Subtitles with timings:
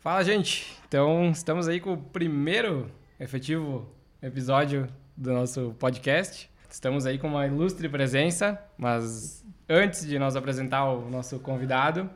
[0.00, 0.76] Fala, gente!
[0.86, 3.84] Então, estamos aí com o primeiro efetivo
[4.22, 4.86] episódio
[5.16, 6.48] do nosso podcast.
[6.70, 12.08] Estamos aí com uma ilustre presença, mas antes de nós apresentar o nosso convidado,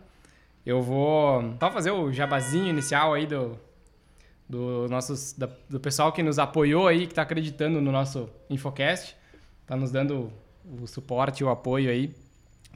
[0.65, 3.59] eu vou só fazer o jabazinho inicial aí do,
[4.49, 9.17] do, nossos, da, do pessoal que nos apoiou aí, que está acreditando no nosso Infocast,
[9.61, 10.33] está nos dando
[10.81, 12.15] o suporte o apoio aí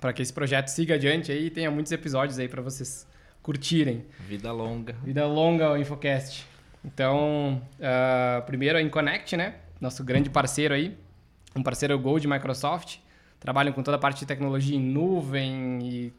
[0.01, 3.07] para que esse projeto siga adiante aí e tenha muitos episódios aí para vocês
[3.47, 4.05] curtirem.
[4.27, 4.97] Vida longa.
[5.05, 6.45] Vida longa o Infocast.
[6.85, 9.55] Então, uh, primeiro a Inconnect, né?
[9.81, 10.99] Nosso grande parceiro aí,
[11.55, 12.97] um parceiro Gold Microsoft.
[13.39, 16.13] Trabalham com toda a parte de tecnologia em nuvem e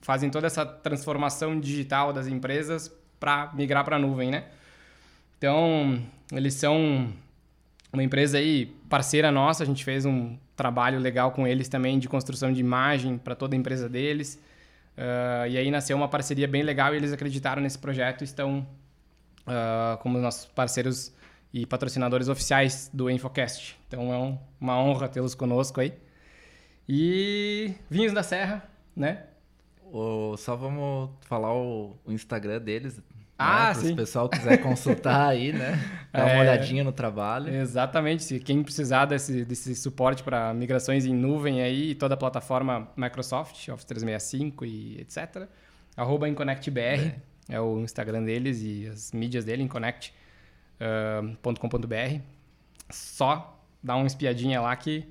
[0.00, 4.44] fazem toda essa transformação digital das empresas para migrar para a nuvem, né?
[5.36, 7.12] Então, eles são
[7.92, 12.08] uma empresa aí parceira nossa, a gente fez um trabalho legal com eles também de
[12.08, 14.40] construção de imagem para toda a empresa deles.
[14.98, 18.66] Uh, e aí nasceu uma parceria bem legal e eles acreditaram nesse projeto e estão
[19.46, 21.14] uh, como nossos parceiros
[21.54, 23.78] e patrocinadores oficiais do Infocast.
[23.86, 25.94] Então é um, uma honra tê-los conosco aí.
[26.88, 29.26] E Vinhos da Serra, né?
[29.84, 33.00] O, só vamos falar o, o Instagram deles,
[33.38, 33.74] ah, né?
[33.74, 33.86] sim.
[33.86, 35.78] Se o pessoal quiser consultar aí, né?
[36.12, 37.54] Dar uma é, olhadinha no trabalho.
[37.54, 38.24] Exatamente.
[38.24, 43.68] Se quem precisar desse, desse suporte para migrações em nuvem aí, toda a plataforma Microsoft,
[43.68, 45.46] Office 365 e etc.
[45.96, 47.14] Arroba InConnectBR
[47.48, 47.50] é.
[47.50, 50.80] é o Instagram deles e as mídias dele, inconnect.com.br.
[50.80, 52.22] Uh,
[52.90, 55.04] Só dá uma espiadinha lá que,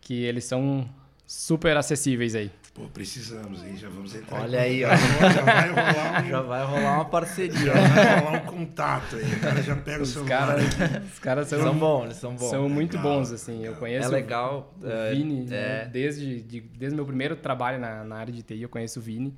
[0.00, 0.88] que eles são
[1.26, 2.50] super acessíveis aí.
[2.78, 3.76] Pô, precisamos, hein?
[3.76, 4.40] Já vamos entrar.
[4.40, 4.88] Olha aí, ó.
[4.88, 6.28] Já vai rolar um...
[6.30, 7.72] Já vai rolar uma parceria.
[7.72, 9.32] Já vai rolar um contato aí.
[9.32, 10.46] O cara já pega os o celular.
[10.46, 12.50] Cara, os caras são, são bons, eles são bons.
[12.50, 13.58] São muito legal, bons, assim.
[13.58, 13.72] Legal.
[13.72, 15.50] Eu conheço é legal, o, o Vini, é...
[15.50, 15.84] né?
[15.86, 19.36] desde, de, desde meu primeiro trabalho na, na área de TI, eu conheço o Vini.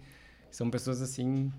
[0.50, 1.50] São pessoas, assim,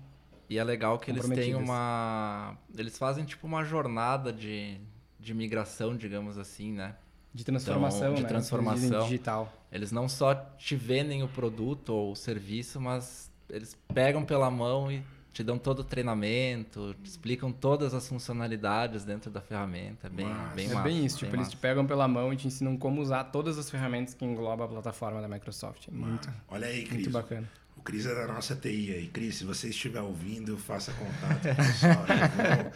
[0.48, 2.56] e é legal que eles têm uma.
[2.78, 4.78] Eles fazem tipo uma jornada de,
[5.18, 6.94] de migração, digamos assim, né?
[7.34, 8.28] De transformação, então, de né?
[8.28, 9.52] transformação digital.
[9.70, 14.92] Eles não só te vendem o produto ou o serviço, mas eles pegam pela mão
[14.92, 20.08] e te dão todo o treinamento, te explicam todas as funcionalidades dentro da ferramenta.
[20.08, 20.54] É bem, massa.
[20.54, 20.82] bem é massa.
[20.82, 21.42] bem isso, tipo, massa.
[21.42, 24.66] eles te pegam pela mão e te ensinam como usar todas as ferramentas que engloba
[24.66, 25.88] a plataforma da Microsoft.
[25.88, 26.94] É muito, Olha aí, Cris.
[26.94, 27.48] muito bacana.
[27.76, 29.08] O Cris é da nossa TI aí.
[29.08, 32.06] Cris, se você estiver ouvindo, faça contato com o pessoal.
[32.06, 32.72] já, vão,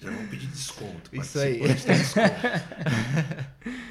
[0.00, 1.14] já vão pedir desconto.
[1.14, 1.60] Isso aí.
[1.60, 2.30] Desconto.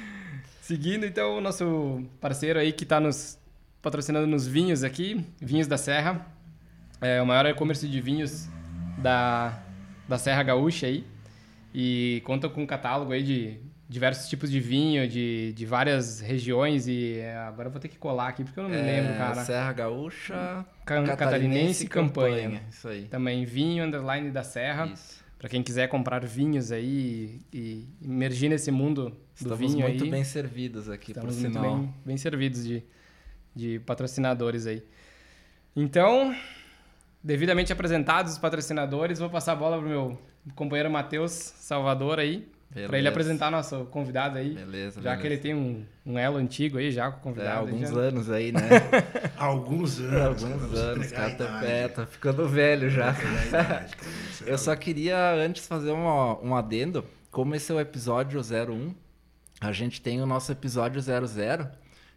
[0.70, 3.36] Seguindo, então, o nosso parceiro aí que está nos
[3.82, 6.24] patrocinando nos vinhos aqui, Vinhos da Serra.
[7.00, 8.46] É o maior e-commerce de vinhos
[8.96, 9.58] da,
[10.08, 11.04] da Serra Gaúcha aí.
[11.74, 13.58] E conta com um catálogo aí de
[13.88, 16.86] diversos tipos de vinho, de, de várias regiões.
[16.86, 19.18] E é, agora eu vou ter que colar aqui porque eu não me É, lembro,
[19.18, 19.42] cara.
[19.44, 22.62] Serra Gaúcha, Ca- Catarinense e campanha.
[22.70, 23.06] Isso aí.
[23.06, 24.86] Também vinho underline da Serra.
[24.86, 25.19] Isso.
[25.40, 30.04] Para quem quiser comprar vinhos aí e, e imergir nesse mundo do Estamos vinho muito
[30.04, 30.10] aí.
[30.10, 31.76] bem servidos aqui, Estamos por muito sinal.
[31.78, 32.82] bem, bem servidos de,
[33.56, 34.82] de patrocinadores aí.
[35.74, 36.36] Então,
[37.24, 40.18] devidamente apresentados os patrocinadores, vou passar a bola pro meu
[40.54, 43.08] companheiro Matheus Salvador aí, para ele Beleza.
[43.08, 44.54] apresentar nosso convidado aí.
[44.54, 45.42] Beleza, já que ele beleza.
[45.42, 47.58] tem um, um elo antigo aí já com o É, convidado.
[47.58, 47.96] alguns já...
[47.96, 48.60] anos aí, né?
[49.36, 50.44] Alguns anos.
[50.44, 53.12] alguns anos, cara, tá, é, tá ficando velho já.
[53.48, 53.94] Idade,
[54.46, 57.04] é Eu só queria antes fazer uma, um adendo.
[57.30, 58.94] Como esse é o episódio 01,
[59.60, 61.68] a gente tem o nosso episódio 00,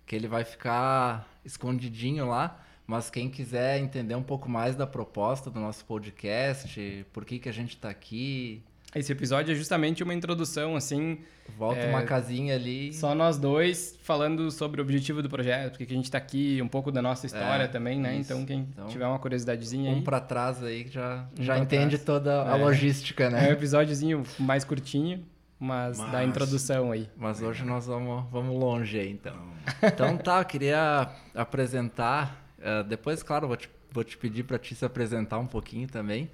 [0.05, 2.59] que ele vai ficar escondidinho lá.
[2.85, 7.47] Mas quem quiser entender um pouco mais da proposta do nosso podcast, por que, que
[7.47, 8.61] a gente tá aqui,
[8.95, 11.17] Esse episódio é justamente uma introdução, assim,
[11.57, 12.93] volta É, uma casinha ali.
[12.93, 16.61] só nós dois falando sobre o objetivo do projeto, porque que a gente tá aqui,
[16.61, 18.15] um pouco da nossa história É, também, né?
[18.17, 18.31] isso.
[18.31, 19.97] Então, quem Então, tiver uma curiosidadezinha aí...
[19.97, 22.03] Um pra trás aí que já, Um já entende trás.
[22.05, 22.61] toda a É.
[22.63, 23.51] logística, É um né?
[23.51, 25.25] episódiozinho mais curtinho,
[25.59, 27.09] mas, da Mas- introdução aí.
[27.17, 29.33] Mas hoje nós vamos, vamos longe aí, então.
[29.81, 32.41] Então, tá, eu queria apresentar.
[32.65, 36.29] eh, depois, claro, vou te, vou te pedir para te se apresentar um pouquinho também.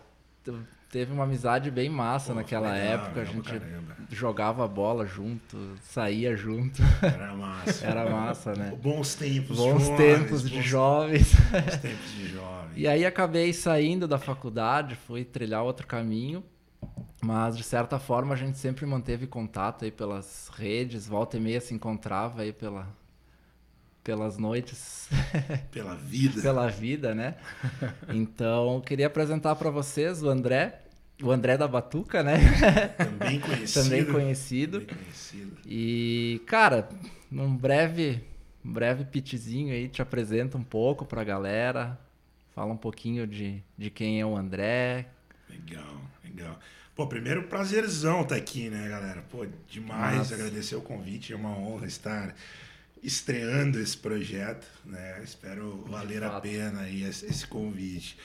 [0.92, 3.22] teve uma amizade bem massa Pô, naquela legal, época.
[3.22, 3.96] A gente caramba.
[4.10, 6.82] jogava bola junto, saía junto.
[7.02, 7.86] Era massa.
[7.88, 8.74] Era massa, né?
[8.82, 11.34] Bons tempos Bons jovens, tempos de bons- jovens.
[11.34, 12.70] Bons tempos de jovem.
[12.76, 16.44] E aí acabei saindo da faculdade, fui trilhar outro caminho.
[17.22, 21.60] Mas de certa forma a gente sempre manteve contato aí pelas redes, volta e meia
[21.60, 22.88] se encontrava aí pela,
[24.04, 25.10] pelas noites.
[25.72, 26.42] Pela vida.
[26.42, 27.36] pela vida, né?
[28.10, 30.82] Então, queria apresentar para vocês o André,
[31.22, 32.38] o André da Batuca, né?
[32.98, 33.84] Também conhecido.
[33.84, 34.82] Também conhecido.
[34.82, 35.58] Também conhecido.
[35.66, 36.90] E, cara,
[37.30, 38.24] num breve,
[38.64, 42.00] um breve pitzinho aí, te apresenta um pouco pra galera,
[42.56, 45.08] fala um pouquinho de, de quem é o André.
[45.50, 46.60] Legal, legal.
[46.96, 49.24] Pô, primeiro prazerzão estar aqui, né, galera?
[49.30, 50.36] Pô, demais Nossa.
[50.36, 51.32] agradecer o convite.
[51.32, 52.36] É uma honra estar
[53.02, 55.22] estreando esse projeto, né?
[55.24, 58.18] Espero valer a pena aí esse, convite.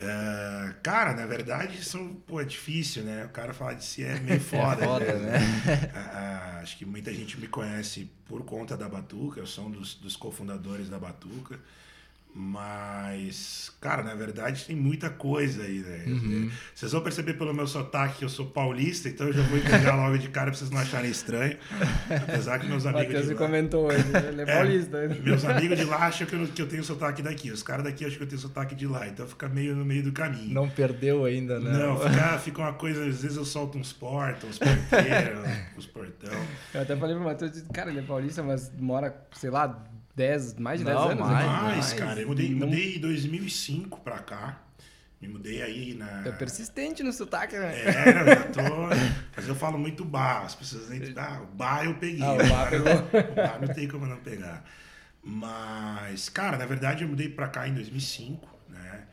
[0.00, 3.24] É, cara, na verdade, isso pô, é difícil, né?
[3.24, 4.84] O cara falar de si é meio foda.
[4.84, 5.90] foda, às vezes, né?
[5.94, 9.94] Ah, acho que muita gente me conhece por conta da Batuca, eu sou um dos,
[9.94, 11.58] dos cofundadores da Batuca.
[12.36, 16.02] Mas, cara, na verdade tem muita coisa aí, né?
[16.08, 16.50] Uhum.
[16.74, 19.94] Vocês vão perceber pelo meu sotaque que eu sou paulista, então eu já vou entregar
[19.94, 21.56] logo de cara pra vocês não acharem estranho.
[22.10, 23.06] Apesar que meus amigos.
[23.06, 24.04] Matheus de lá, comentou hoje.
[24.28, 25.06] Ele é paulista.
[25.06, 25.16] né?
[25.22, 27.52] meus amigos de lá acham que eu, que eu tenho sotaque daqui.
[27.52, 29.06] Os caras daqui acham que eu tenho sotaque de lá.
[29.06, 30.52] Então fica meio no meio do caminho.
[30.52, 31.70] Não perdeu ainda, né?
[31.70, 35.38] Não, fica, fica uma coisa, às vezes eu solto uns portão, uns porteiros,
[35.78, 36.34] uns portão.
[36.74, 39.84] Eu até falei pro Matheus, disse, cara, ele é paulista, mas mora, sei lá,
[40.16, 41.26] 10, mais de 10 Não, anos.
[41.28, 41.52] mais, né?
[41.76, 44.60] Mas, cara, eu mudei, Não- mudei em 2005 pra cá.
[45.20, 46.26] Me mudei aí na.
[46.26, 47.72] É persistente no sotaque, né?
[47.80, 48.62] É, eu já tô.
[49.34, 50.44] Mas eu falo muito bar.
[50.44, 51.00] As pessoas nem.
[51.16, 52.22] Ah, o bar eu peguei.
[52.22, 52.92] Ah, o bar pegou.
[53.32, 54.64] O bar não tem como não pegar.
[55.22, 59.04] Mas, cara, na verdade eu mudei pra cá em 2005, né?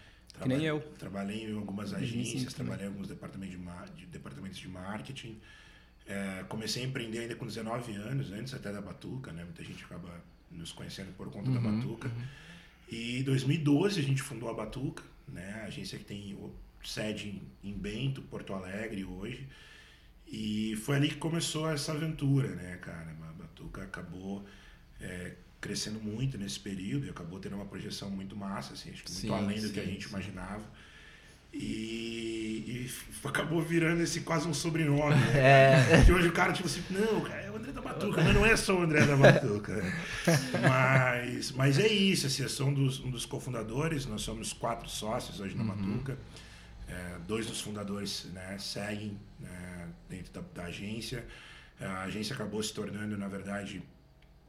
[0.42, 0.82] Que nem eu.
[1.00, 5.40] Trabalhei em algumas 2005 agências, trabalhei em alguns departamentos de, mar- de- departamentos de marketing.
[6.08, 9.44] É, comecei a empreender ainda com 19 anos, antes até da Batuca, né?
[9.46, 10.10] Muita gente acaba
[10.52, 12.12] nos conhecendo por conta da Uhum, Batuca.
[12.90, 15.62] E em 2012 a gente fundou a Batuca, né?
[15.64, 16.38] A agência que tem
[16.84, 19.48] sede em, Bento, Porto Alegre hoje.
[20.28, 23.12] E foi ali que começou essa aventura, né, cara?
[23.12, 24.46] A Batuca acabou
[25.00, 29.12] é, crescendo muito nesse período e acabou tendo uma projeção muito massa, assim, acho que
[29.12, 30.10] muito Sim, além do que a gente sim.
[30.10, 30.64] imaginava.
[31.54, 32.92] E, e
[33.28, 35.92] acabou virando esse quase um sobrenome, né?
[36.02, 36.04] É.
[36.06, 38.46] Que hoje o cara, tipo assim, não, cara, é o André da Batuca, mas não
[38.46, 39.76] é só o André da Batuca.
[39.76, 40.04] né?
[40.68, 44.90] mas, mas é isso, assim, eu sou um dos, um dos cofundadores, nós somos quatro
[44.90, 46.18] sócios hoje na Batuca.
[46.88, 51.26] É, dois dos fundadores né, seguem né, dentro da, da agência.
[51.80, 53.82] A agência acabou se tornando, na verdade,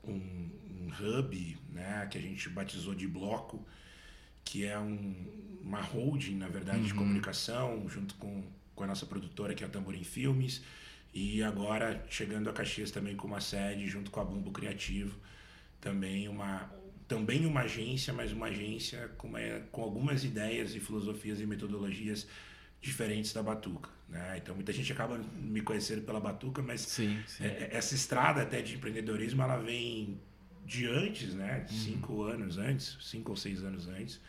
[0.04, 3.64] um, um hub né, que a gente batizou de bloco,
[4.44, 5.14] que é um,
[5.64, 8.42] uma holding, na verdade, de comunicação, junto com,
[8.74, 10.62] com a nossa produtora, que é a Tamborim Filmes.
[11.14, 15.18] E agora chegando a Caxias também com uma sede, junto com a Bumbo Criativo.
[15.80, 16.70] Também uma,
[17.06, 19.38] também uma agência, mas uma agência com, uma-
[19.70, 22.26] com algumas ideias e filosofias e metodologias
[22.80, 23.90] diferentes da Batuca.
[24.08, 24.38] Né?
[24.42, 27.44] Então muita gente acaba me conhecendo pela Batuca, mas Sim, sim.
[27.44, 30.20] é- essa estrada até de empreendedorismo ela vem
[30.64, 31.66] de antes, né?
[31.70, 31.76] Uhum.
[31.76, 34.20] Cinco anos antes, cinco ou seis anos antes.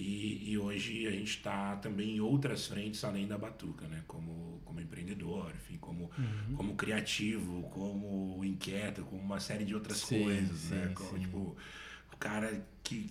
[0.00, 4.04] E, e hoje a gente está também em outras frentes além da Batuca, né?
[4.06, 6.54] Como, como empreendedor, enfim, como, Uhum.
[6.56, 10.86] como criativo, como inquieto, como uma série de outras Sim, coisas, né?
[10.86, 11.18] sim, Como, sim.
[11.18, 11.56] tipo,
[12.12, 13.10] o cara que.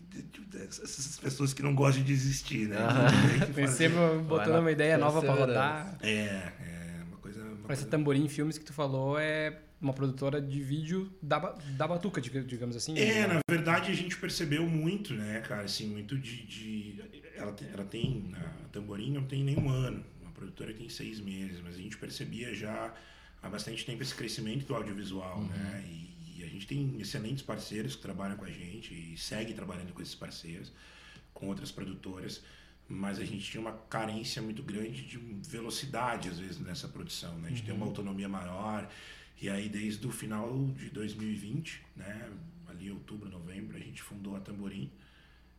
[0.53, 2.77] Essas pessoas que não gostam de desistir, né?
[3.53, 3.67] Fazer.
[3.67, 5.74] Sempre botando uma ideia nova pra perseverança.
[5.84, 5.98] rodar.
[6.01, 7.41] É, é uma coisa.
[7.41, 7.86] Uma Essa coisa...
[7.88, 11.38] Tamborim Filmes que tu falou é uma produtora de vídeo da,
[11.77, 12.98] da Batuca, diga- digamos assim.
[12.98, 16.43] É, na verdade a gente percebeu muito, né, cara, assim, muito de.
[16.43, 17.01] de-
[17.36, 18.31] ela, tem, ela tem.
[18.36, 22.53] A Tamborim não tem nenhum ano, uma produtora tem seis meses, mas a gente percebia
[22.55, 22.93] já
[23.43, 25.84] há bastante tempo esse crescimento do audiovisual, né?
[25.88, 29.93] E, e a gente tem excelentes parceiros que trabalham com a gente e segue trabalhando
[29.93, 30.72] com esses parceiros,
[31.34, 32.41] com outras produtoras.
[32.89, 37.38] Mas a gente tinha uma carência muito grande de velocidade, às vezes, nessa produção.
[37.39, 37.48] Né?
[37.48, 38.88] A gente tem uma autonomia maior
[39.39, 42.32] E aí, desde o final de 2020, né,
[42.67, 44.91] ali outubro, novembro, a gente fundou a Tamborim,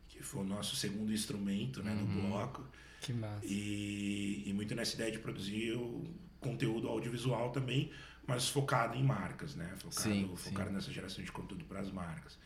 [0.09, 2.67] que foi o nosso segundo instrumento né, no bloco.
[3.01, 3.47] Que massa.
[3.47, 6.05] E, e muito nessa ideia de produzir o
[6.41, 7.93] conteúdo audiovisual também,
[8.27, 9.75] mas focado em marcas, né?
[9.79, 10.75] Focado, Sim, focado sim.
[10.75, 12.37] nessa geração de conteúdo para as marcas.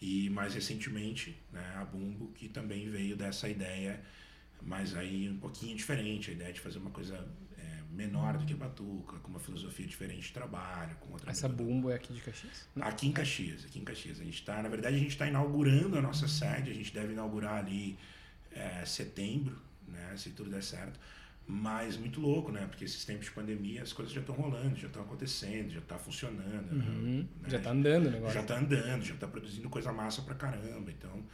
[0.00, 4.00] E mais recentemente, né, a Bumbo, que também veio dessa ideia,
[4.62, 7.26] mas aí um pouquinho diferente, a ideia de fazer uma coisa
[7.90, 11.74] menor do que a Batuca, com uma filosofia diferente de trabalho, com outra Essa metodologia.
[11.74, 12.68] bumbo é aqui de Caxias?
[12.80, 14.20] Aqui em Caxias, aqui em Caxias.
[14.20, 16.70] A gente tá, na verdade, a gente está inaugurando a nossa sede.
[16.70, 17.98] A gente deve inaugurar ali
[18.52, 19.56] é, setembro,
[19.88, 20.14] né?
[20.16, 20.98] Se tudo der certo.
[21.48, 22.66] Mas muito louco, né?
[22.66, 25.96] Porque esses tempos de pandemia, as coisas já estão rolando, já estão acontecendo, já está
[25.96, 26.72] funcionando.
[26.72, 27.28] Uhum.
[27.40, 27.48] né?
[27.48, 28.34] Já tá andando o negócio.
[28.34, 30.90] Já tá andando, já tá produzindo coisa massa pra caramba.
[30.90, 31.24] Então,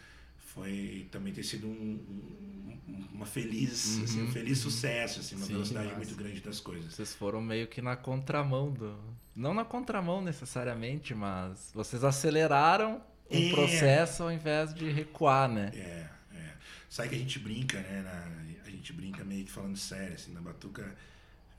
[0.54, 5.46] foi também ter sido um, um- uma feliz, Uhum, assim, um feliz sucesso, assim, uma
[5.46, 5.96] Sim, velocidade massa.
[5.98, 6.94] muito grande das coisas.
[6.94, 8.98] Vocês foram meio que na contramão do.
[9.34, 13.50] Não na contramão necessariamente, mas vocês aceleraram o É.
[13.50, 15.70] processo ao invés de recuar, né?
[15.74, 16.54] É, é.
[16.90, 18.02] Sabe que a gente brinca, né?
[18.02, 20.94] na- a gente brinca meio que falando sério, assim, na Batuca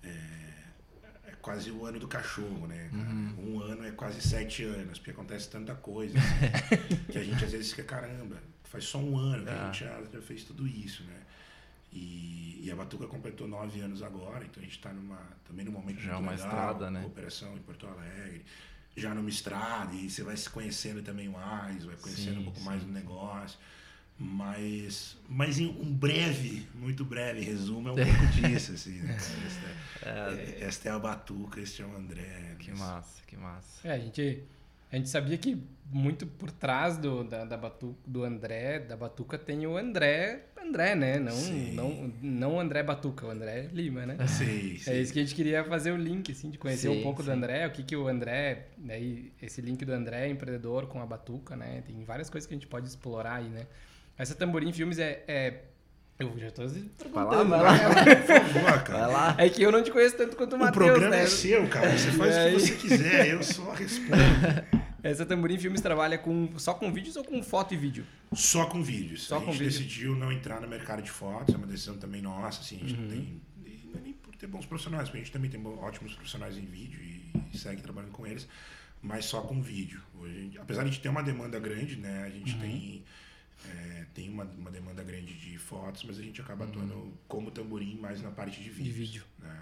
[0.04, 0.10] é,
[1.28, 2.90] é quase o ano do cachorro, né?
[2.92, 3.10] cara?
[3.42, 7.52] Um ano é quase sete anos, porque acontece tanta coisa assim, que a gente às
[7.52, 8.38] vezes fica, caramba,
[8.74, 9.66] faz só um ano que a Ah.
[9.72, 11.22] gente já, já fez tudo isso, né?
[11.94, 15.72] E, e a Batuca completou nove anos agora, então a gente está numa, também num
[15.72, 17.02] momento Já é muito uma legal, estrada, né?
[17.02, 18.44] cooperação em Porto Alegre,
[18.98, 22.60] já numa estrada, e você vai se conhecendo também mais, vai conhecendo Sim, um pouco
[22.60, 22.66] sim.
[22.66, 23.60] mais do negócio.
[24.20, 29.16] Mas, mas em um breve, muito breve resumo é um pouco disso, assim, né?
[29.16, 32.56] Esta, é, esta é a Batuca, este é o André.
[32.60, 33.88] Que mas- massa, que massa.
[33.88, 34.44] É, a gente,
[34.94, 35.58] a gente sabia que
[35.92, 40.96] muito por trás do, da, da batu, do André, da Batuca, tem o André, André,
[40.96, 41.20] né?
[41.20, 41.74] Não, Sim.
[41.74, 44.18] não, não o André Batuca, o André Lima, né?
[44.28, 45.02] Sei, É sei.
[45.02, 47.28] isso que a gente queria fazer o link, assim, de conhecer um Sim, pouco do
[47.28, 47.32] sim.
[47.38, 51.56] André, o que, que o André, daí, esse link do André empreendedor com a Batuca,
[51.56, 51.84] né?
[51.86, 53.68] Tem várias coisas que a gente pode explorar aí, né?
[54.18, 55.24] Essa Tamborim Filmes é...
[55.28, 55.64] é-
[56.20, 57.78] eu já tô Vai lá, perguntando, vai lá.
[58.16, 59.00] Por favor, cara.
[59.08, 59.36] Vai lá.
[59.40, 61.24] É que eu não te conheço tanto quanto o O Matheus, programa né?
[61.24, 61.98] é seu, cara.
[61.98, 62.60] Você faz E o que aí?
[62.60, 64.14] você quiser, eu só respondo.
[65.04, 68.06] Essa Tamborim Filmes trabalha com, só com vídeos ou com foto e vídeo?
[68.34, 69.24] Só com vídeos.
[69.24, 69.72] Só a com gente vídeo.
[69.80, 72.94] decidiu não entrar no mercado de fotos, é uma decisão também nossa, assim, a gente
[72.96, 73.02] Uhum.
[73.02, 73.42] não tem.
[73.92, 76.66] Não é nem por ter bons profissionais, porque a gente também tem ótimos profissionais em
[76.66, 78.48] vídeo e, segue trabalhando com eles,
[79.02, 80.02] mas só com vídeo.
[80.18, 82.24] Hoje, a gente- apesar de a gente ter uma demanda grande, né?
[82.26, 82.60] A gente Uhum.
[82.62, 83.04] tem.
[83.70, 86.46] É, tem uma, uma demanda grande de fotos, mas a gente Uhum.
[86.46, 88.94] acaba atuando como tamborim mais na parte de vídeo.
[88.94, 89.24] vídeo.
[89.40, 89.62] Né?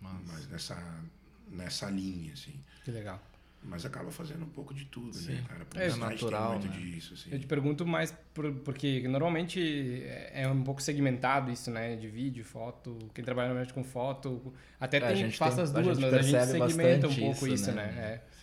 [0.00, 1.02] Mais nessa,
[1.50, 2.54] nessa linha, assim.
[2.84, 3.22] Que legal.
[3.66, 5.32] Mas acaba fazendo um pouco de tudo, Sim.
[5.36, 5.66] né, cara?
[5.74, 6.84] A É natural, tem muito né?
[6.90, 7.30] disso, assim.
[7.32, 9.58] Eu te pergunto mais por- porque normalmente
[10.04, 11.96] é é um pouco segmentado isso, né?
[11.96, 12.98] De vídeo, foto.
[13.14, 15.96] Quem trabalha normalmente com foto, até É, a tem gente faz tem- as a duas,
[15.98, 17.86] gente mas a gente segmenta um pouco isso, isso, né?
[17.86, 18.02] né?
[18.02, 18.33] É.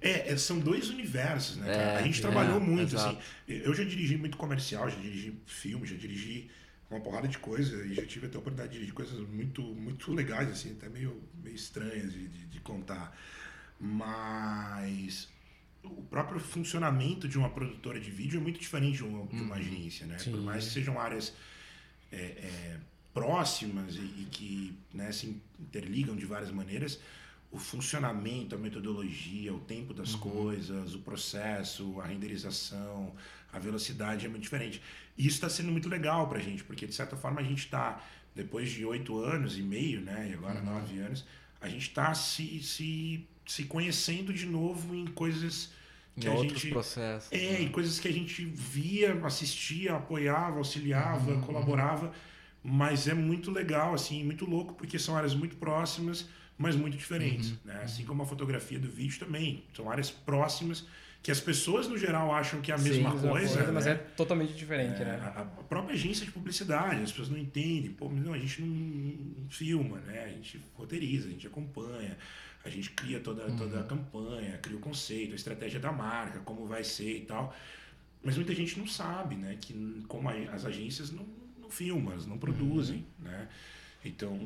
[0.00, 1.82] É, é, são dois universos, né, cara?
[1.82, 3.18] É, a gente é, trabalhou muito, exato.
[3.18, 3.20] assim.
[3.46, 6.50] Eu já dirigi muito comercial, já dirigi filme, já dirigi
[6.90, 10.12] uma porrada de coisa e já tive até a oportunidade de dirigir coisas muito, muito
[10.12, 13.16] legais, assim, até meio, meio estranhas de, de, de contar.
[13.78, 15.28] Mas
[15.82, 19.54] o próprio funcionamento de uma produtora de vídeo é muito diferente de uma, de uma
[19.56, 20.18] agência, né?
[20.18, 20.32] Sim.
[20.32, 21.32] Por mais que sejam áreas
[22.12, 22.80] é, é,
[23.14, 27.00] próximas e, e que né, se interligam de várias maneiras,
[27.50, 33.12] o funcionamento, a metodologia, o tempo das coisas, o processo, a renderização,
[33.52, 34.80] a velocidade é muito diferente.
[35.18, 37.58] E isso está sendo muito legal para a gente, porque de certa forma a gente
[37.64, 38.02] está,
[38.34, 41.24] depois de oito anos e meio, né, e agora nove anos,
[41.60, 45.72] a gente está se, se, se conhecendo de novo em coisas
[46.16, 47.32] Em que a outros gente processos.
[47.32, 47.62] é, né?
[47.62, 52.12] e coisas que a gente via, assistia, apoiava, auxiliava, colaborava,
[52.62, 56.28] mas é muito legal, assim, muito louco, porque são áreas muito próximas,
[56.60, 57.80] mas muito diferentes, né?
[57.82, 60.84] Assim como a fotografia do vídeo também, são áreas próximas
[61.22, 63.92] que as pessoas no geral acham que é a mesma Sim, coisa, mas né?
[63.92, 65.32] é totalmente diferente, É, né?
[65.36, 67.90] a, própria agência de publicidade, as pessoas não entendem.
[67.92, 70.24] Pô, mas não, a gente não, filma, né?
[70.24, 72.18] A gente roteiriza, a gente acompanha,
[72.62, 76.66] a gente cria toda, toda a campanha, cria o conceito, a estratégia da marca, como
[76.66, 77.54] vai ser e tal.
[78.22, 79.56] Mas muita gente não sabe, né?
[79.58, 81.26] Que como a- as agências não,
[81.58, 83.48] não filmam, elas não produzem, né?
[84.04, 84.38] Então,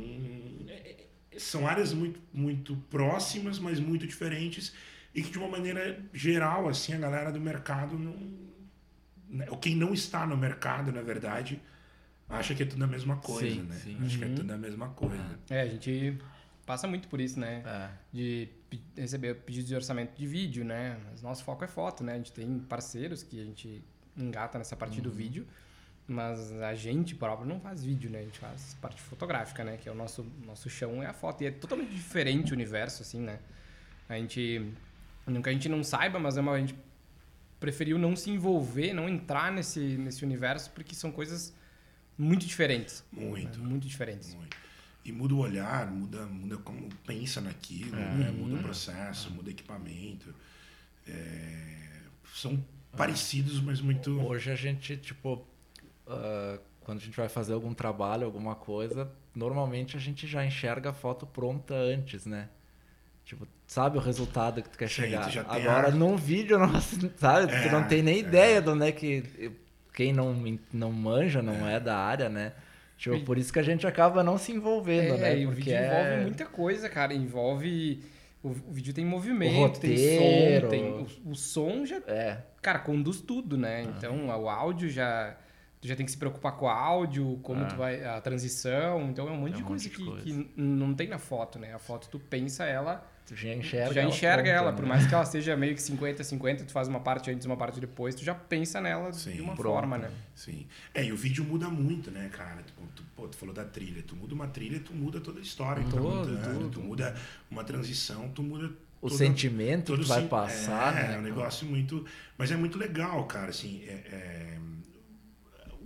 [0.69, 1.04] é- é-
[1.39, 4.73] são áreas muito, muito próximas, mas muito diferentes
[5.15, 8.17] e que de uma maneira geral, assim, a galera do mercado não,
[9.29, 11.61] né, ou quem não está no mercado, na verdade,
[12.29, 13.75] acha que é tudo a mesma coisa, Sim, né?
[13.77, 13.99] sim.
[14.05, 14.35] Acha que é Uhum.
[14.35, 15.39] tudo a mesma coisa.
[15.51, 16.19] É, a gente
[16.67, 17.63] passa muito por isso, né?
[17.67, 17.91] É.
[18.13, 18.49] De
[18.97, 20.99] receber pedidos de orçamento de vídeo, né?
[21.11, 22.15] Mas nosso foco é foto, né?
[22.15, 23.85] A gente tem parceiros que a gente
[24.17, 25.47] engata nessa parte do vídeo,
[26.07, 28.21] mas a gente próprio não faz vídeo, né?
[28.21, 29.77] A gente faz parte fotográfica, né?
[29.77, 31.43] Que é o nosso, nosso chão, é a foto.
[31.43, 33.39] E é totalmente diferente o universo, assim, né?
[34.09, 34.71] A gente,
[35.27, 36.75] não que a gente não saiba, mas é uma, a gente
[37.59, 41.55] preferiu não se envolver, não entrar nesse, nesse universo, porque são coisas
[42.19, 43.03] muito diferentes.
[43.11, 43.59] Muito.
[43.59, 43.67] Né?
[43.67, 44.35] Muito diferentes.
[44.35, 44.55] Muito.
[45.05, 48.15] E muda o olhar, muda, muda como pensa naquilo, É.
[48.15, 48.31] né?
[48.31, 50.35] muda o processo, muda o equipamento.
[51.07, 52.01] É,
[52.35, 52.63] São
[52.97, 54.21] parecidos, mas muito.
[54.21, 55.47] Hoje a gente, tipo,
[56.07, 60.91] ah, quando a gente vai fazer algum trabalho, alguma coisa, normalmente a gente já enxerga
[60.91, 62.49] a foto pronta antes, né?
[63.25, 65.29] Tipo, sabe o resultado que tu quer Sim, chegar.
[65.49, 66.79] Agora, a- num vídeo, não,
[67.17, 67.53] sabe?
[67.53, 68.19] É, tu não tem nem é.
[68.19, 69.25] ideia de onde é que...
[69.95, 70.35] Quem não,
[70.73, 72.53] não manja, não é, da área, né?
[72.99, 75.39] Tipo, por isso que a gente acaba não se envolvendo, É, né?
[75.41, 75.87] e o Porque vídeo é...
[75.87, 77.15] envolve muita coisa, cara.
[77.15, 78.03] Envolve.
[78.43, 80.69] O, o vídeo tem movimento, roteiro.
[80.69, 81.21] tem som, tem.
[81.25, 83.83] O, o som já, É, cara, conduz tudo, né?
[83.83, 85.37] Então o áudio já.
[85.85, 87.67] Tu já tem que se preocupar com o áudio, como Ah.
[87.67, 88.03] tu vai.
[88.07, 89.03] A transição.
[89.11, 90.25] Então é um monte É de um coisa, monte de que, coisa.
[90.25, 91.75] que n- não tem na foto, né?
[91.75, 93.07] A foto tu pensa ela.
[93.27, 94.77] tu já enxerga tu já enxerga pronta, ela, né?
[94.79, 97.81] por mais que ela seja meio que 50-50, tu faz uma parte antes uma parte
[97.81, 99.75] depois, tu já pensa nela Sim, de uma pronto.
[99.75, 100.11] forma, né?
[100.35, 100.67] Sim.
[100.95, 102.63] É, e o vídeo muda muito, né, cara?
[102.63, 104.03] Tu, tu, pô, tu falou da trilha.
[104.07, 106.71] Tu muda uma trilha, tu muda toda a história que tá contando.
[106.71, 107.15] Tu muda
[107.51, 108.67] uma transição, tu muda
[109.03, 111.15] O toda- sentimento todo que vai sim- passar, é, né?
[111.15, 112.05] É um negócio muito.
[112.39, 113.85] Mas é muito legal, cara, assim.
[113.87, 114.59] é- é,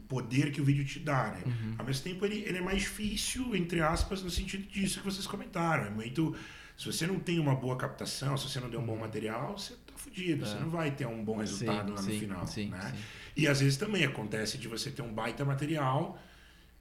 [0.09, 1.43] poder que o vídeo te dá, né?
[1.47, 1.75] Uhum.
[1.79, 5.27] Ao mesmo tempo, ele, ele é mais difícil, entre aspas, no sentido disso que vocês
[5.27, 5.85] comentaram.
[5.85, 6.35] É muito.
[6.77, 9.75] Se você não tem uma boa captação, se você não tem um bom material, você
[9.75, 10.47] tá fudido.
[10.47, 11.95] Você não vai ter um bom resultado Uhum.
[11.95, 12.03] É.
[12.03, 12.47] Sim, lá no sim, final.
[12.47, 12.93] sim, né?
[12.95, 13.03] sim.
[13.37, 16.19] E às vezes também acontece de você ter um baita material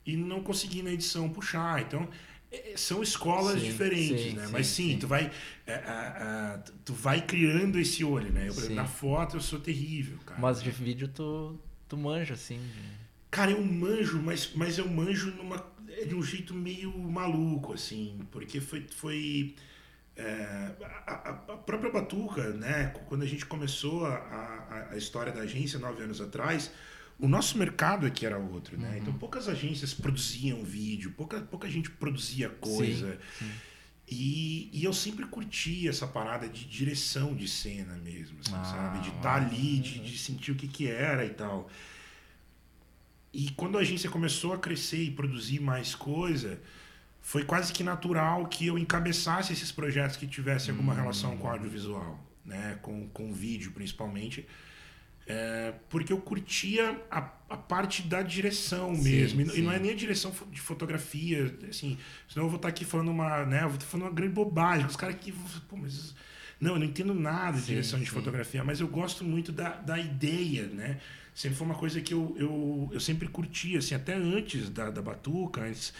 [0.05, 1.81] e não conseguir na edição puxar.
[1.81, 2.07] Então,
[2.51, 4.45] é, são escolas Sim, diferentes, sim, né?
[4.45, 5.29] sim, Mas sim, tu vai
[5.65, 8.43] é, é, é, tu vai criando esse olho, né?
[8.47, 8.75] Eu, por exemplo, Sim.
[8.75, 10.39] na foto eu sou terrível, cara.
[10.39, 12.57] Mas de vídeo tu, tu manja, assim.
[12.57, 15.63] de- Cara, eu manjo, mas, mas eu manjo numa,
[16.07, 18.85] de um jeito meio maluco, assim, porque foi.
[18.95, 19.55] foi
[20.15, 20.71] é,
[21.05, 22.87] a, a- própria Batuca, né?
[23.07, 26.71] Quando a gente começou a, a, a história da agência nove anos atrás,
[27.19, 28.97] o nosso mercado aqui era outro, né?
[29.01, 33.19] Então poucas agências produziam vídeo, pouca, pouca gente produzia coisa.
[34.09, 39.03] E, e eu sempre curti essa parada de direção de cena mesmo, assim, Ah, sabe?
[39.03, 41.69] De estar ali, de, de sentir o que, que era e tal.
[43.37, 46.59] E quando a agência começou a crescer e produzir mais coisa,
[47.21, 52.19] foi quase que natural que eu encabeçasse esses projetos que tivessem alguma relação com audiovisual,
[52.43, 52.79] né?
[52.81, 54.43] com, com vídeo principalmente.
[55.27, 59.41] É, porque eu curtia a, a parte da direção Sim, mesmo.
[59.41, 61.95] E, não é nem a direção de fotografia, assim.
[62.27, 63.45] Senão eu vou estar aqui falando uma.
[63.45, 64.87] Né, eu vou estar falando uma grande bobagem.
[64.87, 65.31] Os caras aqui.
[65.69, 65.93] Pô, mas.
[65.93, 66.15] isso-
[66.59, 69.71] Não, eu não entendo nada de Sim, direção de fotografia, mas eu gosto muito da,
[69.75, 70.97] da ideia, né?
[71.37, 75.03] Sempre foi uma coisa que eu, eu, eu sempre curti, assim, até antes da, da
[75.03, 75.93] Batuca, antes.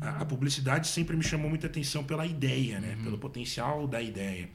[0.00, 2.96] A, a publicidade sempre me chamou muita atenção pela ideia, né?
[3.02, 4.48] Pelo potencial da ideia.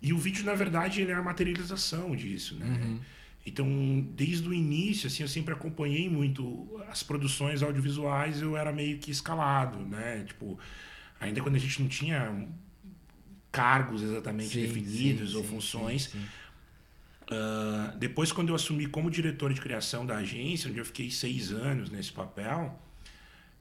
[0.00, 3.00] E o vídeo, na verdade, ele é a materialização disso, né?
[3.44, 3.66] Então,
[4.14, 9.10] desde o início, assim, eu sempre acompanhei muito as produções audiovisuais, eu era meio que
[9.10, 10.22] escalado, né?
[10.28, 10.56] Tipo,
[11.18, 12.46] ainda quando a gente não tinha
[13.50, 16.14] cargos exatamente Sim, definidos sim, ou sim, funções.
[17.30, 21.50] Ah, depois, quando eu assumi como diretor de criação da agência, onde eu fiquei seis
[21.52, 22.80] anos nesse papel,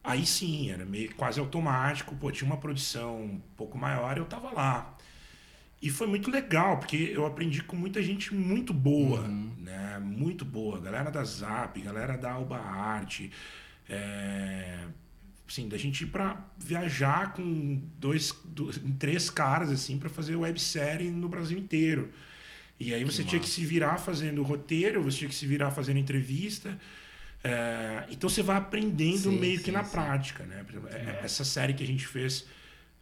[0.04, 2.16] aí sim, era meio quase automático.
[2.16, 4.96] Pô, tinha uma produção um pouco maior, eu tava lá.
[5.82, 10.00] E foi muito legal, porque eu aprendi com muita gente muito boa, né?
[10.00, 10.80] Muito boa.
[10.80, 13.32] Galera da Zap, galera da Alba Arte.
[13.90, 14.88] É...
[15.48, 21.12] Assim, da gente ir pra viajar com dois, do- três caras, assim, para fazer websérie
[21.12, 22.12] no Brasil inteiro.
[22.80, 25.98] E aí você tinha que se virar fazendo roteiro, você tinha que se virar fazendo
[25.98, 26.78] entrevista.
[27.44, 29.92] É, então você vai aprendendo Sim, meio que sim, na sim.
[29.92, 30.66] prática, né?
[30.92, 32.46] É- essa série que a gente fez,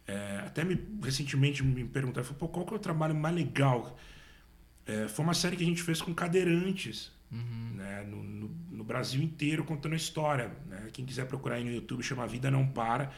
[0.06, 3.98] é, até me, recentemente me perguntaram, pô, qual que é o trabalho mais legal?
[4.86, 7.72] É, foi uma série que a gente fez com cadeirantes, Uhum.
[7.74, 8.04] né?
[8.08, 10.52] No, no- no Brasil inteiro contando a história.
[10.68, 10.88] Né?
[10.92, 13.10] Quem quiser procurar aí no YouTube, chama Vida Não Para.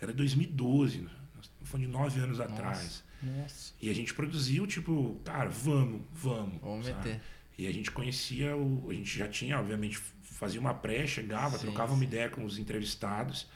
[0.00, 1.23] Era 2012, nós estamos
[1.62, 3.04] falando de nove anos atrás.
[3.22, 3.72] Nossa.
[3.80, 6.60] E a gente produziu, tipo, cara, vamos, vamos.
[6.60, 6.98] Vamos sabe?
[6.98, 7.20] meter.
[7.56, 11.66] E a gente conhecia, o, a gente já tinha, obviamente, fazia uma pré, chegava, Sim,
[11.66, 13.46] trocava uma ideia com os entrevistados.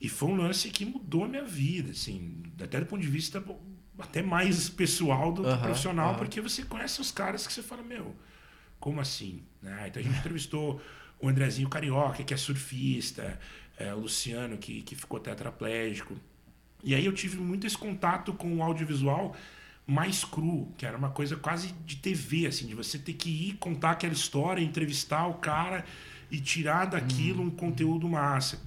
[0.00, 3.42] E foi um lance que mudou a minha vida, assim, até do ponto de vista
[3.98, 8.14] até mais pessoal do que profissional, porque você conhece os caras que você fala, meu,
[8.78, 9.42] como assim?
[9.62, 9.88] Né?
[9.88, 10.80] Então a gente entrevistou
[11.18, 13.38] o Andrezinho Carioca, que é surfista,
[13.78, 16.14] é, o Luciano, que, que ficou tetraplégico.
[16.86, 19.34] E aí eu tive muito esse contato com o audiovisual
[19.84, 23.54] mais cru, que era uma coisa quase de TV, assim, de você ter que ir
[23.54, 25.84] contar aquela história, entrevistar o cara
[26.30, 28.62] e tirar daquilo um conteúdo massa.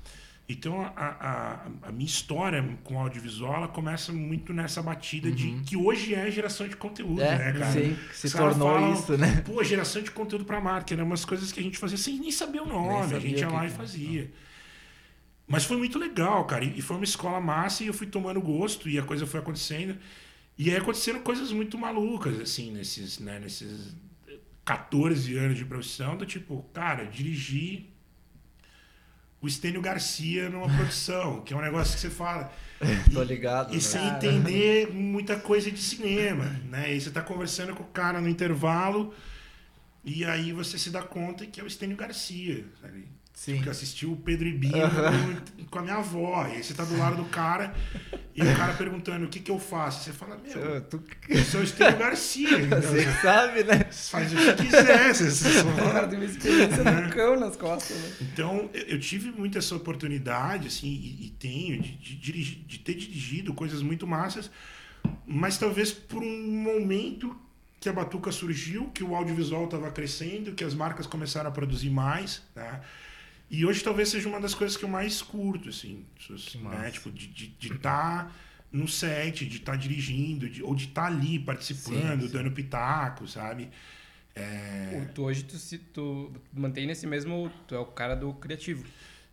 [0.49, 5.61] Então, a, a, a, minha história com o audiovisual ela começa muito nessa batida de
[5.65, 7.71] que hoje é geração de conteúdo, É, né, cara?
[7.71, 9.43] sim, se tornou falam, isso, né?
[9.45, 12.31] Pô, geração de conteúdo para marca, eram umas coisas que a gente fazia sem nem
[12.31, 14.31] saber o nome, a gente ia lá e era.
[15.49, 18.39] Mas foi muito legal, cara, e e foi uma escola massa e eu fui tomando
[18.39, 19.97] gosto e a coisa foi acontecendo.
[20.57, 23.95] E aí aconteceram coisas muito malucas, assim, nesses, né, nesses
[24.63, 27.85] 14 anos de profissão, do tipo, cara, dirigir
[29.41, 32.53] o Estênio Garcia numa produção, que é um negócio que você fala.
[33.11, 33.71] Tô ligado.
[33.71, 33.79] E né?
[33.79, 36.93] sem entender muita coisa de cinema, né?
[36.93, 39.13] E você tá conversando com o cara no intervalo
[40.03, 43.07] e aí você se dá conta que é o Estênio Garcia, sabe?
[43.39, 43.61] Sim.
[43.61, 44.73] Que assistiu o Pedro Ibino
[45.71, 46.45] com a minha avó.
[46.45, 47.73] E aí você tá do lado do cara
[48.35, 50.03] e o cara perguntando o que que eu faço.
[50.03, 52.49] Você fala, meu, Tu, eu sou o Estênio Garcia.
[52.61, 53.85] Então, você sabe, né?
[53.91, 55.15] faz o que quiser.
[55.15, 58.11] Você, só- cara tem uma experiência do cão nas costas, né?
[58.23, 62.79] Então, eu eu tive muito essa oportunidade, assim, e, e tenho, de, de, dirigi- de
[62.79, 64.51] ter dirigido coisas muito massas,
[65.25, 67.33] mas talvez por um momento
[67.79, 71.89] que a Batuca surgiu, que o audiovisual estava crescendo, que as marcas começaram a produzir
[71.89, 72.81] mais, né?
[73.49, 76.05] E hoje talvez seja uma das coisas que eu mais curto, assim,
[76.61, 76.91] né?
[76.91, 78.35] Tipo, de estar
[78.71, 82.33] no set, de estar dirigindo, de- ou de estar ali participando, Sim, sim.
[82.33, 83.69] dando pitaco, sabe?
[84.35, 85.07] É...
[85.15, 87.51] Tu, hoje tu, se, tu mantém nesse mesmo.
[87.67, 88.85] Tu é o cara do criativo.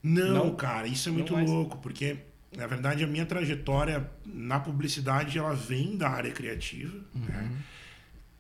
[0.03, 0.57] Não, Não?
[0.57, 1.49] cara, isso é muito mais.
[1.49, 2.17] louco, porque
[2.57, 6.97] na verdade a minha trajetória na publicidade ela vem da área criativa.
[7.15, 7.53] né?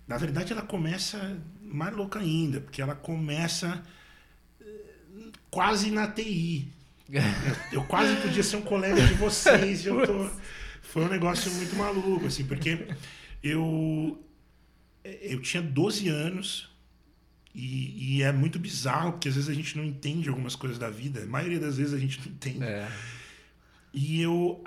[0.09, 3.83] Na verdade ela começa mais louca ainda, porque ela começa
[5.57, 6.69] quase na TI.
[7.73, 9.87] Eu quase podia ser um colega de vocês.
[9.87, 10.31] Eu tô...
[10.83, 12.87] Foi um negócio muito maluco, assim, porque
[13.42, 14.23] eu,
[15.05, 16.71] eu tinha 12 anos
[17.55, 20.88] e, e é muito bizarro, porque às vezes a gente não entende algumas coisas da
[20.88, 21.23] vida.
[21.23, 22.64] A maioria das vezes a gente não entende.
[22.64, 22.88] É.
[23.92, 24.62] E eu,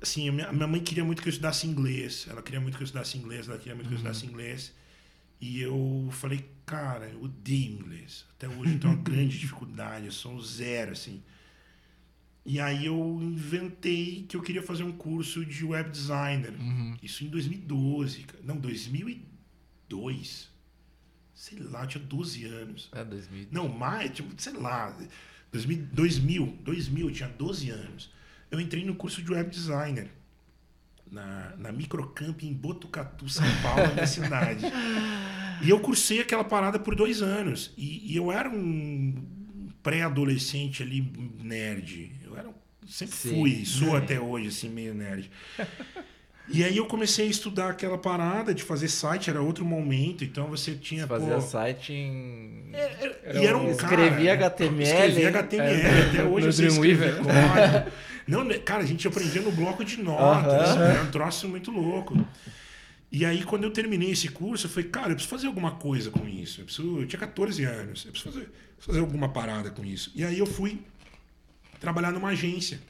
[0.00, 2.26] assim, a minha mãe queria muito que eu estudasse inglês.
[2.28, 4.72] Ela queria muito que eu estudasse inglês, ela queria muito que eu estudasse inglês.
[5.40, 8.24] E eu falei, cara, eu odeio inglês.
[8.36, 11.22] Até hoje eu tenho uma grande dificuldade, eu sou zero, assim.
[12.44, 16.54] E aí eu inventei que eu queria fazer um curso de web designer.
[17.02, 18.42] Isso em 2012, cara.
[18.44, 20.48] não, 2002.
[21.34, 22.88] Sei lá, eu tinha 12 anos.
[22.92, 23.48] É 2000.
[23.50, 24.96] Não, mais, tipo, sei lá,
[25.52, 28.12] 2000, 2000, 2000, eu tinha 12 anos.
[28.50, 30.08] Eu entrei no curso de web designer
[31.10, 34.64] na, na Microcamp em Botucatu, São Paulo, na minha cidade.
[35.62, 37.72] E eu cursei aquela parada por dois anos.
[37.78, 39.14] E, e eu era um
[39.82, 41.10] pré-adolescente ali,
[41.42, 42.12] nerd.
[42.24, 42.50] Eu era,
[42.86, 43.30] sempre Sim.
[43.30, 45.30] fui, sou até hoje, assim, meio nerd.
[46.48, 50.46] E aí eu comecei a estudar aquela parada de fazer site, era outro momento, então
[50.46, 51.06] você tinha.
[51.06, 52.70] Fazia pô, site em.
[53.34, 54.82] e era um Escrevia cara, HTML.
[54.82, 56.10] Escrevia HTML.
[56.10, 57.14] Até hoje no Dreamweaver.
[57.16, 57.92] código.
[58.26, 60.70] Não, né, cara, a gente aprendia no bloco de notas.
[60.70, 60.84] Aham.
[60.84, 62.16] Era um troço muito louco.
[63.10, 66.10] E aí, quando eu terminei esse curso, eu falei, cara, eu preciso fazer alguma coisa
[66.10, 66.60] com isso.
[66.60, 68.04] Eu, preciso, eu tinha 14 anos.
[68.04, 70.10] Eu preciso fazer, fazer alguma parada com isso.
[70.14, 70.80] E aí eu fui
[71.78, 72.80] trabalhar numa agência.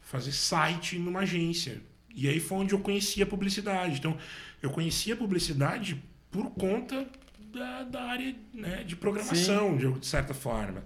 [0.00, 1.80] Fazer site numa agência.
[2.14, 3.98] E aí foi onde eu conheci a publicidade.
[3.98, 4.16] Então,
[4.62, 7.06] eu conheci a publicidade por conta
[7.52, 10.84] da, da área né, de programação, de certa forma.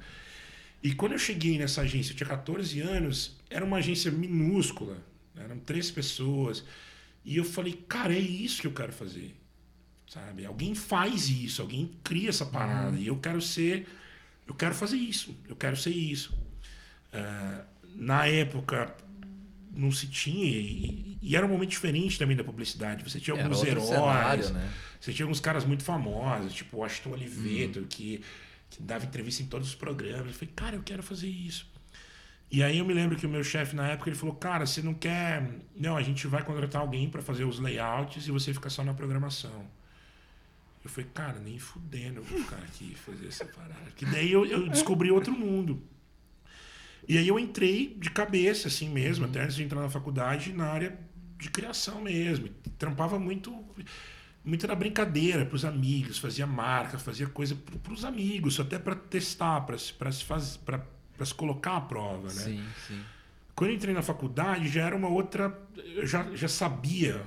[0.83, 4.97] E quando eu cheguei nessa agência, eu tinha 14 anos, era uma agência minúscula,
[5.37, 6.65] eram três pessoas.
[7.25, 9.35] E eu falei, cara, é isso que eu quero fazer.
[10.09, 10.45] Sabe?
[10.45, 12.99] Alguém faz isso, alguém cria essa parada.
[12.99, 13.87] E eu quero ser,
[14.47, 16.37] eu quero fazer isso, eu quero ser isso.
[17.13, 17.65] Ah,
[17.95, 18.95] na época,
[19.73, 23.09] não se tinha, e, e era um momento diferente também da publicidade.
[23.09, 24.71] Você tinha alguns heróis, cenário, né?
[25.01, 28.21] você tinha alguns caras muito famosos, tipo o Aston Oliveto, que,
[28.71, 30.29] que dava entrevista em todos os programas.
[30.29, 31.69] Eu falei, cara, eu quero fazer isso.
[32.51, 34.81] E aí eu me lembro que o meu chefe na época ele falou, cara, você
[34.83, 35.49] não quer.
[35.77, 38.95] Não, a gente vai contratar alguém para fazer os layouts e você fica só na
[38.95, 39.67] programação.
[40.83, 43.91] Eu falei, cara, nem fudendo eu vou ficar aqui fazer essa parada.
[43.95, 45.83] Que daí eu, eu descobri outro mundo.
[47.09, 50.67] E aí eu entrei de cabeça, assim mesmo, até antes de entrar na faculdade, na
[50.67, 50.99] área
[51.39, 52.49] de criação mesmo.
[52.79, 53.53] Trampava muito
[54.45, 58.95] muito na brincadeira, para os amigos, fazia marca, fazia coisa para os amigos, até para
[58.95, 60.85] testar, para se, pra se, faz- pra-
[61.17, 62.29] pra se colocar à prova.
[62.29, 62.31] Né?
[62.45, 63.01] Sim, sim.
[63.55, 65.57] Quando eu entrei na faculdade, já era uma outra.
[65.77, 67.21] Eu já, já sabia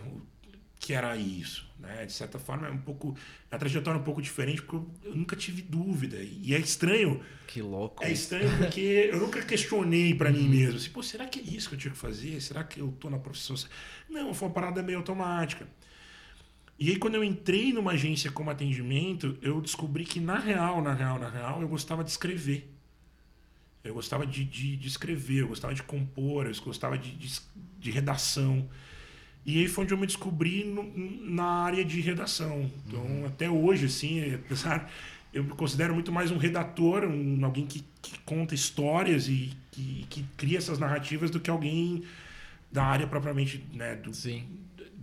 [0.80, 1.72] que era isso.
[1.80, 2.06] Né?
[2.06, 3.16] De certa forma, é um pouco.
[3.52, 6.18] A trajetória é um pouco diferente, porque eu, nunca tive dúvida.
[6.20, 8.04] E é estranho Que louco.
[8.04, 10.78] é estranho porque eu nunca questionei pra mim mesmo.
[10.78, 12.42] Assim, Pô, será que é isso que eu tinha que fazer?
[12.42, 13.56] Será que eu tô na profissão?
[13.56, 13.70] cer-?"
[14.10, 15.68] Não, foi uma parada meio automática.
[16.84, 20.94] E aí, quando eu entrei numa agência como atendimento, eu descobri que, na real, na
[20.94, 22.70] real, na real, eu gostava de escrever.
[23.82, 27.40] Eu gostava de, de, de escrever, eu gostava de compor, eu gostava de, de,
[27.80, 28.68] de redação.
[29.46, 30.84] E aí foi onde eu me descobri no,
[31.22, 32.70] na área de redação.
[32.86, 33.28] Então, uhum.
[33.28, 34.92] até hoje, assim, apesar.
[35.34, 40.06] Eu me considero muito mais um redator, um, alguém que, que conta histórias e que,
[40.10, 42.04] que, cria essas narrativas do que alguém
[42.70, 44.44] da área propriamente né, do, Sim.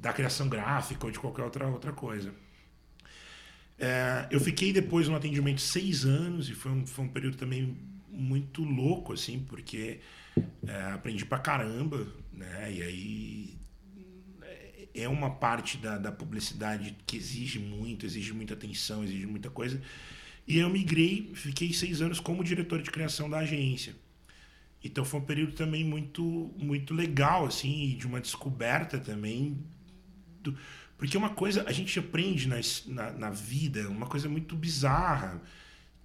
[0.01, 2.33] Da criação gráfica ou de qualquer outra, outra coisa.
[3.79, 7.77] É, eu fiquei depois no atendimento seis anos e foi um, foi um período também
[8.09, 10.01] muito louco, assim, porque
[10.67, 12.73] é, aprendi pra caramba, né?
[12.73, 13.61] E aí
[14.95, 19.81] é uma parte da, da publicidade que exige muito, exige muita atenção, exige muita coisa.
[20.47, 23.95] E eu migrei, fiquei seis anos como diretor de criação da agência.
[24.83, 29.59] Então foi um período também muito muito legal, assim, de uma descoberta também.
[30.41, 30.57] Do,
[30.99, 35.41] porque uma coisa, a gente aprende na, na, na vida, uma coisa muito bizarra,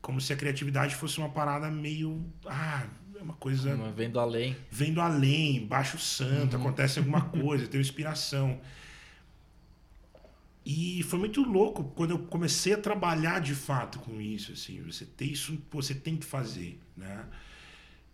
[0.01, 2.25] como se a criatividade fosse uma parada meio.
[2.45, 2.85] Ah,
[3.19, 3.75] é uma coisa.
[3.75, 4.55] Uma vendo além.
[4.71, 6.61] Vendo além, baixo santo, uhum.
[6.61, 8.61] acontece alguma coisa, tem inspiração.
[10.65, 15.05] E foi muito louco quando eu comecei a trabalhar de fato com isso, assim, você
[15.05, 17.25] tem isso, você tem que fazer, né?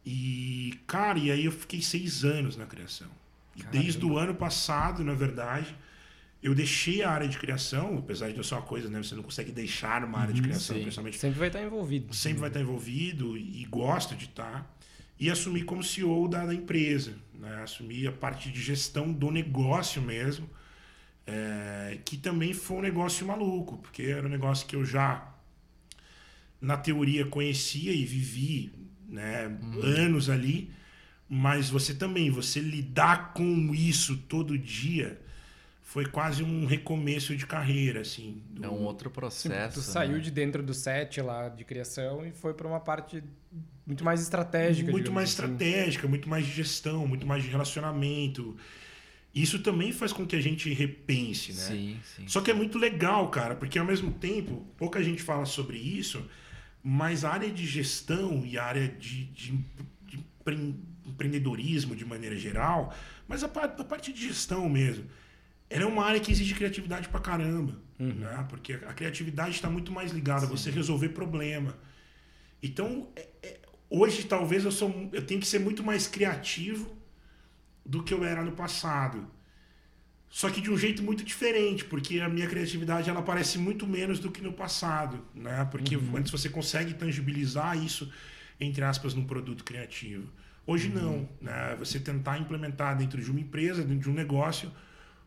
[0.05, 3.07] E, cara, e aí eu fiquei seis anos na criação.
[3.55, 3.79] E Caramba.
[3.79, 5.75] desde o ano passado, na verdade,
[6.41, 9.01] eu deixei a área de criação, apesar de não ser uma coisa, né?
[9.01, 10.81] Você não consegue deixar uma área de uhum, criação, Sim.
[10.83, 11.17] principalmente.
[11.17, 12.13] Sempre vai estar envolvido.
[12.13, 14.75] Sempre vai estar envolvido e, e gosto de estar.
[15.19, 17.61] E assumi como CEO da, da empresa, né?
[17.63, 20.49] Assumi a parte de gestão do negócio mesmo
[21.25, 25.33] é, que também foi um negócio maluco, porque era um negócio que eu já,
[26.59, 28.71] na teoria, conhecia e vivi
[29.07, 29.79] né, hum.
[29.81, 30.71] anos ali,
[31.29, 35.20] mas você também, você lidar com isso todo dia
[35.91, 38.41] foi quase um recomeço de carreira, assim.
[38.49, 38.63] Do...
[38.63, 39.81] É um outro processo.
[39.81, 39.93] Sim, tu né?
[39.93, 43.21] saiu de dentro do set lá de criação e foi para uma parte
[43.85, 44.89] muito mais estratégica.
[44.89, 45.43] Muito mais assim.
[45.43, 48.55] estratégica, muito mais de gestão, muito mais de relacionamento.
[49.35, 51.59] Isso também faz com que a gente repense, né?
[51.59, 52.25] Sim, sim.
[52.25, 56.25] Só que é muito legal, cara, porque ao mesmo tempo, pouca gente fala sobre isso,
[56.81, 59.57] mas a área de gestão e a área de, de,
[60.05, 60.25] de
[61.05, 62.95] empreendedorismo de maneira geral,
[63.27, 65.03] mas a, a, parte de gestão mesmo,
[65.71, 68.13] ela é uma área que exige criatividade pra caramba, uhum.
[68.13, 68.45] né?
[68.49, 70.47] Porque a criatividade está muito mais ligada sim.
[70.47, 71.77] a você resolver problema.
[72.61, 76.93] Então, é, é, hoje talvez eu, sou, eu tenho que ser muito mais criativo
[77.85, 79.25] do que eu era no passado.
[80.29, 84.19] Só que de um jeito muito diferente, porque a minha criatividade ela aparece muito menos
[84.19, 85.65] do que no passado, né?
[85.71, 86.17] Porque uhum.
[86.17, 88.11] antes você consegue tangibilizar isso
[88.59, 90.27] entre aspas num produto criativo.
[90.67, 91.01] Hoje uhum.
[91.01, 91.75] não, né?
[91.79, 94.69] Você tentar implementar dentro de uma empresa, dentro de um negócio,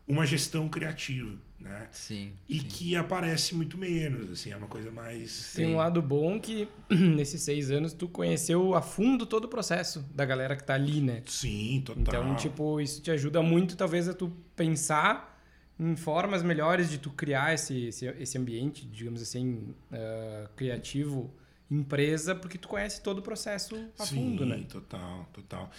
[0.07, 1.87] uma gestão criativa, né?
[1.91, 2.33] Sim.
[2.47, 2.67] E sim.
[2.67, 5.53] que aparece muito menos, assim, é uma coisa mais.
[5.55, 10.01] Tem um lado bom que nesses seis anos tu conheceu a fundo todo o processo
[10.13, 11.23] da galera que tá ali, né?
[11.25, 12.01] Sim, total.
[12.01, 15.33] Então, tipo, isso te ajuda muito, talvez, a tu pensar
[15.79, 21.33] em formas melhores de tu criar esse, esse, esse ambiente, digamos assim, uh, criativo,
[21.69, 24.57] empresa, porque tu conhece todo o processo a Sim, fundo, né?
[24.57, 25.71] Sim, total, total.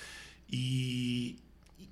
[0.50, 1.38] E,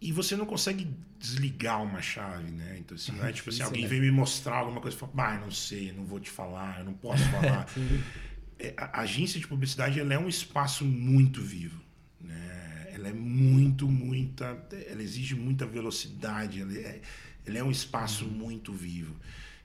[0.04, 0.86] e você não consegue
[1.18, 2.76] desligar uma chave, né?
[2.78, 3.88] Então, assim, não é tipo assim, alguém né?
[3.88, 6.84] vem me mostrar alguma coisa e fala, bah, não sei, não vou te falar, eu
[6.84, 7.66] não posso falar.
[8.60, 11.80] é, a agência de publicidade ela é um espaço muito vivo.
[12.20, 12.90] Né?
[12.92, 14.62] Ela é muito, muita.
[14.90, 17.00] Ela exige muita velocidade, ela é,
[17.46, 18.30] ela é um espaço uhum.
[18.30, 19.16] muito vivo.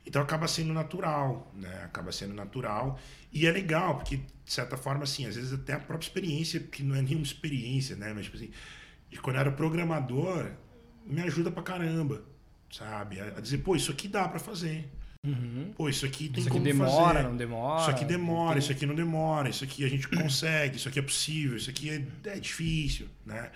[0.06, 1.84] Então acaba sendo natural, né?
[1.84, 2.98] Acaba sendo natural.
[3.34, 6.82] E é legal, porque, de certa forma, assim, às vezes até a própria experiência, que
[6.82, 8.14] não é nenhuma experiência, né?
[8.14, 8.50] Mas, tipo assim,
[9.12, 10.52] e quando eu era programador,
[11.06, 12.24] me ajuda pra caramba,
[12.72, 13.20] sabe?
[13.20, 14.90] A, dizer, pô, isso aqui dá para fazer.
[15.26, 15.74] Uhum.
[15.76, 17.28] Pô, isso aqui tem isso aqui demora, fazer.
[17.28, 17.82] não demora.
[17.82, 18.60] Isso aqui demora, tem...
[18.60, 21.90] isso aqui não demora, isso aqui a gente consegue, isso aqui é possível, isso aqui
[21.90, 23.52] é, é difícil, né?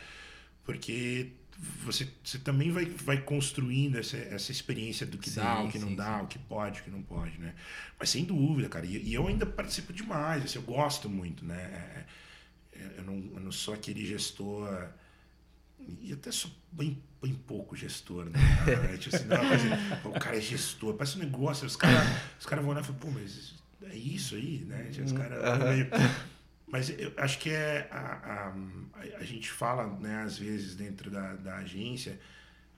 [0.66, 1.32] Porque
[1.86, 5.80] você, você também vai, vai construindo essa, essa experiência do que sim, dá, o que
[5.80, 6.24] sim, não dá, sim.
[6.26, 7.54] o que pode, o que não pode, né?
[7.98, 8.86] Mas sem dúvida, cara.
[8.86, 12.06] E, e eu ainda participo demais, assim, eu gosto muito, né?
[12.74, 14.90] É, é, eu não, eu não sou aquele gestor
[16.02, 18.40] e até sou bem, bem pouco gestor, né?
[18.96, 22.08] assim, não, o cara é gestor, parece um negócio, os caras
[22.40, 24.90] os cara vão olhar e falam, pô, mas é isso aí, né?
[25.04, 25.36] Os cara,
[26.74, 27.88] Mas eu acho que é.
[27.92, 32.20] A, a, a, gente fala, né, às vezes, dentro da, da agência,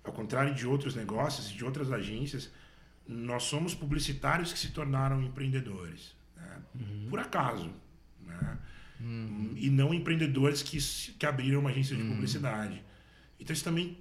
[0.04, 2.52] ao contrário de outros negócios e de outras agências,
[3.08, 6.13] nós somos publicitários que se tornaram empreendedores.
[6.36, 6.62] Né?
[6.76, 7.08] Uhum.
[7.10, 7.72] Por acaso.
[8.26, 8.58] Né?
[9.00, 9.54] Uhum.
[9.56, 10.78] E não empreendedores que,
[11.13, 12.15] que abriram uma agência de uhum.
[12.15, 12.84] publicidade.
[13.39, 13.98] Então isso também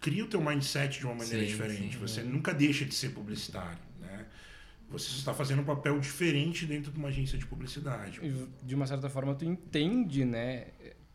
[0.00, 1.94] cria o teu mindset de uma maneira sim, diferente.
[1.94, 2.24] Sim, você é.
[2.24, 4.26] nunca deixa de ser publicitário, né?
[4.88, 8.20] você está fazendo um papel diferente dentro de uma agência de publicidade.
[8.22, 10.66] E, de uma certa forma, tu entende, né?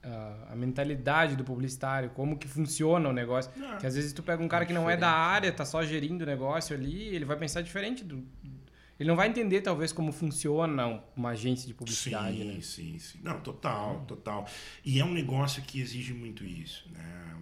[0.02, 3.52] A, mentalidade do publicitário, como que funciona o negócio.
[3.62, 5.84] Ah, que às vezes tu pega um cara que não é da área, tá só
[5.84, 8.26] gerindo o negócio ali, ele vai pensar diferente do,
[9.00, 12.62] ele não vai entender, talvez, como funciona uma agência de publicidade, sim, né?
[12.62, 13.20] Sim, sim.
[13.24, 14.46] Não, total, total.
[14.84, 17.36] E é um negócio que exige muito isso, né?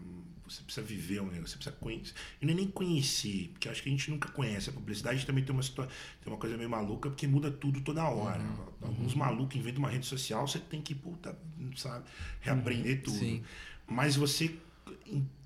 [0.50, 2.14] Você precisa viver um negócio, você precisa conhecer.
[2.42, 4.70] E não é nem conhecer, porque acho que a gente nunca conhece.
[4.70, 5.88] A publicidade também tem uma, tem
[6.28, 8.42] uma coisa meio maluca, porque muda tudo toda hora.
[8.42, 8.66] Uhum.
[8.82, 9.20] Alguns uhum.
[9.20, 11.38] malucos inventam uma rede social, você tem que, puta,
[11.76, 12.06] sabe,
[12.42, 13.04] reaprender uhum.
[13.04, 13.20] tudo.
[13.20, 13.44] Sim.
[13.88, 14.56] Mas você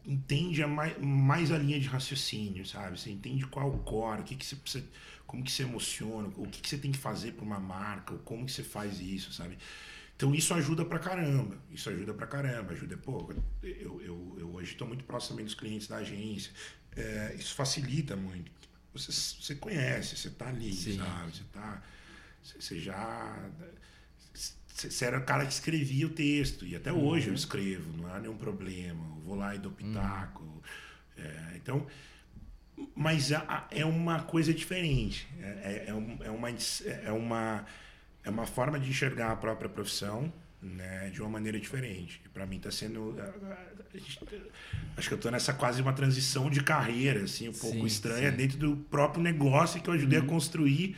[0.05, 2.99] entende a mais, mais a linha de raciocínio, sabe?
[2.99, 4.85] Você entende qual é o core, o que, que você precisa
[5.31, 8.45] como que você emociona, o que, que você tem que fazer para uma marca, como
[8.45, 9.57] que você faz isso, sabe?
[10.21, 14.73] Então isso ajuda pra caramba, isso ajuda pra caramba, ajuda, pô, eu, eu, eu hoje
[14.73, 16.51] estou muito próximo dos clientes da agência,
[16.95, 18.51] é, isso facilita muito.
[18.93, 20.99] Você, você conhece, você tá ali, Sim.
[20.99, 21.31] sabe?
[21.35, 21.81] Você tá,
[22.43, 23.49] você já
[24.75, 27.35] você era o cara que escrevia o texto, e até hoje eu uhum.
[27.35, 29.03] escrevo, não há nenhum problema.
[29.03, 30.43] Eu vou lá e dou pitaco.
[30.43, 30.61] Uhum.
[31.17, 31.87] É, então,
[32.93, 33.31] mas
[33.71, 35.27] é uma coisa diferente.
[35.39, 36.47] É, é, é, uma,
[37.05, 37.65] é, uma,
[38.23, 40.31] é uma forma de enxergar a própria profissão
[40.61, 42.21] né, de uma maneira diferente.
[42.33, 43.15] Para mim está sendo.
[44.95, 48.31] Acho que eu estou nessa quase uma transição de carreira, assim, um pouco sim, estranha,
[48.31, 48.37] sim.
[48.37, 50.25] dentro do próprio negócio que eu ajudei uhum.
[50.25, 50.95] a construir,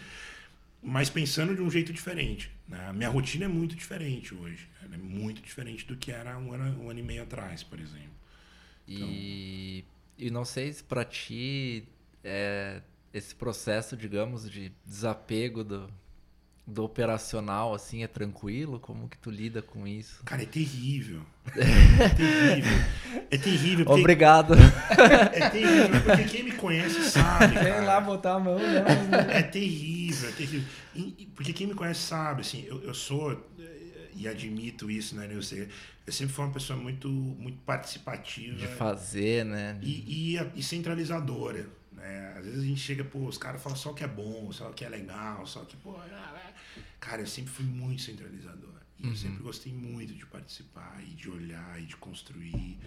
[0.82, 2.52] mas pensando de um jeito diferente.
[2.68, 2.88] Né?
[2.88, 4.68] A minha rotina é muito diferente hoje.
[4.82, 8.14] é muito diferente do que era um ano, um ano e meio atrás, por exemplo.
[8.86, 9.86] Então, e
[10.18, 11.88] e não sei se para ti
[12.24, 12.82] é,
[13.14, 15.90] esse processo, digamos, de desapego do,
[16.66, 18.80] do operacional, assim, é tranquilo?
[18.80, 20.24] Como que tu lida com isso?
[20.24, 21.22] Cara, é terrível.
[22.00, 22.72] É terrível.
[23.30, 23.86] É terrível.
[23.86, 24.00] Porque...
[24.00, 24.54] Obrigado.
[25.34, 27.54] É terrível, porque quem me conhece sabe.
[27.56, 27.84] Cara.
[27.84, 28.84] lá botar a mão, né?
[29.30, 30.68] É terrível, é terrível.
[31.36, 33.38] Porque quem me conhece sabe, assim, eu, eu sou,
[34.16, 35.68] e admito isso, né, Nilce?
[36.06, 38.58] eu sempre fui uma pessoa muito, muito participativa.
[38.58, 39.80] De fazer, né?
[39.82, 41.66] E, e, e, centralizadora.
[41.94, 42.36] Né?
[42.38, 44.70] Às vezes a gente chega, pô, os caras falam só o que é bom, só
[44.70, 45.96] o que é legal, só que, pô.
[47.00, 48.74] Cara, eu sempre fui muito centralizador.
[49.00, 49.10] E uhum.
[49.10, 52.80] eu sempre gostei muito de participar e de olhar e de construir.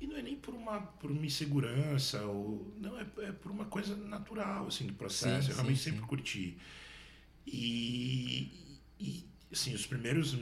[0.00, 3.64] E não é nem por uma, por uma insegurança, ou, não, é, é por uma
[3.64, 5.46] coisa natural, assim, do processo.
[5.46, 6.06] Sim, eu realmente sim, sempre sim.
[6.06, 6.58] curti.
[7.46, 8.50] E,
[8.98, 10.36] e, assim, os primeiros,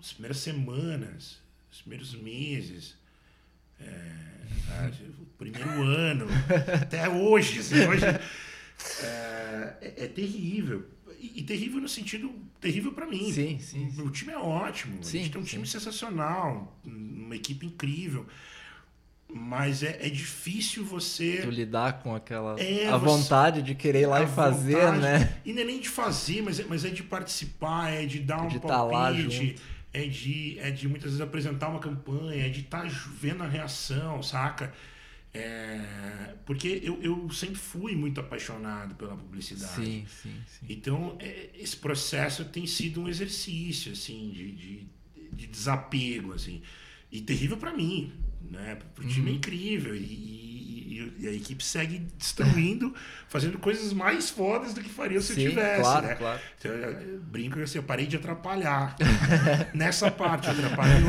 [0.00, 2.96] as primeiras semanas os primeiros meses,
[3.78, 6.26] é, o primeiro ano,
[6.80, 10.88] até hoje, assim, hoje é, é, é terrível.
[11.18, 13.32] E, e, terrível no sentido terrível para mim.
[13.32, 15.02] Sim, sim, sim, O time é ótimo.
[15.02, 18.26] Sim, a gente tem um time sensacional, uma equipe incrível.
[19.28, 21.40] Mas é, é difícil você.
[21.42, 22.60] Tu lidar com aquela.
[22.60, 25.36] É, a você, vontade de querer ir lá e fazer, vontade, né?
[25.44, 28.42] E não é nem de fazer, mas é, mas é de participar, é de dar
[28.42, 28.92] um de palpite.
[28.92, 32.88] Tá junto é de, é de muitas vezes apresentar uma campanha, é de estar tá
[33.18, 34.72] vendo a reação, saca?
[35.36, 39.74] É, porque eu, eu sempre fui muito apaixonado pela publicidade.
[39.74, 40.66] Sim, sim, sim.
[40.68, 44.86] Então, é, esse processo tem sido um exercício, assim, de, de,
[45.32, 46.62] de desapego, assim.
[47.12, 48.12] E terrível para mim,
[48.50, 48.78] né?
[48.94, 49.36] Pro time é uhum.
[49.36, 49.94] incrível.
[49.94, 52.94] E, e, a equipe segue destruindo,
[53.28, 55.82] fazendo coisas mais fodas do que faria se Sim, eu tivesse.
[55.82, 56.14] Claro, né?
[56.14, 56.40] claro.
[56.58, 58.96] Então, eu brinco assim, eu parei de atrapalhar.
[59.74, 61.06] Nessa parte, eu atrapalho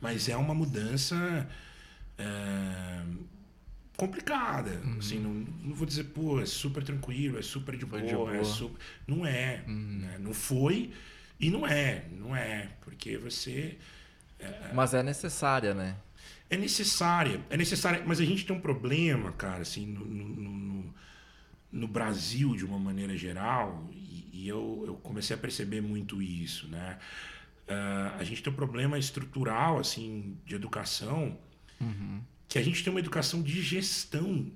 [0.00, 1.48] Mas é uma mudança
[2.18, 3.02] é,
[3.96, 4.70] complicada.
[4.84, 4.98] Uhum.
[4.98, 8.36] Assim, não, não, vou dizer, pô, é super tranquilo, é super de boa, de boa.
[8.36, 8.78] É super...
[9.06, 9.64] Não é.
[9.66, 9.98] Uhum.
[10.00, 10.16] Né?
[10.18, 10.92] Não foi
[11.38, 12.04] e não é.
[12.12, 12.70] Não é.
[12.80, 13.78] Porque você.
[14.38, 14.72] É...
[14.72, 15.96] Mas é necessária, né?
[16.54, 17.40] é necessária.
[17.50, 20.94] É necessária, mas a gente tem um problema, cara, assim, no, no, no,
[21.72, 26.68] no Brasil, de uma maneira geral, e, e, eu, eu comecei a perceber muito isso,
[26.68, 26.98] né?
[27.66, 31.38] Uh, a gente tem um problema estrutural, assim, de educação,
[31.80, 32.22] uhum.
[32.48, 34.50] que a gente tem uma educação de gestão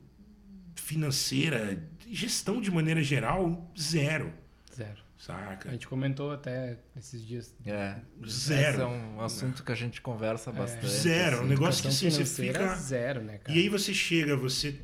[0.74, 4.32] financeira, gestão de maneira geral, zero.
[4.74, 5.08] Zero.
[5.18, 5.68] Saca?
[5.68, 7.52] A gente comentou até esses dias.
[7.66, 7.96] É.
[8.24, 8.70] Zero.
[8.70, 10.52] Esse é um assunto que a gente conversa é.
[10.52, 10.86] bastante.
[10.86, 10.88] É.
[10.88, 11.36] Zero.
[11.36, 11.44] Assim.
[11.44, 12.76] Um negócio que assim, você fica.
[12.76, 13.58] Zero, né, cara?
[13.58, 14.78] E aí você chega, você,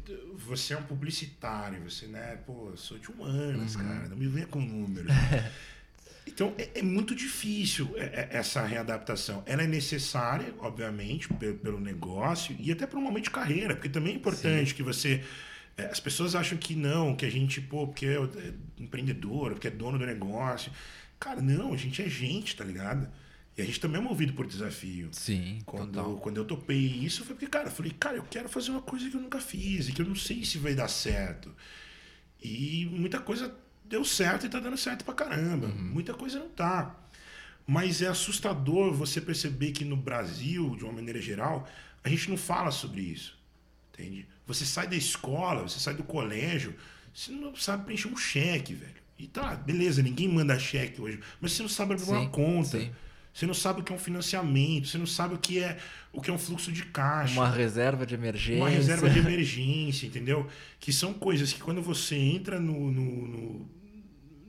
[0.44, 2.36] você é um publicitário, você, né?
[2.44, 3.82] Pô, sou de humanas, uhum.
[3.82, 4.08] cara.
[4.08, 5.10] Não me venha com números.
[6.26, 9.42] Então é, é, muito difícil é, é, essa readaptação.
[9.46, 13.88] Ela é necessária, obviamente, pelo, pelo negócio e até para um momento de carreira, porque
[13.88, 14.74] também é importante Sim.
[14.76, 15.22] que você
[15.76, 19.68] é, as pessoas acham que não, que a gente, pô, porque é, é empreendedor, porque
[19.68, 20.70] é dono do negócio.
[21.18, 23.08] Cara, não, a gente é gente, tá ligado?
[23.56, 25.08] E a gente também é movido por desafio.
[25.12, 26.16] Sim, quando, total.
[26.18, 29.08] quando eu topei isso, foi porque, cara, eu falei, cara, eu quero fazer uma coisa
[29.08, 31.54] que eu nunca fiz e que eu não sei se vai dar certo.
[32.42, 33.54] E muita coisa
[33.84, 35.68] deu certo e tá dando certo pra caramba.
[35.68, 36.94] Muita coisa não tá.
[37.66, 41.68] Mas é assustador você perceber que no Brasil, de uma maneira geral,
[42.02, 43.38] a gente não fala sobre isso.
[43.92, 44.26] Entende?
[44.46, 46.74] Você sai da escola, você sai do colégio,
[47.14, 48.92] você não sabe preencher um cheque, velho.
[49.18, 52.78] E tá, beleza, ninguém manda cheque hoje, mas você não sabe abrir uma conta.
[52.80, 52.90] sim.
[53.32, 55.76] Você não sabe o que é um financiamento, você não sabe o que é
[56.12, 57.34] o que é um fluxo de caixa.
[57.34, 58.62] Uma reserva de emergência.
[58.62, 60.46] Uma reserva de emergência, entendeu?
[60.78, 63.68] Que são coisas que quando você entra no, no, no-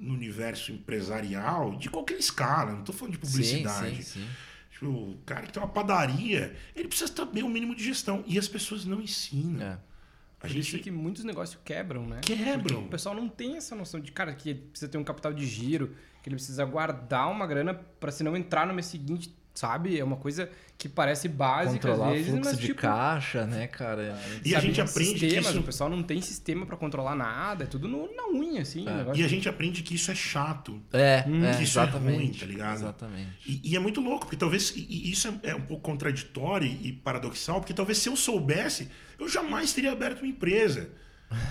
[0.06, 3.98] no universo empresarial, de qualquer escala, não estou falando de publicidade.
[3.98, 4.28] Sim, sim, sim.
[4.72, 8.24] Tipo, o cara que tem uma padaria, ele precisa saber o mínimo de gestão.
[8.28, 9.66] E as pessoas não ensinam.
[9.66, 9.72] É.
[9.72, 12.20] A Por isso gente que muitos negócios quebram, né?
[12.22, 12.62] Quebram.
[12.62, 15.34] Porque o pessoal não tem essa noção de, cara, que ele precisa ter um capital
[15.34, 19.36] de giro, que ele precisa guardar uma grana pra se não entrar no mês seguinte,
[19.56, 19.98] sabe?
[20.00, 20.48] É uma coisa
[20.78, 24.20] que parece básica Controlar às vezes, fluxo mas de tipo, caixa, né, cara?
[24.44, 27.16] E a sabe, gente aprende que sistemas, isso- o pessoal não tem sistema pra controlar
[27.16, 28.86] nada, é tudo no- na unha, assim.
[28.88, 29.18] É.
[29.18, 30.82] E a gente aprende que isso é chato.
[30.92, 32.76] É, Hum, é que isso é ruim, tá ligado?
[32.76, 33.30] Exatamente.
[33.48, 34.74] E, e é muito louco, porque talvez.
[34.76, 39.30] E, isso é, é um pouco contraditório e paradoxal, porque talvez se eu soubesse, eu
[39.30, 40.90] jamais teria aberto uma empresa.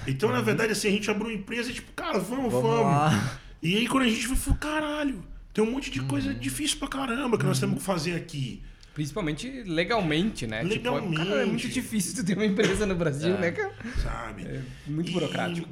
[0.06, 2.70] Então, na verdade, assim, a gente abriu uma empresa e tipo, cara, vamos, vamos.
[2.70, 3.20] Vamos.
[3.62, 5.24] E aí, quando a gente foi, falou, caralho,
[5.54, 6.38] tem um monte de coisa Uhum.
[6.38, 8.62] difícil pra caramba que nós temos que fazer aqui.
[8.92, 10.58] Principalmente legalmente, né?
[10.62, 11.16] Tipo, Legalmente.
[11.16, 13.40] cara, é muito difícil tu ter uma empresa no Brasil, É.
[13.40, 13.74] né, cara?
[14.02, 14.42] Sabe?
[14.44, 15.68] É muito E- burocrático.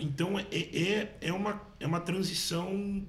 [0.00, 3.04] Então é, é, é, uma, é uma transição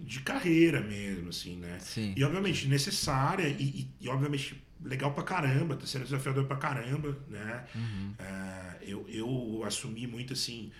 [0.00, 1.78] de carreira mesmo, assim, né?
[1.80, 2.14] Sim.
[2.16, 7.16] E obviamente necessária e, e- e, obviamente legal pra caramba, tá sendo desafiador pra caramba,
[7.28, 7.64] né?
[7.74, 8.14] Uhum.
[8.18, 10.72] É, eu, eu assumi muito assim,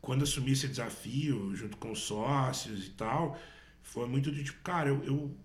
[0.00, 3.40] quando assumi esse desafio junto com os sócios e tal,
[3.92, 5.36] foi muito de tipo, cara, eu, eu,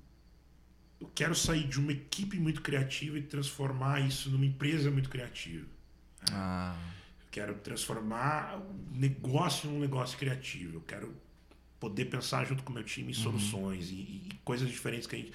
[1.02, 5.66] eu quero sair de uma equipe muito criativa e transformar isso numa empresa muito criativa.
[6.32, 6.76] Ah,
[7.24, 10.78] Eu quero transformar o negócio num negócio criativo.
[10.78, 11.14] Eu quero
[11.80, 15.20] poder pensar junto com o meu time em soluções e, e coisas diferentes que, a
[15.20, 15.34] gente,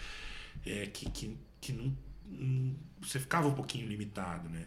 [0.66, 1.96] é, que, que, que não,
[2.26, 4.66] não- você ficava um pouquinho limitado, né?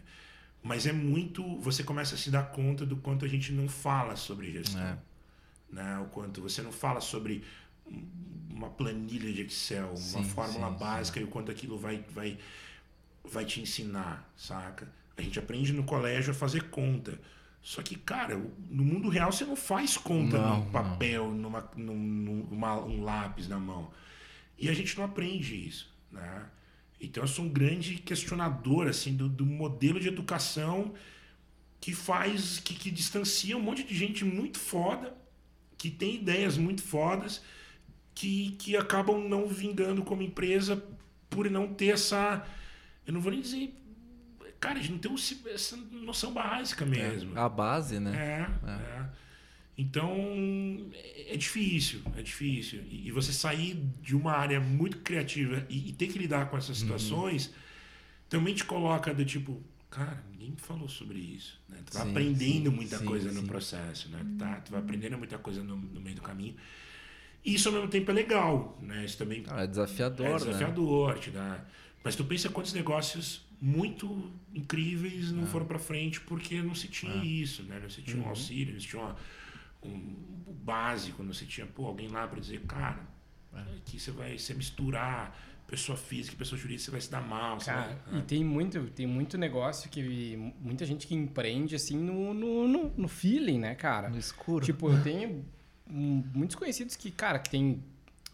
[0.62, 1.60] Mas é muito.
[1.60, 4.82] Você começa a se dar conta do quanto a gente não fala sobre gestão.
[4.82, 4.98] É.
[5.72, 6.00] Né?
[6.00, 7.44] O quanto você não fala sobre
[8.50, 12.38] uma planilha de Excel, uma Sim, fórmula sim, básica e o quanto aquilo vai, vai,
[13.24, 14.91] vai te ensinar, saca?
[15.18, 17.20] A gente aprende no colégio a fazer conta.
[17.62, 18.38] Só que, cara,
[18.70, 21.96] no mundo real você não faz conta Não, num papel, numa, num,
[22.50, 23.91] numa- um lápis na mão.
[24.58, 26.46] E a gente não aprende isso, né?
[27.02, 30.94] Então eu sou um grande questionador, assim, do, do modelo de educação
[31.80, 35.16] que faz, que, que distancia um monte de gente muito foda,
[35.78, 37.44] que tem ideias muito fodas,
[38.16, 40.82] que, que acabam não vingando como empresa
[41.30, 42.45] por não ter essa.
[43.05, 43.74] Eu não vou nem dizer.
[44.59, 47.38] Cara, a gente não tem um- essa noção básica mesmo.
[47.38, 48.47] a base, né?
[48.66, 49.09] É, é.
[49.78, 50.16] Então,
[51.28, 52.84] é difícil, é difícil.
[52.89, 56.53] E, e você sair de uma área muito criativa e, e ter que lidar com
[56.55, 56.59] Uhum.
[56.59, 57.51] essas situações
[58.30, 61.59] também te coloca do tipo, cara, ninguém falou sobre isso.
[61.68, 61.80] Né?
[61.86, 64.24] Tu vai Sim, aprendendo sim, muita sim, coisa no processo, né?
[64.38, 64.61] Tá?
[64.61, 66.55] Tu vai aprendendo muita coisa no, no meio do caminho.
[67.46, 69.04] E isso ao mesmo tempo é legal, né?
[69.04, 70.38] Isso também Ah, é desafiador, é né?
[70.38, 71.64] desafiador, te dá.
[72.04, 75.34] Mas tu pensa quantos negócios muito incríveis É.
[75.34, 77.80] não foram para frente porque não se tinha isso, né?
[77.82, 78.24] Não se tinha Uhum.
[78.26, 79.16] um auxílio, não se tinha uma-
[79.84, 80.16] um,
[80.48, 83.00] o básico, não se tinha pô, alguém lá para dizer, cara,
[83.54, 83.60] É.
[83.78, 85.38] aqui você vai se misturar
[85.68, 89.38] pessoa física pessoa jurídica, você vai se dar mal, Cara, e tem muito, tem muito
[89.38, 90.36] negócio que.
[90.60, 94.10] Muita gente que empreende assim no, no, no, no feeling, né, cara?
[94.10, 94.64] No escuro.
[94.66, 95.44] Tipo, eu tenho
[95.94, 97.84] muitos conhecidos que, cara, que tem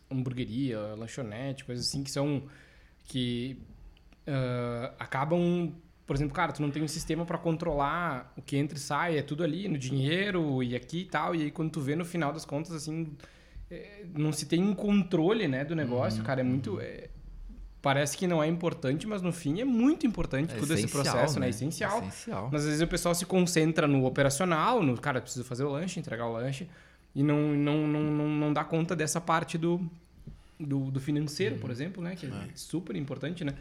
[0.10, 2.43] hamburgueria, lanchonete, coisas assim, que são.
[3.05, 3.57] que
[4.30, 5.74] ah, acabam.
[6.05, 9.18] Por exemplo, cara, tu não tem um sistema pra controlar o que entra e sai,
[9.20, 11.36] é tudo ali no dinheiro e aqui e tal.
[11.36, 13.16] E aí quando tu vê no final das contas, assim,
[13.70, 16.80] é, não se tem um controle, né, do negócio, cara, é muito.
[16.82, 17.10] é,
[17.80, 21.36] parece que não é importante, mas no fim é muito importante É todo esse processo,
[21.36, 21.45] né?
[21.45, 21.49] né?
[21.49, 21.99] Essencial.
[21.99, 22.49] Essencial.
[22.51, 25.99] Mas às vezes o pessoal se concentra no operacional, no cara, preciso fazer o lanche,
[25.99, 26.68] entregar o lanche,
[27.16, 29.82] e não, não, não, não, não dá conta dessa parte do,
[30.60, 32.16] do, do financeiro, por exemplo, né?
[32.16, 33.53] Que é super importante, né?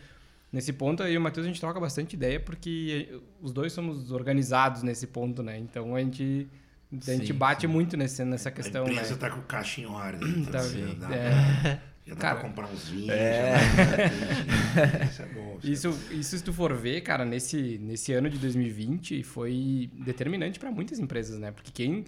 [0.52, 4.82] Nesse ponto, aí o Matheus a gente troca bastante ideia, porque os dois somos organizados
[4.82, 5.58] nesse ponto, né?
[5.58, 6.48] Então a gente,
[6.90, 7.66] a gente Sim, bate sim.
[7.66, 8.92] muito nesse, nessa a questão, né?
[8.92, 10.44] empresa tá com o caixa em ordem.
[10.44, 13.10] Tá, então, já dá, é, já dá Cara, pra comprar uns vinhos.
[13.10, 13.58] é.
[13.58, 15.58] já dá- isso é bom.
[15.62, 19.90] isso é Isso, isso se tu for ver, cara, nesse, nesse ano de 2020 foi
[19.92, 21.50] determinante para muitas empresas, né?
[21.52, 22.04] Porque quem.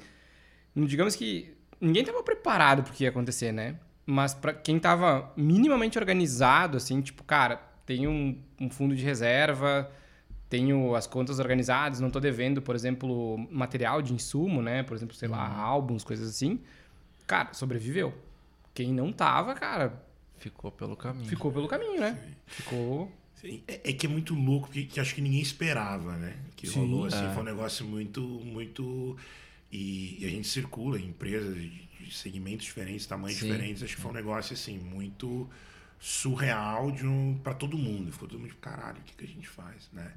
[0.74, 3.76] Digamos que ninguém estava preparado pro que ia acontecer, né?
[4.06, 7.56] Mas para quem tava minimamente organizado, assim, tipo, cara,
[7.86, 9.90] tenho um, um fundo de reserva,
[10.48, 14.82] tenho as contas organizadas, não tô devendo, por exemplo, material de insumo, né?
[14.82, 16.60] Por exemplo, sei lá, álbuns, coisas assim.
[17.26, 18.12] cara, sobreviveu.
[18.74, 20.02] Quem não tava, cara,
[20.40, 21.28] Ficou pelo caminho.
[21.28, 22.18] ficou pelo caminho, né?
[22.46, 23.12] Ficou.
[23.34, 26.34] Sim, É, é que é muito louco, porque que acho que ninguém esperava, né?
[26.56, 27.30] Que Sim, rolou assim, é.
[27.30, 29.16] foi um negócio muito, muito.
[29.70, 33.46] E, e a gente circula em empresas de, segmentos diferentes, tamanhos Sim.
[33.46, 33.82] diferentes.
[33.82, 35.48] Acho que foi um negócio assim, muito
[35.98, 38.12] surreal um, para todo mundo.
[38.12, 40.12] Ficou todo mundo caralho, o que, que a gente faz, né?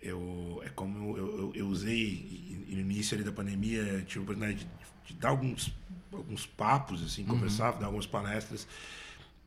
[0.00, 4.58] Eu, é como eu, eu, eu usei no início ali da pandemia, tive a oportunidade
[4.58, 4.66] de,
[5.06, 5.74] de dar alguns,
[6.12, 8.68] alguns papos, assim, conversar, dar algumas palestras.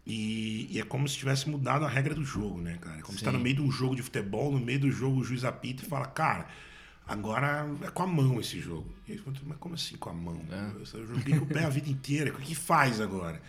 [0.03, 3.01] E, e é como se tivesse mudado a regra do jogo, né, cara?
[3.01, 5.23] Como se tá no meio de um jogo de futebol, no meio do jogo o
[5.23, 6.47] juiz apita e fala, cara,
[7.07, 8.93] agora é com a mão esse jogo.
[9.07, 10.41] E aí, mas como assim com a mão?
[10.93, 13.41] Eu joguei com o pé a vida inteira, o que faz agora?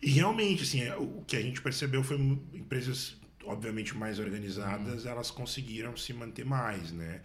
[0.00, 2.16] E realmente, assim, é, o que a gente percebeu foi
[2.52, 7.20] empresas, obviamente, mais organizadas, elas conseguiram se manter mais, né?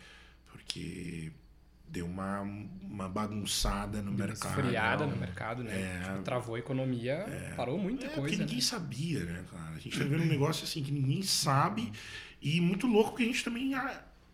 [0.52, 1.32] Porque
[1.90, 4.60] deu uma, uma bagunçada no Deu mercado.
[4.60, 5.74] esfriada no mercado, né?
[5.74, 6.04] É.
[6.04, 8.38] Tipo, travou a economia, parou muita É, porque coisa.
[8.38, 8.62] ninguém né?
[8.62, 9.72] sabia, né, cara?
[9.76, 11.92] A gente tá vendo um negócio assim que ninguém sabe
[12.42, 13.72] e muito louco que a gente também.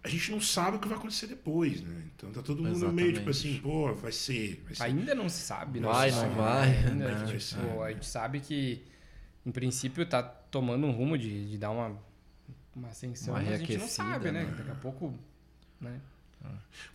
[0.03, 2.03] A, gente não sabe o que vai acontecer depois, né?
[2.15, 3.55] Então tá todo mundo meio tipo Exatamente.
[3.55, 4.61] assim, pô, vai ser.
[4.65, 4.83] Vai ser.
[4.83, 5.87] Ainda não se sabe, né?
[5.87, 6.87] Vai, se não sabe, vai, né?
[6.89, 7.25] Ainda?
[7.25, 8.83] Vai tipo, a gente sabe que,
[9.45, 11.97] em princípio, tá tomando um rumo de, de dar uma,
[12.75, 14.43] uma ascensão, Uma mas a gente não sabe, né?
[14.43, 14.53] né?
[14.57, 15.17] Daqui a pouco,
[15.79, 15.99] né?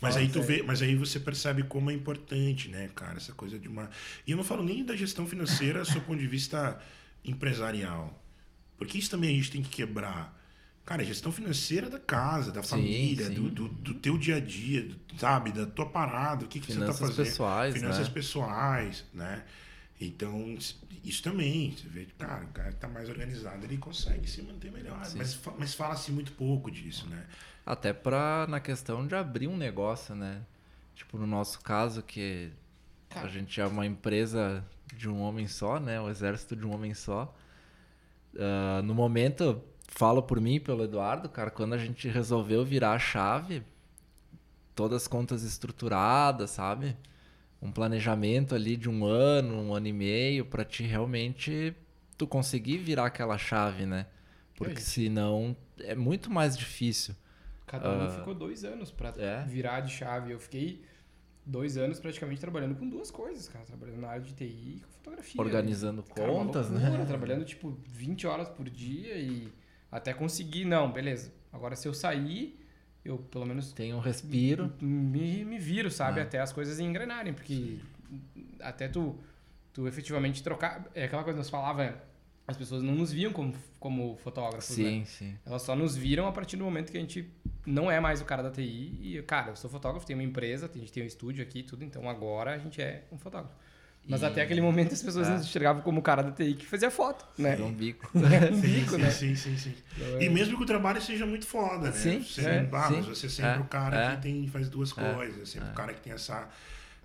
[0.00, 3.58] Mas aí tu vê, mas aí você percebe como é importante, né, cara, essa coisa
[3.58, 3.90] de uma.
[4.26, 6.80] E eu não falo nem da gestão financeira do ponto de vista
[7.24, 8.22] empresarial.
[8.76, 10.37] Porque isso também a gente tem que quebrar.
[10.88, 13.34] Cara, gestão financeira da casa, da Sim, família, sim.
[13.34, 16.72] Do, do, do teu dia a dia, do- sabe, da tua parada, o que, que
[16.72, 17.26] você tá fazendo.
[17.26, 18.14] pessoais, Finanças né?
[18.14, 19.44] pessoais, né?
[20.00, 20.56] Então,
[21.04, 24.72] isso também, você vê, cara, o cara que tá mais organizado, ele consegue se manter
[24.72, 24.98] melhor.
[25.14, 27.22] Mas, fa- mas fala-se muito pouco disso, né?
[27.66, 30.40] Até pra, na questão de abrir um negócio, né?
[30.94, 32.50] Tipo, no nosso caso, que
[33.14, 34.64] a gente é uma empresa
[34.96, 36.00] de um homem só, né?
[36.00, 37.36] O exército de um homem só.
[38.38, 42.92] Ah, no momento, falo por mim e pelo Eduardo, cara, quando a gente resolveu virar
[42.92, 43.62] a chave,
[44.74, 46.96] todas as contas estruturadas, sabe?
[47.60, 51.74] Um planejamento ali de um ano, um ano e meio, pra te realmente
[52.16, 54.06] tu conseguir virar aquela chave, né?
[54.54, 54.90] Porque isso.
[54.90, 57.16] senão é muito mais difícil.
[57.66, 59.44] Cada um ficou dois anos pra é?
[59.44, 60.32] virar de chave.
[60.32, 60.82] Eu fiquei
[61.44, 63.64] dois anos praticamente trabalhando com duas coisas, cara.
[63.64, 65.40] Trabalhando na área de TI e com fotografia.
[65.40, 67.04] Organizando Cara, uma contas, loucura, né?
[67.04, 69.52] Trabalhando, tipo, 20 horas por dia e
[69.90, 71.32] até conseguir, não, beleza.
[71.52, 72.58] Agora, se eu sair,
[73.04, 74.72] eu pelo menos Tem um respiro.
[74.80, 76.20] me, me viro, sabe?
[76.20, 76.22] É.
[76.22, 77.78] Até as coisas engrenarem, porque
[78.60, 79.18] até tu,
[79.72, 80.86] tu efetivamente trocar.
[80.94, 82.02] É aquela coisa que nós falava,
[82.46, 84.84] as pessoas não nos viam como, como fotógrafos, né?
[84.84, 85.38] Sim, sim.
[85.44, 87.30] Elas só nos viram a partir do momento que a gente
[87.66, 88.98] não é mais o cara da TI.
[89.00, 91.84] E, cara, eu sou fotógrafo, tenho uma empresa, a gente tem um estúdio aqui tudo,
[91.84, 93.54] então agora a gente é um fotógrafo.
[94.08, 95.32] Mas E- até aquele momento as pessoas É.
[95.34, 97.56] nos enxergavam como o cara da TI que fazia foto, né?
[97.56, 98.10] Dá um bico.
[98.16, 98.20] um
[98.54, 99.10] Sim, bico, sim, né?
[99.10, 99.74] sim, sim, sim.
[99.96, 101.92] Então, E é- mesmo que o trabalho seja muito foda, né?
[101.92, 103.14] Sim, Você, é, ah, mas sim.
[103.14, 104.16] você é sempre É, o cara é.
[104.16, 105.72] que tem, faz duas É, coisas, é sempre é.
[105.72, 106.48] o cara que tem essa,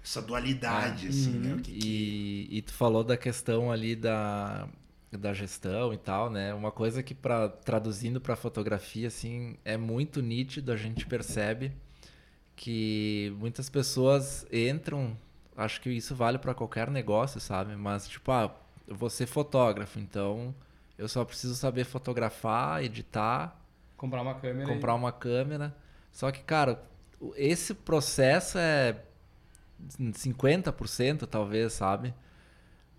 [0.02, 1.54] essa dualidade, assim, né?
[1.56, 4.68] O que, que- E, e tu falou da questão ali da,
[5.12, 6.54] da gestão e tal, né?
[6.54, 11.74] Uma coisa que para traduzindo para fotografia assim é muito nítido, a gente percebe
[12.56, 15.18] que muitas pessoas entram,
[15.58, 17.76] acho que isso vale para qualquer negócio, sabe?
[17.76, 18.54] Mas tipo, ah,
[18.88, 20.54] eu vou ser fotógrafo, então
[20.98, 23.60] eu só preciso saber fotografar, editar,
[23.98, 25.74] Comprar uma câmera comprar uma câmera.
[26.12, 26.84] Só que, cara,
[27.38, 28.98] esse processo é
[30.00, 32.14] 50% talvez, sabe?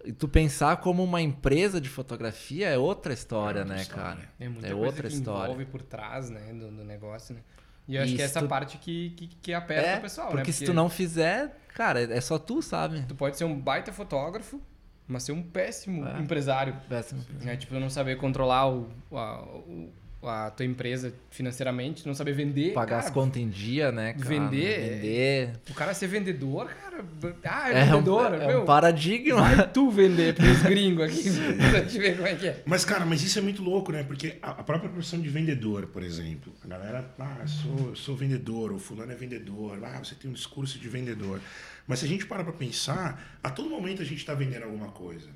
[0.05, 4.15] E tu pensar como uma empresa de fotografia é outra história, É outra né, história.
[4.17, 4.29] cara?
[4.39, 5.45] é muita é coisa outra que história.
[5.53, 7.41] envolve por trás, né, do, do negócio, né?
[7.87, 10.01] E eu acho E que é essa tu- parte que, que, que aperta É, o
[10.01, 10.53] pessoal, porque né?
[10.53, 13.03] se tu não fizer, cara, é só tu, sabe?
[13.07, 14.61] Tu pode ser um baita fotógrafo,
[15.07, 16.19] mas ser um péssimo É.
[16.19, 16.75] empresário.
[16.89, 17.23] Péssimo.
[17.43, 17.57] Né?
[17.57, 19.93] Tipo, não saber controlar o, o-
[20.29, 22.73] a tua empresa financeiramente, não saber vender.
[22.73, 24.25] Pagar cara, as contas em dia, né, cara?
[24.29, 25.51] Vender- Vender.
[25.71, 27.05] O cara ser vendedor, cara.
[27.45, 28.35] Ah, é, É, um, vendedor.
[28.35, 29.41] é meu, um paradigma.
[29.43, 31.25] Vai tu vender pros gringos aqui
[31.71, 32.63] pra te ver como é que é.
[32.65, 34.03] Mas, cara, mas isso é muito louco, né?
[34.03, 38.17] Porque a, a própria profissão de vendedor, por exemplo, a galera, ah, eu sou, sou
[38.17, 41.41] vendedor, o fulano é vendedor, ah, você tem um discurso de vendedor.
[41.87, 44.89] Mas se a gente para pra pensar, a todo momento a gente está vendendo alguma
[44.89, 45.29] coisa.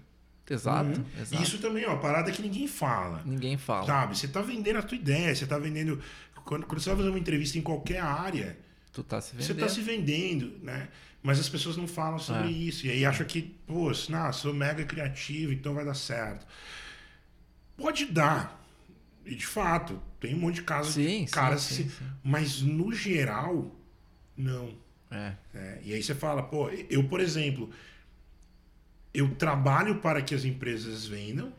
[0.50, 1.42] Exato, E exato.
[1.42, 3.22] isso também é uma parada que ninguém fala.
[3.24, 3.86] Ninguém fala.
[3.86, 4.16] Sabe?
[4.16, 6.00] Você tá vendendo a tua ideia, você tá vendendo.
[6.44, 8.58] Quando, quando você vai fazer uma entrevista em qualquer área,
[8.92, 9.64] Tu tá se você vendendo.
[9.64, 10.88] está se vendendo, né?
[11.22, 12.50] Mas as pessoas não falam sobre É.
[12.50, 12.86] isso.
[12.86, 16.46] E aí acham que, pô, não, sou mega criativo, então vai dar certo.
[17.76, 18.58] Pode dar.
[19.24, 22.04] E de fato, tem um monte de casos Sim, de sim, caras sim, que- sim.
[22.24, 23.74] Mas no geral,
[24.36, 24.74] não.
[25.10, 25.32] É.
[25.54, 27.70] É, e aí você fala, pô, eu, por exemplo,
[29.12, 31.52] eu trabalho para que as empresas vendam,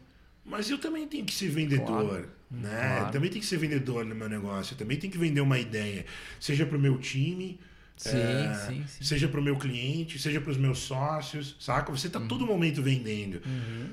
[0.45, 1.85] mas eu também tenho que ser vendedor.
[1.85, 2.29] Claro.
[2.49, 2.69] Né?
[2.69, 3.11] Claro.
[3.11, 4.73] Também tenho que ser vendedor no meu negócio.
[4.73, 6.05] Eu também tenho que vender uma ideia.
[6.39, 7.59] Seja para o meu time,
[7.99, 9.03] Sim, é, sim, sim.
[9.03, 11.91] seja para o meu cliente, seja para os meus sócios, saca?
[11.91, 13.41] Você está todo momento vendendo.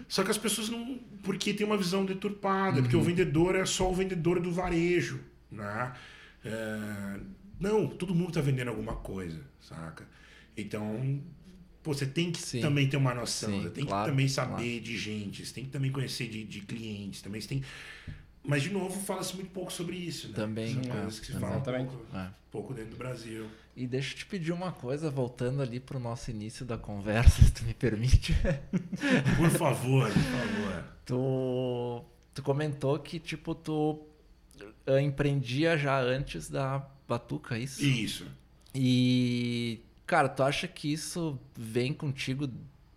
[0.07, 1.01] Só que as pessoas não.
[1.25, 5.19] Porque tem uma visão deturpada, porque o vendedor é só o vendedor do varejo.
[5.51, 5.93] Né?
[6.45, 7.21] É,
[7.59, 10.07] não, todo mundo está vendendo alguma coisa, saca?
[10.57, 11.21] Então,
[11.87, 12.61] pô, você tem que Sim.
[12.61, 15.65] também ter uma noção, Sim, você tem claro, que também saber de gente, você tem
[15.67, 17.63] que também conhecer de, de clientes, também você tem.
[18.43, 20.35] Mas, de novo, fala-se muito pouco sobre isso, né?
[20.35, 22.29] Também, São é, coisas que se falam pouco, É.
[22.51, 23.47] pouco dentro do Brasil.
[23.77, 27.53] E deixa eu te pedir uma coisa, voltando ali pro nosso início da conversa, se
[27.53, 28.35] tu me permite.
[29.37, 30.85] Por favor, por favor.
[31.05, 34.05] Tu, tu comentou que, tipo, tu
[34.87, 37.85] eh, empreendia já antes da Batuca, é isso?
[37.85, 38.27] Isso.
[38.75, 42.49] E, cara, tu acha que isso vem contigo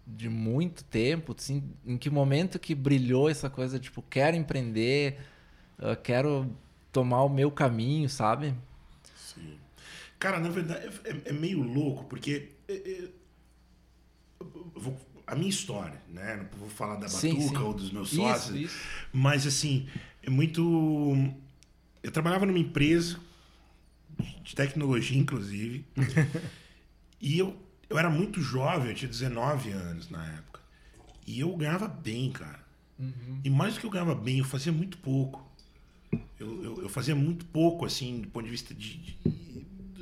[0.05, 1.35] de muito tempo?
[1.37, 5.19] Assim, em que momento que brilhou essa coisa, tipo, quero empreender,
[5.79, 6.49] eh, quero
[6.91, 8.53] tomar o meu caminho, sabe?
[9.15, 9.57] Sim.
[10.17, 13.09] Cara, na verdade, é, é meio louco, porque é, é,
[14.75, 14.97] eu
[15.29, 16.47] a minha história, né?
[16.51, 17.57] Não vou falar da Batuca sim.
[17.57, 18.79] ou dos meus Isso, sócios, isso.
[19.13, 19.87] mas assim,
[20.23, 21.13] é muito.
[22.01, 23.19] Eu trabalhava numa empresa
[24.43, 25.85] de tecnologia, inclusive,
[27.21, 27.55] e eu,
[27.89, 30.59] eu era muito jovem, eu tinha 19 anos na época,
[31.25, 32.59] e eu ganhava bem, cara.
[33.43, 35.47] E mais do que eu ganhava bem, eu fazia muito pouco.
[36.37, 39.17] Eu, eu, eu fazia muito pouco, assim, do ponto de vista de, de-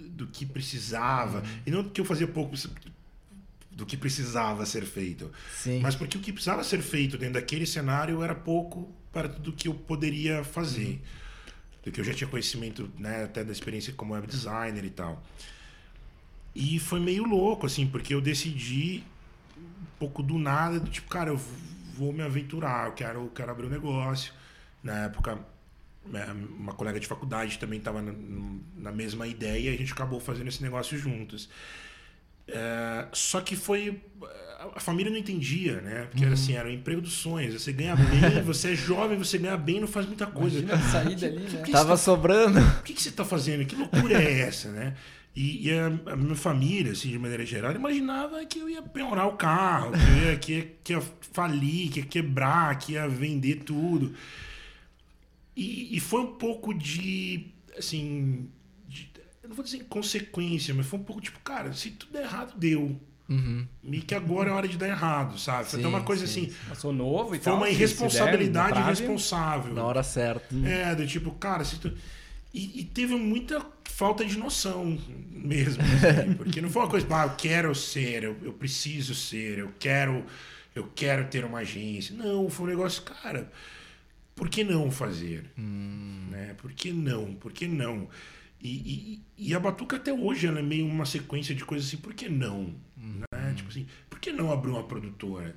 [0.09, 1.43] do que precisava.
[1.65, 2.55] E não do que eu fazia pouco
[3.71, 5.31] do que precisava ser feito.
[5.53, 5.79] Sim.
[5.79, 9.67] Mas porque o que precisava ser feito dentro daquele cenário era pouco para tudo que
[9.67, 10.99] eu poderia fazer.
[11.83, 15.23] Do que eu já tinha conhecimento, né, até da experiência como web designer e tal.
[16.59, 19.03] E foi meio louco, assim, porque eu decidi
[19.55, 21.39] um pouco do nada, do tipo, cara, eu
[21.95, 24.33] vou me aventurar, eu quero, eu quero abrir um negócio.
[24.81, 25.37] Na época,
[26.03, 26.25] né,
[26.57, 28.11] uma colega de faculdade também estava na,
[28.75, 31.47] na mesma ideia e a gente acabou fazendo esse negócio juntos.
[32.47, 34.01] É, só que foi.
[34.73, 36.07] A família não entendia, né?
[36.09, 37.61] Porque era assim, era o emprego dos sonhos.
[37.61, 40.57] Você ganha bem, você é jovem, você ganha bem, não faz muita coisa.
[40.57, 41.49] Imagina a saída ali, né?
[41.51, 42.59] Por que Tava você sobrando.
[42.59, 43.63] tá, o que, que você está fazendo?
[43.63, 44.95] Que loucura é essa, né?
[45.39, 49.27] E, e a, a minha família, assim, de maneira geral, imaginava que eu ia penhorar
[49.27, 53.07] o carro, que eu ia, que ia, que ia falir, que ia quebrar, que ia
[53.07, 54.15] vender tudo.
[55.55, 58.49] E, e foi um pouco de, assim,
[58.87, 59.11] de-
[59.43, 62.57] eu não vou dizer inconsequência, mas foi um pouco tipo, cara, se tudo der errado,
[62.57, 62.99] deu.
[63.29, 63.67] Uhum.
[63.83, 65.69] E que agora é hora de dar errado, sabe?
[65.69, 67.57] Foi até Sim, uma coisa sim, assim, Eu sou novo e foi tal.
[67.57, 69.73] uma der irresponsabilidade prazo, irresponsável.
[69.75, 70.55] Na hora certa.
[70.65, 71.93] É, do tipo, cara, se tu...
[72.53, 74.97] e, e teve muita falta de noção
[75.29, 75.81] mesmo.
[75.83, 79.71] assim, porque não foi uma coisa, ah, eu quero ser, eu, eu preciso ser, eu
[79.79, 80.25] quero,
[80.75, 82.15] eu quero ter uma agência.
[82.15, 83.51] Não, foi um negócio, cara,
[84.35, 85.45] por que não fazer?
[85.57, 86.55] Né?
[86.59, 87.33] Por que não?
[87.33, 88.07] Por que não?
[88.61, 91.97] E, e, e a Batuca até hoje ela é meio uma sequência de coisas assim,
[91.97, 92.73] por que não?
[92.95, 93.53] Né?
[93.55, 95.55] Tipo assim, por que não abrir uma produtora?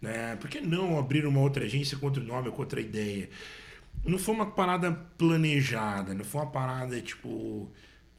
[0.00, 0.36] Né?
[0.36, 3.28] Por que não abrir uma outra agência com outro nome, com outra ideia?
[4.04, 7.70] Não foi uma parada planejada, não foi uma parada tipo.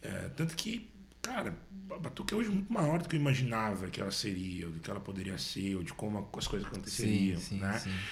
[0.01, 0.89] é, tanto que,
[1.21, 1.55] cara,
[1.91, 4.79] a Batuca é hoje muito maior do que eu imaginava que ela seria, ou do
[4.79, 7.39] que ela poderia ser, ou de como as coisas Sim, aconteceriam.
[7.39, 7.77] sim, né?
[7.79, 8.03] sim.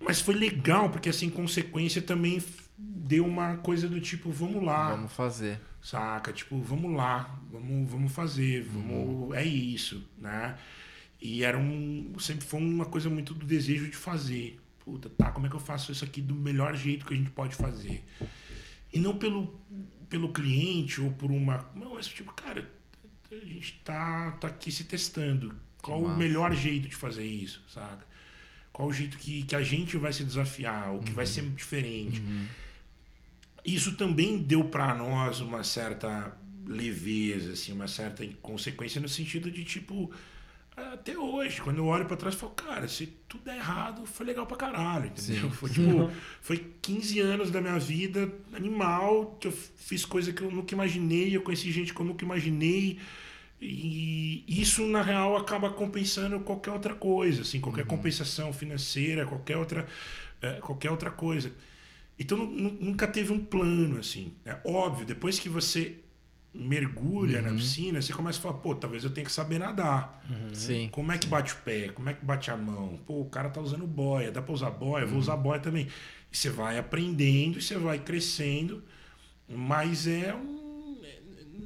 [0.00, 2.42] Mas foi legal, porque assim, consequência também
[2.76, 5.60] deu uma coisa do tipo, vamos lá, Vamos fazer.
[5.80, 6.32] saca?
[6.32, 10.58] Tipo, vamos lá, vamos, vamos fazer, vamos, é isso, né?
[11.20, 14.60] E era um, sempre foi uma coisa muito do desejo de fazer.
[14.84, 17.30] Puta, tá, como é que eu faço isso aqui do melhor jeito que a gente
[17.30, 18.04] pode fazer?
[18.92, 19.58] E não pelo,
[20.08, 21.68] pelo cliente ou por uma...
[21.74, 22.70] Não, esse tipo, cara,
[23.32, 25.56] a gente tá, tá aqui se testando.
[25.80, 28.06] Qual o melhor jeito de fazer isso, saca?
[28.72, 32.22] Qual o jeito que, que a gente vai se desafiar, o que vai ser diferente.
[33.64, 39.64] Isso também deu para nós uma certa leveza, assim, uma certa consequência no sentido de
[39.64, 40.10] tipo
[40.76, 44.26] até hoje, quando eu olho para trás, eu falo, cara, se tudo der errado, foi
[44.26, 45.42] legal pra caralho, entendeu?
[45.44, 45.50] Sim.
[45.50, 46.10] Foi tipo,
[46.40, 51.36] foi 15 anos da minha vida animal, que eu fiz coisa que eu nunca imaginei,
[51.36, 52.98] eu conheci gente que eu nunca imaginei.
[53.60, 59.86] E isso, na real, acaba compensando qualquer outra coisa, assim, qualquer compensação financeira, qualquer outra,
[60.42, 61.52] eh, qualquer outra coisa.
[62.18, 64.32] Então nu- nu- nunca teve um plano, assim.
[64.44, 65.96] É óbvio, depois que você
[66.54, 70.24] mergulha na piscina, você começa a falar, pô, talvez eu tenha que saber nadar.
[70.52, 70.88] Sim.
[70.92, 71.88] Como é que bate o pé?
[71.88, 72.98] Como é que bate a mão?
[73.04, 75.04] Pô, o cara tá usando boia, dá pra usar boia?
[75.04, 75.88] Vou usar boia também.
[76.32, 78.82] E você vai aprendendo, e você vai crescendo,
[79.48, 80.96] mas é um.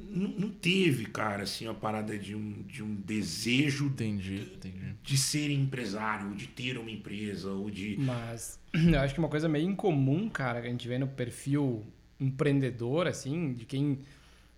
[0.09, 4.95] não, não teve, cara, assim, a parada de um, de um desejo Entendi, entendi.
[5.03, 7.95] de ser empresário, de ter uma empresa, ou de.
[7.99, 11.85] Mas eu acho que uma coisa meio incomum, cara, que a gente vê no perfil
[12.19, 13.99] empreendedor, assim, de quem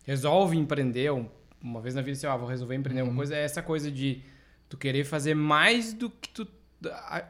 [0.06, 1.28] resolve empreender um-
[1.62, 4.22] uma vez na vida, assim, ah, vou resolver empreender uma coisa, é essa coisa de
[4.68, 6.48] tu querer fazer mais do que tu,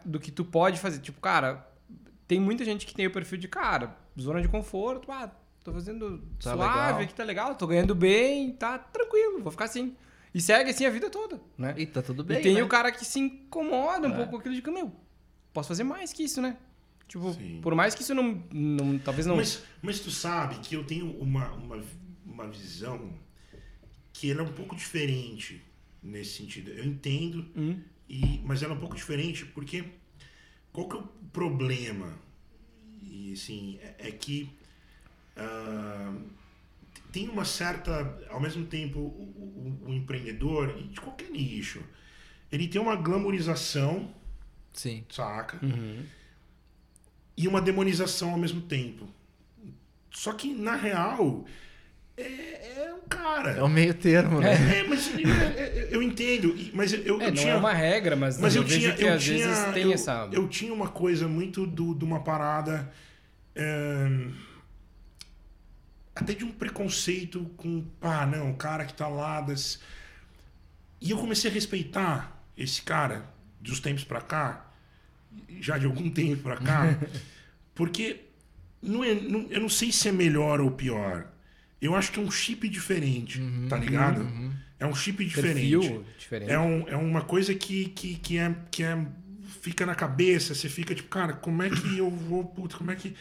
[0.05, 0.99] do que tu pode fazer.
[0.99, 1.67] Tipo, cara,
[2.27, 5.29] tem muita gente que tem o perfil de, cara, zona de conforto, ah,
[5.63, 6.99] tô fazendo Tá suave, legal.
[7.01, 9.95] aqui tá legal, tô ganhando bem, tá tranquilo, vou ficar assim.
[10.33, 11.73] E segue assim a vida toda, né?
[11.77, 12.63] E tá tudo bem, e tem né?
[12.63, 14.15] o cara que se incomoda um É.
[14.15, 14.89] pouco com aquilo de que, meu,
[15.51, 16.55] posso fazer mais que isso, né?
[17.05, 17.59] Tipo, Sim.
[17.61, 19.35] por mais que isso não, não talvez não...
[19.35, 21.83] Mas, mas tu sabe que eu tenho uma, uma,
[22.31, 23.13] uma visão
[24.13, 25.61] que ela é um pouco diferente
[26.01, 26.71] nesse sentido.
[26.71, 29.83] Eu entendo, Hum, e, mas ela é um pouco diferente porque
[30.73, 32.17] qual que é o problema?
[33.03, 34.49] E assim, é, é que
[35.35, 36.15] ah,
[37.11, 39.03] tem uma certa, ao mesmo tempo, o,
[39.83, 41.83] o- o empreendedor, de qualquer nicho,
[42.51, 44.13] ele tem uma glamorização,
[44.73, 45.03] Sim.
[45.09, 45.59] saca?
[45.65, 46.03] uhum.
[47.37, 49.07] e uma demonização ao mesmo tempo.
[50.11, 51.45] Só que, na real,
[52.21, 53.51] é, é um cara.
[53.51, 54.53] É o meio termo, né?
[54.79, 56.55] É, mas eu, eu- eu entendo.
[56.73, 57.53] Mas eu, eu É, não tinha.
[57.53, 58.93] é uma regra, mas, mas eu, vejo tinha.
[58.95, 60.29] que Eu às tinha vezes tem eu, essa...
[60.31, 62.91] eu tinha uma coisa muito do, de uma parada.
[63.55, 64.27] é,
[66.15, 67.85] até de um preconceito com.
[68.01, 69.41] Ah, não, o cara que tá lá.
[69.41, 69.79] Das...
[70.99, 73.25] E eu comecei a respeitar esse cara
[73.59, 74.71] dos tempos pra cá,
[75.59, 76.97] já de algum tempo pra cá,
[77.73, 78.21] porque
[78.81, 81.27] não é, não- eu não sei se é melhor ou pior.
[81.81, 84.29] Eu acho que é um chip diferente, tá ligado?
[84.79, 86.01] É um chip diferente.
[86.17, 86.51] diferente.
[86.51, 89.05] É, um, é uma coisa que, que, que, é, que é.
[89.61, 92.43] Fica na cabeça, você fica tipo, cara, como é que eu vou.
[92.45, 93.15] Puta, como é que.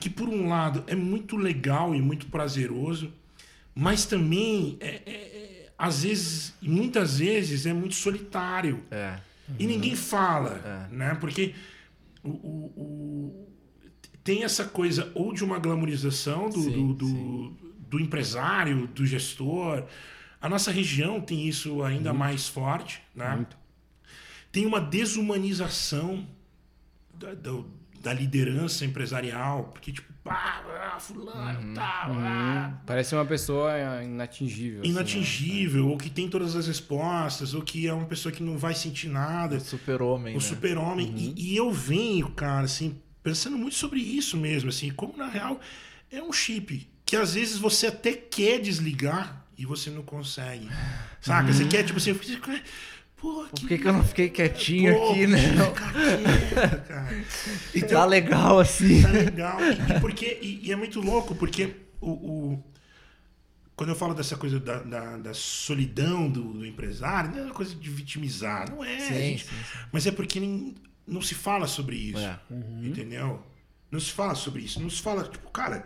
[0.00, 3.12] Que por um lado é muito legal e muito prazeroso,
[3.74, 8.82] mas também é, é- é- às vezes, muitas vezes, é muito solitário.
[8.90, 9.18] É.
[9.58, 11.14] E ninguém fala, né?
[11.20, 11.54] Porque
[12.22, 13.48] o, o- o-
[14.24, 17.50] tem essa coisa ou de uma glamorização do, Sim, do, do,
[17.90, 19.84] do empresário, do gestor.
[20.40, 23.36] A nossa região tem isso ainda mais forte, né?
[23.36, 23.56] Muito.
[24.52, 26.26] Tem uma desumanização
[27.14, 27.70] da, do-
[28.00, 30.62] da liderança empresarial, porque tipo, ah,
[30.94, 33.72] ah, fulano, tal, ah, Hum, parece uma pessoa
[34.02, 34.80] inatingível.
[34.80, 38.56] assim, inatingível, ou que tem todas as respostas, ou que é uma pessoa que não
[38.56, 39.56] vai sentir nada.
[39.56, 40.44] O super-homem, O né?
[40.44, 41.12] super-homem.
[41.36, 45.60] E, e eu venho, cara, assim, pensando muito sobre isso mesmo, assim, como na real
[46.10, 50.68] é um chip que às vezes você até quer desligar e você não consegue.
[51.20, 51.52] Saca?
[51.52, 55.38] Você quer, tipo assim, pô, Por que, que eu não fiquei quietinho pô, aqui, né?
[55.54, 55.72] quieto,
[56.86, 57.24] cara.
[57.74, 59.02] Então, Tá legal assim.
[59.02, 59.58] tá legal.
[59.60, 62.64] E, porque, e, e é muito louco, porque o, o-
[63.76, 67.54] quando eu falo dessa coisa da, da, da solidão do, do empresário, não é uma
[67.54, 68.98] coisa de vitimizar, não é.
[69.00, 69.44] Sim, gente.
[69.44, 69.78] sim, sim.
[69.90, 70.74] Mas é porque nem,
[71.06, 72.18] não se fala sobre isso.
[72.18, 72.38] É.
[72.82, 73.42] Entendeu?
[73.90, 74.80] Não se fala sobre isso.
[74.80, 75.84] Não se fala, tipo, cara,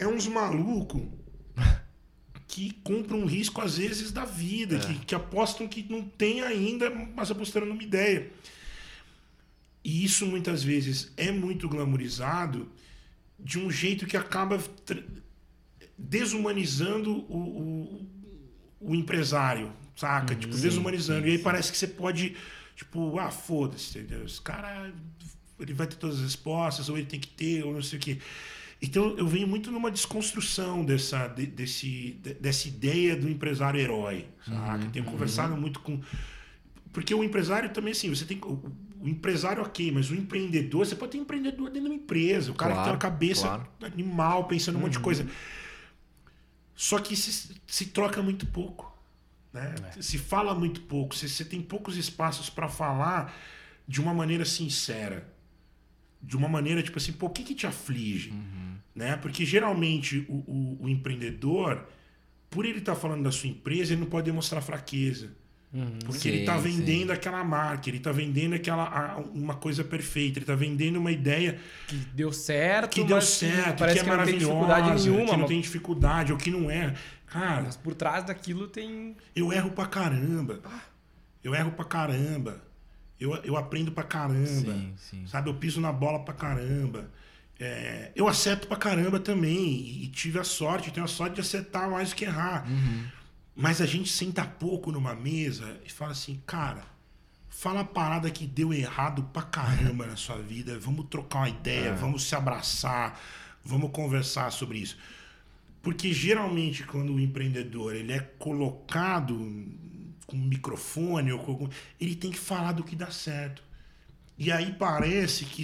[0.00, 1.02] é, é uns malucos
[2.50, 6.90] que compram um risco, às vezes, da vida, que, que apostam que não tem ainda,
[6.90, 8.28] mas apostando numa ideia.
[9.84, 12.68] E isso muitas vezes é muito glamorizado
[13.38, 14.62] de um jeito que acaba
[15.96, 20.34] desumanizando o, o, o empresário, saca?
[20.34, 21.28] tipo, desumanizando.
[21.28, 22.36] e aí parece que você pode,
[22.74, 24.24] tipo, ah, foda-se, entendeu?
[24.24, 24.92] Esse cara,
[25.58, 28.02] ele vai ter todas as respostas, ou ele tem que ter, ou não sei o
[28.02, 28.18] quê.
[28.82, 34.26] Então eu venho muito numa desconstrução dessa, de- desse, de- dessa ideia do empresário herói,
[34.46, 34.86] saca?
[34.86, 36.00] Tenho conversado muito com.
[36.92, 38.38] Porque o empresário também, assim, você tem.
[38.42, 38.60] O,
[39.02, 42.54] o empresário, ok, mas o empreendedor, você pode ter empreendedor dentro de uma empresa, o
[42.54, 43.66] cara que tem Claro, uma cabeça claro.
[43.82, 45.26] animal, pensando um monte de coisa.
[46.74, 48.90] Só que se, se troca muito pouco.
[49.52, 49.74] Né?
[50.00, 53.34] Se fala muito pouco, você tem poucos espaços para falar
[53.86, 55.26] de uma maneira sincera.
[56.22, 58.32] De uma maneira tipo assim, pô, o que, que te aflige?
[58.94, 59.16] Né?
[59.16, 61.86] Porque geralmente o, o- o empreendedor,
[62.50, 65.30] por ele estar falando da sua empresa, ele não pode demonstrar fraqueza.
[66.04, 66.62] Porque ele Sim, está sim.
[66.68, 71.60] vendendo aquela marca, ele está vendendo aquela, uma coisa perfeita, ele está vendendo uma ideia
[71.86, 75.30] Que deu certo, que deu certo, parece que é que, não tem maravilhosa, dificuldade nenhuma.
[75.30, 76.94] que não tem dificuldade, ou que não é.
[77.26, 79.16] Cara, Mas por trás daquilo tem...
[79.34, 80.60] eu erro pra caramba.
[81.44, 82.60] Eu erro pra caramba.
[83.20, 84.72] Eu, eu aprendo pra caramba.
[84.72, 85.26] Sim, sim.
[85.26, 85.50] Sabe?
[85.50, 87.10] Eu piso na bola pra caramba.
[87.58, 90.02] É, eu acerto pra caramba também.
[90.02, 92.66] E, tive a sorte, tenho a sorte de acertar mais do que errar.
[93.54, 96.82] Mas a gente senta pouco numa mesa e fala assim, cara,
[97.50, 100.78] fala a parada que deu errado pra caramba na sua vida.
[100.78, 103.20] Vamos trocar uma ideia, vamos se abraçar,
[103.62, 104.96] vamos conversar sobre isso.
[105.82, 109.34] Porque geralmente quando o empreendedor ele é colocado
[110.30, 111.68] com um microfone, ou com
[112.00, 113.62] ele tem que falar do que dá certo.
[114.38, 115.62] E aí parece que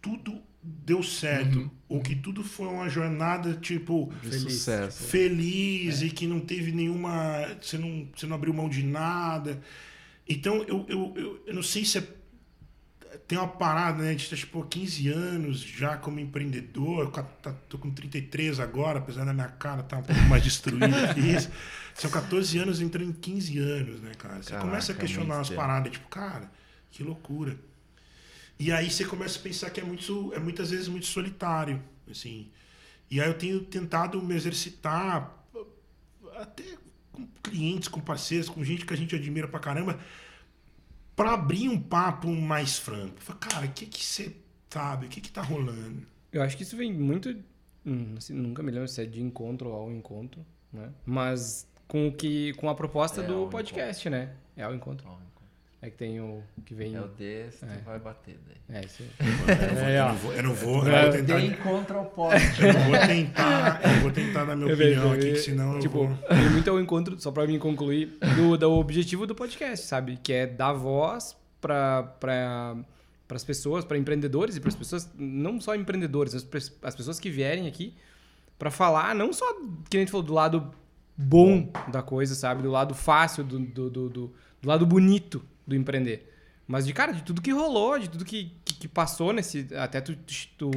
[0.00, 1.58] tudo deu certo.
[1.58, 1.70] Uhum.
[1.88, 4.42] Ou que tudo foi uma jornada, tipo, De Feliz.
[4.42, 5.02] sucesso.
[5.04, 7.46] feliz e que não teve nenhuma.
[7.60, 9.60] Você não, você não abriu mão de nada.
[10.26, 12.06] Então, eu, eu, eu, eu não sei se é.
[13.28, 14.08] Tem uma parada, né?
[14.08, 17.04] A gente tá, tipo, 15 anos já como empreendedor.
[17.04, 21.14] Eu tá- tô com 33 agora, apesar da minha cara estar um pouco mais destruída
[21.14, 21.50] que isso.
[21.94, 24.42] São 14 anos entrando em 15 anos, né, cara?
[24.42, 26.50] Você Caraca, começa a questionar muito umas paradas, tipo, cara,
[26.90, 27.56] que loucura.
[28.58, 32.50] E aí você começa a pensar que é muito, é muitas vezes muito solitário, assim.
[33.10, 35.44] E aí eu tenho tentado me exercitar
[36.36, 36.64] até
[37.12, 39.98] com clientes, com parceiros, com gente que a gente admira pra caramba,
[41.14, 43.20] pra abrir um papo mais franco.
[43.20, 44.34] Fala, cara, o que que você
[44.68, 45.06] sabe?
[45.06, 46.02] O que que tá rolando?
[46.32, 47.36] Eu acho que isso vem muito.
[47.86, 50.90] hum, assim, nunca me lembro se é de encontro ou ao encontro, né?
[51.06, 52.52] Mas com o que.
[52.54, 54.30] com a proposta É do podcast, né?
[54.56, 55.06] É ao encontro.
[55.08, 55.14] Ó,
[55.82, 56.94] É que tem o que vem.
[56.94, 57.78] É o desse, É.
[57.84, 58.80] vai bater daí.
[58.80, 59.96] É, isso aí.
[59.96, 61.36] Eu não vou, eu não vou, eu não vou, eu vou tentar.
[61.40, 62.40] Tem contra o poste.
[62.64, 65.74] Eu vou tentar, eu vou tentar dar minha Eu opinião vejo, aqui, eu- que senão
[65.74, 66.16] eu Tipo, vou.
[66.28, 70.18] tem muito ao encontro, só pra mim concluir, do, do objetivo do podcast, sabe?
[70.22, 72.76] Que é dar voz pra, pra,
[73.28, 77.66] pras pessoas, pra empreendedores e pras pessoas, não só empreendedores, pras- as pessoas que vierem
[77.68, 77.92] aqui
[78.58, 79.44] pra falar, não só,
[79.90, 80.72] que nem tu falou, do lado
[81.16, 82.62] bom da coisa, sabe?
[82.62, 86.30] Do lado fácil, do, do, do, do- do lado bonito do empreender.
[86.66, 89.66] Mas de cara, de tudo que rolou, de tudo que, que, que passou nesse.
[89.76, 90.16] Até tu,
[90.56, 90.70] tu,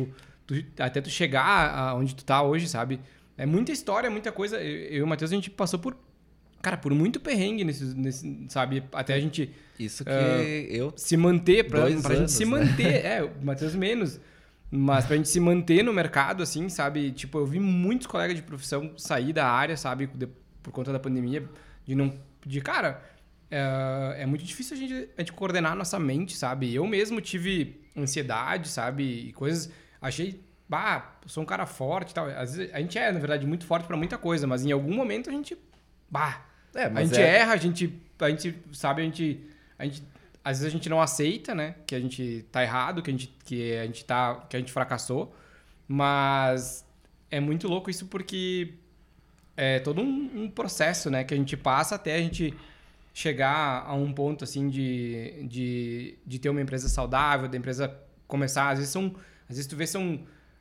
[0.45, 2.99] tu- até tu chegar aonde tu tá hoje, sabe?
[3.37, 4.61] É muita história, muita coisa.
[4.61, 5.95] Eu e o Matheus, a gente passou por.
[6.61, 8.83] Cara, por muito perrengue nesse, nesse sabe?
[8.91, 10.67] Até a gente Isso que É.
[10.71, 10.91] eu.
[10.97, 12.51] se manter, pra, pra gente anos, se né?
[12.51, 13.05] manter.
[13.05, 14.19] É, o Matheus menos.
[14.69, 17.11] Mas pra gente se manter no mercado, assim, sabe?
[17.11, 20.07] Tipo, eu vi muitos colegas de profissão sair da área, sabe?
[20.61, 21.47] Por conta da pandemia,
[21.85, 22.13] de não.
[22.45, 23.01] De, cara,
[23.49, 26.73] é, é muito difícil a gente, a gente coordenar a nossa mente, sabe?
[26.73, 29.03] Eu mesmo tive ansiedade, sabe?
[29.29, 29.71] E coisas.
[30.01, 30.45] Achei.
[30.69, 32.27] Bah, sou um cara forte e tal.
[32.27, 34.93] Às vezes, a gente é, na verdade, muito forte pra muita coisa, mas em algum
[34.93, 35.57] momento a gente.
[36.09, 36.45] Bah,
[36.75, 39.39] É, a gente é- erra, a gente, a gente sabe, a gente,
[39.79, 40.03] a gente,
[40.47, 43.27] às vezes a gente não aceita, né, que a gente tá errado, que a gente,
[43.43, 45.35] que a gente tá, que a gente fracassou,
[45.85, 46.85] mas
[47.29, 48.75] é muito louco isso porque
[49.57, 52.53] é todo um, um processo, né, que a gente passa até a gente
[53.13, 57.93] chegar a um ponto assim de, de, de ter uma empresa saudável, da empresa
[58.25, 59.13] começar, às vezes são,
[59.49, 60.17] às vezes tu vê são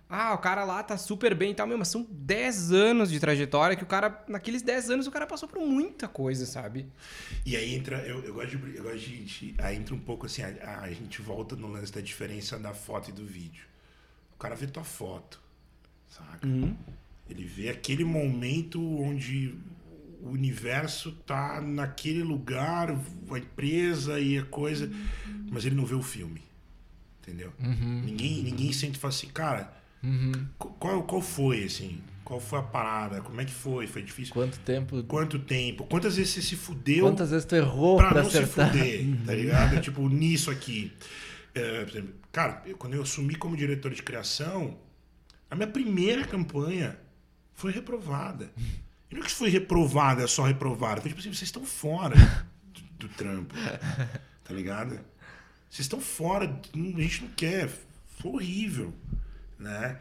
[0.08, 3.18] ah, o cara lá tá super bem e tal, meu, mas são 10 anos de
[3.18, 6.86] trajetória que o cara, naqueles 10 anos, o cara passou por muita coisa, sabe?
[7.44, 8.76] E aí entra, eu, eu gosto de.
[8.76, 11.92] Eu gosto de, de- aí entra um pouco assim, a, a gente volta no lance
[11.92, 13.64] da diferença da foto e do vídeo.
[14.34, 15.40] O cara vê tua foto,
[16.08, 16.46] saca?
[17.28, 19.54] Ele vê aquele momento onde
[20.22, 24.88] o universo tá naquele lugar, a empresa e a coisa,
[25.50, 26.42] mas ele não vê o filme.
[27.22, 27.52] Entendeu?
[28.04, 29.75] Ninguém, ninguém sente e fala assim, cara,
[30.58, 32.00] qu- qual, qual foi, assim?
[32.24, 33.20] Qual foi a parada?
[33.20, 33.86] Como é que foi?
[33.86, 34.32] Foi difícil?
[34.34, 35.02] Quanto tempo.
[35.04, 35.84] Quanto tempo?
[35.84, 38.72] Quantas vezes você se fudeu Quantas vezes tu errou pra pra, não acertar?
[38.72, 39.78] se fuder, tá ligado?
[39.82, 40.92] tipo, nisso aqui.
[41.54, 41.86] É,
[42.32, 44.76] cara, eu- quando eu assumi como diretor de criação,
[45.50, 46.98] a minha primeira campanha
[47.54, 48.50] foi reprovada.
[49.08, 51.00] E não é que foi reprovada, só reprovada.
[51.00, 52.16] Foi tipo assim, vocês estão fora
[52.74, 53.54] do, do trampo.
[54.42, 54.98] Tá ligado?
[55.70, 56.44] Vocês estão fora,
[56.74, 57.70] a gente não quer.
[58.18, 58.92] Foi horrível,
[59.58, 59.98] né?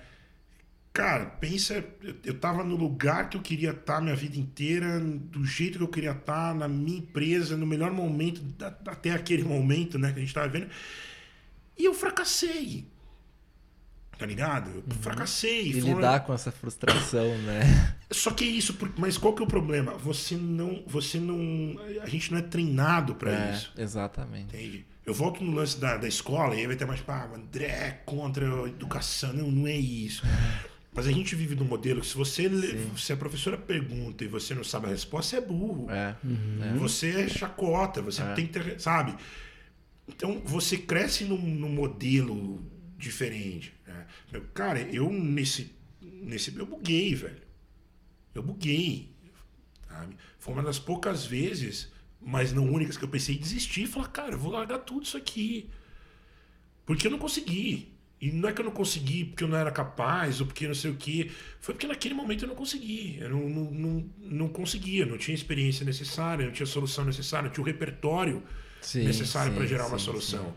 [0.93, 1.83] Cara, pensa,
[2.23, 5.89] eu, tava no lugar que eu queria estar minha vida inteira, do jeito que eu
[5.89, 8.41] queria estar, na minha empresa, no melhor momento,
[8.87, 10.69] até aquele momento, né, que a gente tava vendo.
[11.77, 12.85] E eu fracassei.
[14.17, 14.83] Tá ligado?
[14.87, 15.67] Eu fracassei.
[15.67, 17.97] E lidar com essa frustração, né?
[18.09, 19.97] Só que é isso, mas qual que é o problema?
[19.97, 23.73] Você não, você não, a gente não é treinado para É, isso.
[23.77, 24.55] exatamente.
[24.55, 24.85] Entende?
[25.05, 27.65] Eu volto no lance da, da escola e aí vai ter mais, pá, o André
[27.67, 29.31] é contra a educação.
[29.33, 30.23] Não, não é isso.
[30.93, 32.49] Mas a gente vive num modelo que se você
[32.97, 35.87] se a professora pergunta e você não sabe a resposta, você é burro.
[35.91, 36.15] É.
[36.79, 38.33] Você é chacota, você É.
[38.33, 39.13] tem que ter, sabe?
[40.07, 42.63] Então você cresce num, num modelo
[42.97, 43.73] diferente.
[43.85, 44.05] né?
[44.53, 46.55] Cara, eu nesse, nesse.
[46.57, 47.41] Eu buguei, velho.
[48.33, 49.13] Eu buguei.
[49.89, 50.15] Sabe?
[50.39, 51.91] Foi uma das poucas vezes,
[52.25, 55.03] mas não únicas, que eu pensei em desistir e falar, cara, eu vou largar tudo
[55.05, 55.69] isso aqui.
[56.85, 57.93] Porque eu não consegui.
[58.21, 60.73] E não é que eu não consegui porque eu não era capaz ou porque não
[60.75, 61.29] sei o quê.
[61.59, 63.17] Foi porque naquele momento eu não consegui.
[63.19, 67.53] Eu não, não, não, não conseguia, não tinha experiência necessária, não tinha solução necessária, não
[67.53, 68.41] tinha o repertório
[68.81, 70.55] Sim, necessário sim, para gerar uma sim, solução.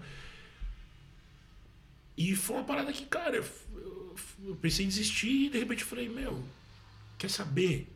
[2.17, 3.45] E foi uma parada que, cara, eu,
[3.75, 4.17] eu-
[4.47, 6.43] eu pensei em desistir e de repente eu falei, meu,
[7.19, 7.89] quer saber?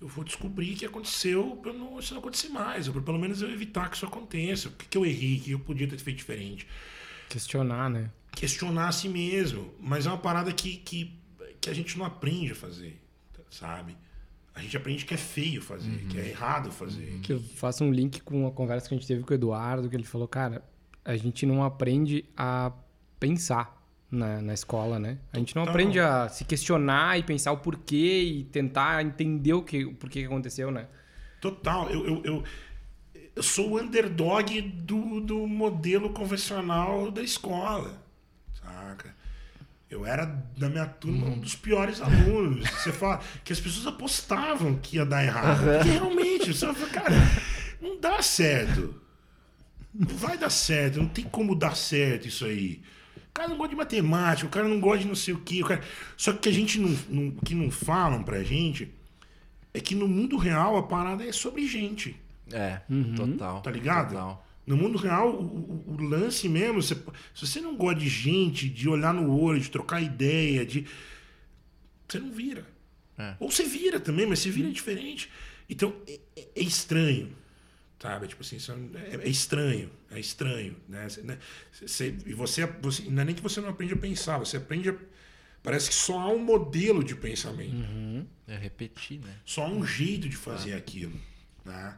[0.00, 3.42] Eu vou descobrir o que aconteceu para não, isso não acontecer mais, ou pelo menos
[3.42, 4.68] eu evitar que isso aconteça.
[4.68, 6.66] O que, que eu errei, o que eu podia ter feito diferente.
[7.28, 8.10] Questionar, né?
[8.32, 9.72] Questionar a si mesmo.
[9.80, 11.18] Mas é uma parada que, que,
[11.60, 13.00] que a gente não aprende a fazer,
[13.50, 13.96] sabe?
[14.54, 16.08] A gente aprende que é feio fazer, Uhum.
[16.08, 17.18] que é errado fazer.
[17.22, 19.88] Que eu faço um link com a conversa que a gente teve com o Eduardo,
[19.88, 20.64] que ele falou, cara,
[21.04, 22.72] a gente não aprende a
[23.20, 23.77] pensar
[24.10, 25.18] na, na escola, né?
[25.32, 25.74] A gente não Total.
[25.74, 30.20] aprende a se questionar e pensar o porquê e tentar entender o, que, o porquê
[30.20, 30.86] que aconteceu, né?
[31.40, 31.90] Total.
[31.90, 32.44] Eu, eu, eu,
[33.36, 38.02] eu sou o underdog do, do modelo convencional da escola.
[38.54, 39.14] Saca?
[39.90, 42.68] Eu era, da minha turma, um dos piores alunos.
[42.70, 45.64] Você fala que as pessoas apostavam que ia dar errado.
[45.64, 47.16] Porque realmente, você fala, cara,
[47.80, 49.00] não dá certo.
[49.94, 52.82] Não vai dar certo, não tem como dar certo isso aí.
[53.38, 55.62] O cara não gosta de matemática, o cara não gosta de não sei o quê.
[55.62, 55.80] o cara-
[56.16, 58.88] Só que a gente não, não, o que não falam pra gente
[59.72, 62.16] é que no mundo real a parada é sobre gente.
[62.50, 62.80] É,
[63.14, 63.60] total.
[63.62, 64.08] Tá ligado?
[64.08, 64.44] Total.
[64.66, 66.96] No mundo real, o, o- o lance mesmo, você-
[67.32, 70.84] se você não gosta de gente, de olhar no olho, de trocar ideia, de.
[72.08, 72.66] Você não vira.
[73.16, 73.34] É.
[73.38, 75.30] Ou você vira também, mas você vira diferente.
[75.70, 77.28] Então, é, é- é estranho.
[78.00, 78.28] Sabe?
[78.28, 79.90] Tipo assim, isso é, é estranho.
[80.10, 80.76] É estranho.
[80.88, 81.08] Né?
[81.08, 81.38] Você- né?
[81.72, 83.02] Você- e você, você.
[83.10, 84.94] Não é nem que você não aprende a pensar, você aprende a.
[85.62, 87.74] Parece que só há um modelo de pensamento.
[88.46, 89.34] É repetir, né?
[89.44, 91.20] Só há um jeito de fazer aquilo.
[91.64, 91.96] Né?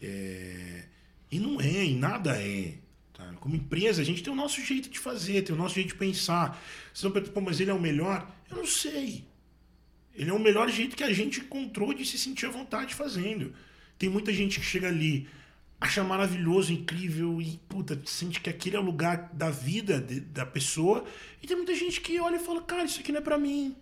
[0.00, 0.84] É,
[1.30, 2.74] E não é, e nada é.
[3.14, 3.24] tá?
[3.40, 5.94] Como empresa, a gente tem o nosso jeito de fazer, tem o nosso jeito de
[5.94, 6.62] pensar.
[6.92, 8.30] Você não pergunta, pô, mas ele é o melhor?
[8.50, 9.24] Eu não sei.
[10.14, 13.54] Ele é o melhor jeito que a gente encontrou de se sentir à vontade fazendo.
[13.98, 15.28] Tem muita gente que chega ali,
[15.80, 20.44] acha maravilhoso, incrível e, puta, sente que aquele é o lugar da vida de- da
[20.46, 21.04] pessoa.
[21.42, 23.76] E tem muita gente que olha e fala, cara, isso aqui não é pra mim.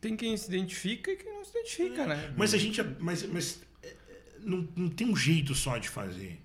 [0.00, 2.34] Tem quem se identifica e quem não se identifica, né?
[2.36, 2.82] Mas a gente.
[2.98, 3.96] Mas, mas é, é,
[4.40, 6.40] não, não tem um jeito só de fazer.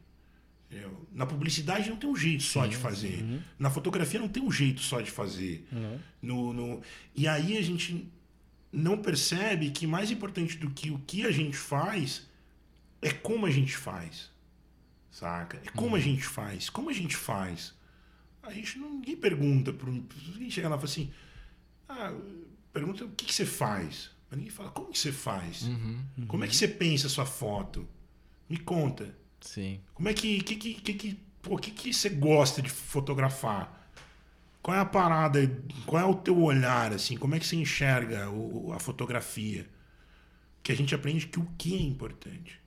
[1.14, 3.24] Na publicidade não tem um jeito só de fazer.
[3.58, 5.66] Na fotografia não tem um jeito só de fazer.
[6.22, 6.82] No, no-
[7.16, 8.08] e aí a gente
[8.72, 12.28] não percebe que mais importante do que o que a gente faz
[13.02, 14.32] é como a gente faz.
[15.12, 15.60] Saca?
[15.66, 16.70] É como a gente faz.
[16.70, 17.74] Como a gente faz.
[18.43, 19.74] A gente não, ninguém pergunta.
[19.74, 21.12] Pro, ninguém chega lá e fala assim.
[21.89, 22.14] Ah,
[22.74, 24.12] pergunta o que, que você faz.
[24.30, 25.66] Mas ninguém fala como que você faz.
[26.28, 27.88] Como é que você pensa a sua foto?
[28.50, 29.16] Me conta.
[29.41, 29.82] Sim.
[29.93, 30.41] Como é que.
[30.41, 33.76] que, que, que, que, pô, que, que você gosta de fotografar?
[34.62, 35.39] Qual é a parada?
[35.86, 37.16] Qual é o teu olhar, assim?
[37.18, 39.68] Como é que você enxerga o- a fotografia?
[40.62, 42.60] Que a gente aprende que o que é importante.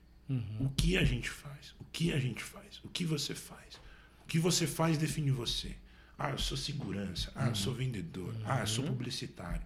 [0.60, 1.74] O que a gente faz.
[1.80, 2.80] O que a gente faz.
[2.84, 3.74] O que você faz.
[4.22, 5.74] O que você faz define você.
[6.16, 7.32] Ah, eu sou segurança.
[7.34, 8.34] Ah, eu sou vendedor.
[8.44, 9.62] Ah, eu sou publicitário.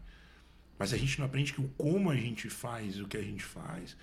[0.78, 3.44] Mas a gente não aprende que o como a gente faz o que a gente
[3.44, 3.96] faz.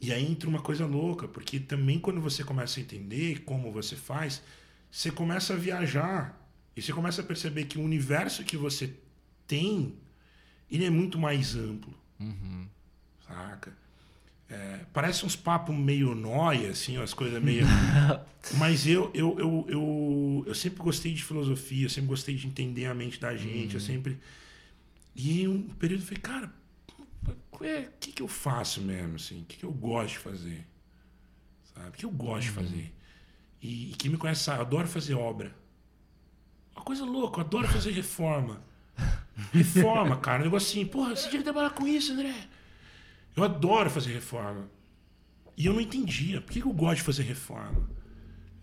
[0.00, 3.96] E aí entra uma coisa louca, porque também quando você começa a entender como você
[3.96, 4.42] faz,
[4.90, 6.38] você começa a viajar.
[6.76, 8.94] E você começa a perceber que o universo que você
[9.46, 9.96] tem,
[10.70, 11.94] ele é muito mais amplo.
[13.26, 13.85] Saca?
[14.48, 17.66] É, parece uns papos meio nóia, assim, as coisas meio.
[18.58, 22.86] Mas eu, eu, eu, eu, eu sempre gostei de filosofia, eu sempre gostei de entender
[22.86, 24.18] a mente da gente, eu sempre.
[25.16, 26.52] E em um período eu falei, cara,
[27.50, 29.40] qual é- o que, que eu faço mesmo, assim?
[29.40, 30.66] O que, que eu gosto de fazer?
[31.74, 31.88] Sabe?
[31.88, 32.94] O que eu gosto de fazer?
[33.60, 35.52] E, e quem me conhece sabe, eu adoro fazer obra.
[36.74, 38.62] Uma coisa louca, eu adoro fazer reforma.
[39.52, 42.34] Reforma, cara, um negócio assim, porra, você tinha que trabalhar com isso, André.
[43.36, 44.68] Eu adoro fazer reforma.
[45.56, 47.88] E eu não entendia, por que, eu gosto de fazer reforma?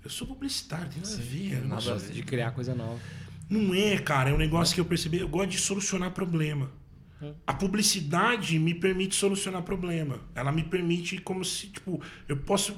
[0.04, 1.66] Eu sou publicitário, tem nada a ver.
[1.66, 2.12] nada sou- a ver.
[2.14, 3.00] De criar coisa nova.
[3.50, 5.20] não é, cara, é um negócio que eu percebi.
[5.20, 6.70] Eu gosto de solucionar problema.
[7.48, 10.20] A publicidade me permite solucionar problema.
[10.36, 12.76] Ela me permite como se, tipo, eu posso.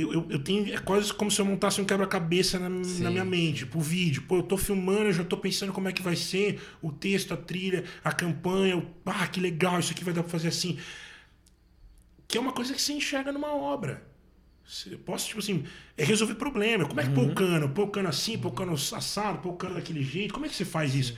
[0.00, 0.72] Eu, eu, eu tenho.
[0.72, 3.60] É quase como se eu montasse um quebra-cabeça na, na minha mente.
[3.64, 4.22] Tipo, o vídeo.
[4.28, 7.34] Pô, eu tô filmando, eu já tô pensando como é que vai ser o texto,
[7.34, 8.76] a trilha, a campanha.
[8.78, 10.78] o- Ah, que legal, isso aqui vai dar pra fazer assim.
[12.28, 14.06] Que é uma coisa que você enxerga numa obra.
[14.90, 15.64] Eu posso, tipo assim,
[15.96, 16.86] é resolver problema.
[16.86, 17.68] Como é que põe o cano?
[17.70, 20.34] Põe o cano assim, põe o cano assado, põe o cano daquele jeito.
[20.34, 21.16] Como é que você faz isso?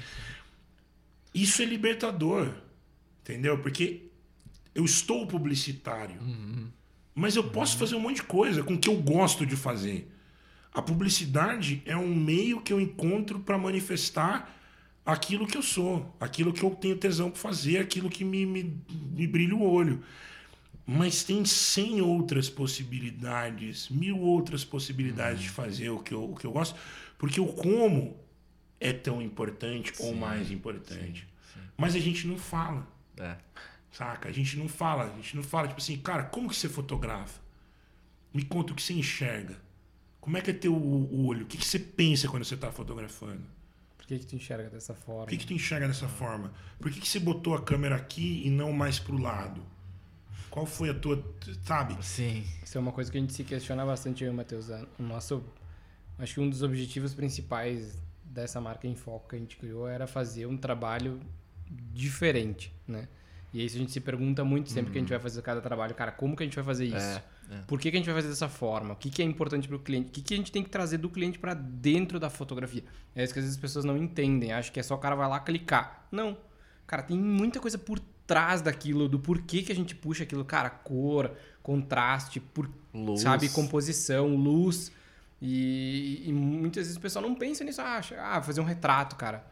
[1.34, 2.54] Isso é libertador.
[3.22, 3.58] Entendeu?
[3.58, 4.04] Porque
[4.74, 6.16] eu estou publicitário.
[7.14, 10.10] Mas eu posso fazer um monte de coisa com o que eu gosto de fazer.
[10.72, 14.56] A publicidade é um meio que eu encontro para manifestar
[15.04, 18.80] aquilo que eu sou, aquilo que eu tenho tesão para fazer, aquilo que me, me,
[19.12, 20.02] me brilha o olho.
[20.86, 26.46] Mas tem 100 outras possibilidades, mil outras possibilidades de fazer o que, eu, o que
[26.46, 26.78] eu gosto,
[27.18, 28.16] porque o como
[28.78, 31.28] é tão importante ou mais importante.
[31.76, 32.86] Mas a gente não fala.
[33.18, 33.36] É.
[33.92, 34.28] Saca?
[34.28, 37.40] A gente não fala, a gente não fala, tipo assim, cara, como que você fotografa?
[38.32, 39.56] Me conta o que você enxerga.
[40.20, 41.44] Como é que é teu olho?
[41.44, 43.42] O que, que você pensa quando você está fotografando?
[43.96, 45.24] Por que, que tu enxerga dessa forma?
[45.24, 46.52] Por que, que tu enxerga dessa forma?
[46.78, 49.62] Por que, que você botou a câmera aqui e não mais pro lado?
[50.50, 51.24] Qual foi a tua.
[51.64, 51.96] Sabe?
[52.04, 52.44] Sim.
[52.62, 54.68] Isso é uma coisa que a gente se questiona bastante, eu e o Matheus.
[54.98, 55.42] O nosso.
[56.18, 60.06] Acho que um dos objetivos principais dessa marca em foco que a gente criou era
[60.06, 61.20] fazer um trabalho
[61.92, 63.08] diferente, né?
[63.52, 64.92] E é isso a gente se pergunta muito sempre uhum.
[64.92, 66.96] que a gente vai fazer cada trabalho, cara, como que a gente vai fazer isso?
[66.96, 67.58] É, é.
[67.66, 68.94] Por que, que a gente vai fazer dessa forma?
[68.94, 70.08] O que, que é importante para o cliente?
[70.08, 72.84] O que, que a gente tem que trazer do cliente para dentro da fotografia?
[73.14, 75.16] É isso que às vezes as pessoas não entendem, acham que é só o cara
[75.16, 76.06] vai lá clicar.
[76.12, 76.36] Não.
[76.86, 80.70] Cara, tem muita coisa por trás daquilo, do porquê que a gente puxa aquilo, cara,
[80.70, 81.32] cor,
[81.62, 83.22] contraste, por, luz.
[83.22, 84.92] sabe, composição, luz.
[85.42, 89.44] E, e, muitas vezes o pessoal não pensa nisso, acha, ah, fazer um retrato, cara.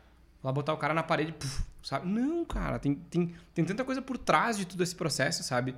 [0.43, 2.09] Lá botar o cara na parede, puf, sabe?
[2.09, 5.75] Não, cara, tem, tem, tem tanta coisa por trás de todo esse processo, sabe?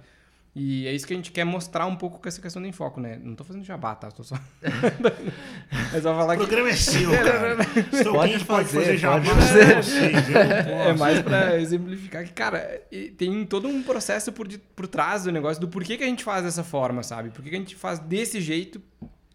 [0.54, 2.98] E é isso que a gente quer mostrar um pouco com essa questão do enfoque,
[2.98, 3.20] né?
[3.22, 4.11] Não tô fazendo jabá, tá?
[4.11, 4.34] Tô só.
[5.94, 6.74] é só falar o programa que...
[6.74, 7.56] é seu, cara.
[7.92, 9.24] Estou pode, fazer, pode fazer jabá.
[9.24, 10.26] Pode fazer.
[10.68, 12.82] é mais pra exemplificar que, cara,
[13.16, 16.42] tem todo um processo por, por trás do negócio do porquê que a gente faz
[16.42, 17.30] dessa forma, sabe?
[17.30, 18.82] Por que a gente faz desse jeito.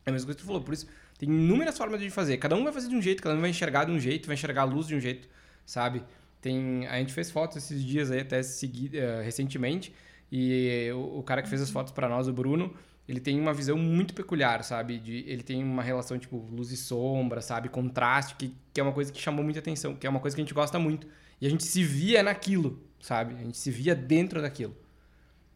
[0.05, 0.61] É a mesma coisa que tu falou.
[0.61, 0.85] Por isso,
[1.17, 2.37] tem inúmeras formas de fazer.
[2.37, 4.35] Cada um vai fazer de um jeito, cada um vai enxergar de um jeito, vai
[4.35, 5.27] enxergar a luz de um jeito,
[5.65, 6.03] sabe?
[6.41, 9.93] Tem, a gente fez fotos esses dias aí, até segui, uh, recentemente,
[10.31, 12.73] e o, o, cara que fez as fotos para nós, o Bruno,
[13.07, 14.99] ele tem uma visão muito peculiar, sabe?
[14.99, 17.69] De, ele tem uma relação, tipo, luz e sombra, sabe?
[17.69, 20.41] Contraste, que, que é uma coisa que chamou muita atenção, que é uma coisa que
[20.41, 21.07] a gente gosta muito.
[21.39, 23.35] E a gente se via naquilo, sabe?
[23.35, 24.75] A gente se via dentro daquilo.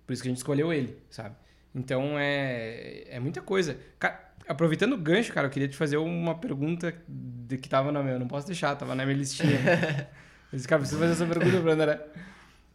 [0.05, 1.36] Por isso que a gente escolheu ele, sabe?
[1.74, 3.78] Então é, é muita coisa.
[3.99, 8.02] Cara, aproveitando o gancho, cara, eu queria te fazer uma pergunta de que tava na
[8.02, 8.18] minha.
[8.18, 9.60] Não posso deixar, tava na minha listinha.
[10.52, 12.02] Esse cara precisa fazer essa pergunta pro André.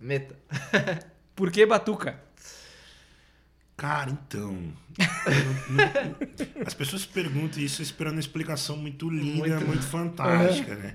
[0.01, 0.37] Meta.
[1.35, 2.23] Por que Batuca?
[3.77, 4.73] Cara, então.
[6.65, 10.95] as pessoas perguntam isso esperando uma explicação muito linda, muito, muito fantástica, né?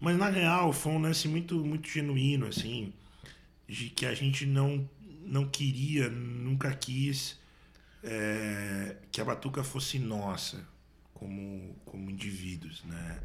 [0.00, 2.92] Mas na real foi um lance muito, muito genuíno, assim,
[3.68, 4.90] de que a gente não,
[5.24, 7.38] não queria, nunca quis
[8.06, 10.64] é, que a Batuca fosse nossa
[11.12, 13.20] como, como indivíduos, né?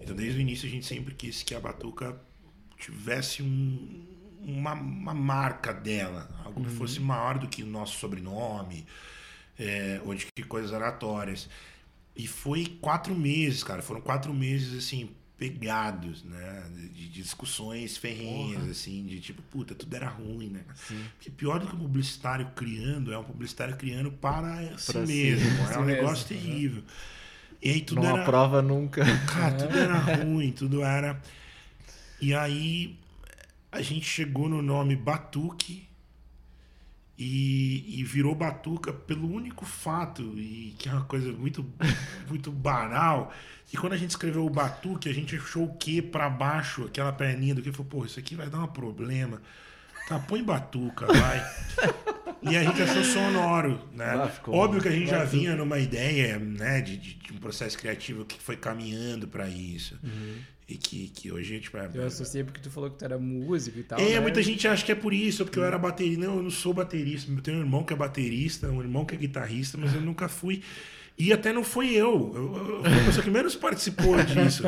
[0.00, 2.18] Então, desde o início, a gente sempre quis que a Batuca
[2.78, 4.06] tivesse um,
[4.40, 6.66] uma, uma, marca dela, algo uhum.
[6.66, 8.86] que fosse maior do que o nosso sobrenome,
[9.58, 11.48] é, ou de que coisas aleatórias.
[12.14, 15.10] E foi quatro meses, cara, foram quatro meses, assim,
[15.40, 16.66] pegados, né?
[16.92, 18.70] De, discussões ferrenhas, Porra.
[18.70, 20.60] assim, de tipo, puta, tudo era ruim, né?
[20.86, 21.02] Sim.
[21.16, 25.66] Porque pior do que o publicitário criando, é um publicitário criando para si mesmo.
[25.66, 25.72] Si.
[25.72, 26.46] É um negócio mesmo.
[26.46, 26.82] terrível.
[27.62, 28.22] E aí tudo Não era.
[28.22, 29.02] aprova nunca.
[29.26, 31.20] Cara, tudo era ruim, tudo era.
[32.20, 32.98] E aí
[33.72, 35.88] a gente chegou no nome Batuque
[37.22, 41.62] e, e, virou Batuca pelo único fato, e que é uma coisa muito,
[42.26, 43.30] muito banal,
[43.66, 47.12] que quando a gente escreveu o Batuque, a gente achou o que para baixo, aquela
[47.12, 49.42] perninha do que, falou, pô, isso aqui vai dar um problema.
[50.08, 51.46] Tá, põe Batuca, vai.
[52.40, 54.14] e a gente achou sonoro, né?
[54.14, 57.76] Ah, Óbvio que a gente já vinha numa ideia, né, de, de, de um processo
[57.76, 59.98] criativo que foi caminhando para isso.
[60.02, 60.38] Uhum.
[60.70, 61.90] E que, que hoje a gente vai.
[61.92, 63.98] Eu associei porque tu falou que tu era músico e tal.
[63.98, 64.20] É, né?
[64.20, 66.24] muita gente acha que é por isso, porque eu era baterista.
[66.24, 67.28] Não, eu não sou baterista.
[67.28, 70.28] Eu tenho um irmão que é baterista, um irmão que é guitarrista, mas eu nunca
[70.28, 70.62] fui.
[71.18, 72.32] E até não foi eu.
[72.36, 74.62] Eu, eu fui a pessoa que menos participou disso.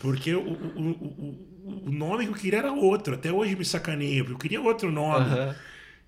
[0.00, 3.14] Porque o, o, o, o, nome que eu queria era outro.
[3.14, 5.30] Até hoje me sacaneia, porque eu queria outro nome.
[5.30, 5.54] Uhum.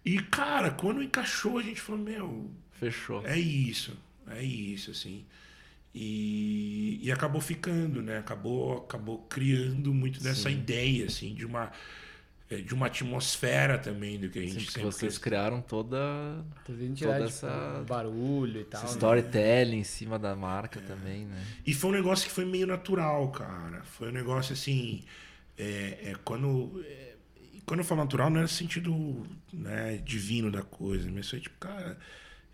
[0.05, 2.51] E, cara, quando encaixou, a gente falou, meu.
[2.73, 3.25] Fechou.
[3.25, 3.97] É isso.
[4.27, 5.25] É isso, assim.
[5.95, 8.19] E, e acabou ficando, né?
[8.19, 10.57] Acabou, acabou criando muito dessa Sim.
[10.57, 11.73] ideia, assim, de uma
[12.51, 15.19] é, de uma atmosfera também do que a gente sempre vocês quis.
[15.19, 15.99] criaram toda
[16.65, 18.89] toda essa barulho e tal né?
[18.89, 19.81] storytelling né?
[19.81, 20.83] em cima da marca é.
[20.83, 25.03] também né e foi um negócio que foi meio natural cara foi um negócio assim
[25.59, 27.17] é, é quando é,
[27.67, 31.59] quando eu falo natural não é no sentido né, divino da coisa mas foi tipo
[31.59, 31.99] cara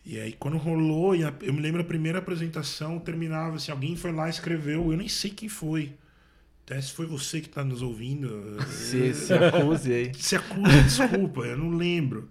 [0.06, 4.26] e aí, quando rolou, eu me lembro a primeira apresentação, terminava assim: alguém foi lá
[4.26, 5.94] e escreveu, eu nem sei quem foi.
[6.64, 8.56] Até se foi você que está nos ouvindo.
[8.68, 10.12] Se, se acuse aí.
[10.16, 12.28] Se acuse, desculpa, eu não lembro.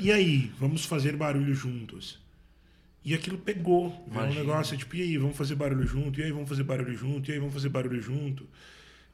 [0.00, 2.20] E aí, vamos fazer barulho juntos.
[3.04, 4.04] E aquilo pegou.
[4.08, 7.28] Um negócio tipo, e aí, vamos fazer barulho junto, e aí, vamos fazer barulho junto,
[7.28, 8.46] e aí, vamos fazer barulho junto.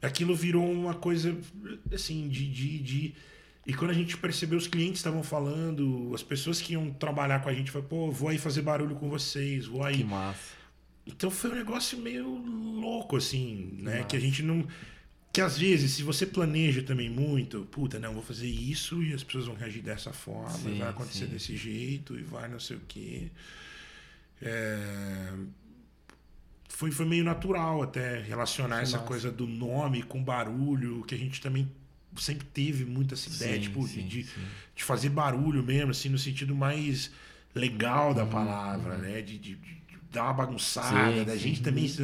[0.01, 1.35] Aquilo virou uma coisa,
[1.91, 3.15] assim, de, de, de
[3.65, 7.49] e quando a gente percebeu, os clientes estavam falando, as pessoas que iam trabalhar com
[7.49, 9.97] a gente, falaram, pô, vou aí fazer barulho com vocês, vou aí.
[9.97, 10.61] Que massa.
[11.05, 13.99] Então foi um negócio meio louco, assim, né?
[14.01, 14.67] Que, que a gente não.
[15.33, 19.23] que às vezes, se você planeja também muito, puta, não, vou fazer isso e as
[19.23, 21.31] pessoas vão reagir dessa forma, Sim, vai acontecer sim.
[21.31, 23.29] desse jeito e vai não sei o quê.
[24.41, 25.33] É,
[26.69, 31.17] Foi, foi meio natural até relacionar Que essa coisa do nome com barulho, que a
[31.17, 31.69] gente também
[32.17, 34.47] sempre teve muito essa ideia, Sim, tipo, sim, de, sim.
[34.75, 37.11] de fazer barulho mesmo, assim, no sentido mais
[37.55, 39.21] legal Uhum, da palavra, né?
[39.21, 39.81] De, de- de
[40.11, 41.39] dar uma bagunçada, Sim, da sim.
[41.39, 42.03] gente também, assim,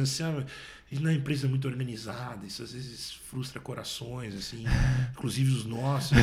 [0.90, 4.64] gente não é uma empresa muito organizada, isso às vezes frustra corações, assim,
[5.12, 6.16] inclusive os nossos.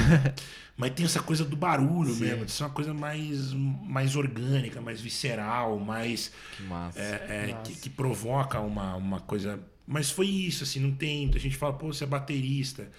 [0.78, 2.20] Mas tem essa coisa do barulho Sim.
[2.26, 7.02] mesmo, de ser uma coisa mais, mais orgânica, mais visceral, mais Que massa.
[7.02, 7.72] é, é, Massa.
[7.72, 9.60] que, que provoca uma, uma coisa.
[9.88, 11.32] Mas foi isso, assim, não tem.
[11.34, 12.92] A gente fala, pô, você é baterista.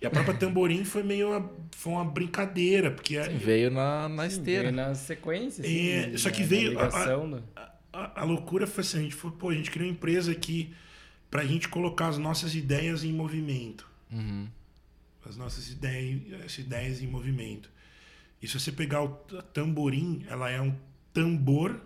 [0.00, 4.08] E a própria tamborim foi meio uma, foi uma brincadeira, porque a, Sim, veio na,
[4.08, 4.62] na Sim, esteira.
[4.62, 7.44] veio na sequência, assim, É, de- só que da- veio da a- ligação do-
[7.92, 10.72] a, a loucura foi assim, a gente falou, pô, a gente criou uma empresa aqui
[11.30, 13.86] pra gente colocar as nossas ideias em movimento.
[14.10, 14.48] Uhum.
[15.26, 17.70] As nossas ideias, as ideias em movimento.
[18.40, 19.08] E se você pegar o
[19.52, 20.74] tamborim, ela é um
[21.12, 21.78] tambor,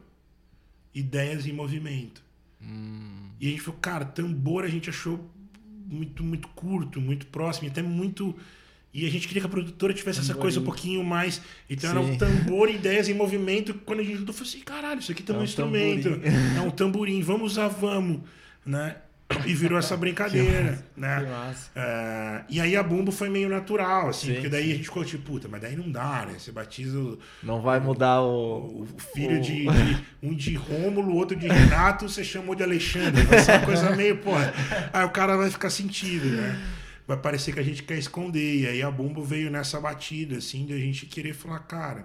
[0.94, 2.22] ideias em movimento.
[2.62, 5.28] Hum, E a gente falou, cara, tambor a gente achou
[5.86, 8.34] muito, muito curto, muito próximo, e até muito.
[8.92, 11.42] E a gente queria que a produtora tivesse essa coisa um pouquinho mais.
[11.68, 12.18] Então era um Sim.
[12.18, 13.74] tambor, ideias em movimento.
[13.74, 16.10] Quando a gente eu falei assim: caralho, isso aqui também é um É um instrumento.
[16.10, 16.56] tamborim.
[16.56, 18.20] É um tamborim, vamos usar, vamos.
[18.64, 18.96] Né?
[19.46, 20.84] E virou essa brincadeira.
[20.96, 21.26] Né?
[21.74, 25.04] É, e aí a bumbo foi meio natural, assim, Sim, porque daí a gente ficou
[25.04, 26.34] tipo, puta, mas daí não dá, né?
[26.38, 28.82] Você batiza o, não vai mudar o.
[28.82, 33.22] o filho o- de, de- um de Rômulo, outro de Renato, você chamou de Alexandre.
[33.24, 34.52] Vai ser uma coisa meio, porra.
[34.92, 36.58] Aí o cara vai ficar sentido, né?
[37.06, 38.60] Vai parecer que a gente quer esconder.
[38.60, 42.04] E aí a Bumbo veio nessa batida, assim, de a gente querer falar, cara.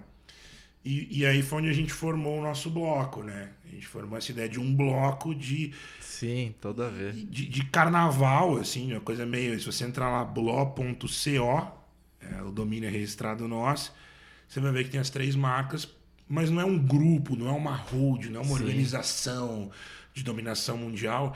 [0.83, 3.49] E, e aí foi onde a gente formou o nosso bloco, né?
[3.65, 7.13] A gente formou essa ideia de um bloco de, Sim, toda a ver.
[7.13, 9.59] de, de carnaval, assim, uma coisa meio.
[9.59, 10.99] Se você entrar lá, bló.co,
[12.21, 13.93] é, o domínio é registrado nosso,
[14.47, 15.87] você vai ver que tem as três marcas,
[16.27, 18.63] mas não é um grupo, não é uma hold, não é uma Sim.
[18.63, 19.71] organização
[20.13, 21.35] de dominação mundial.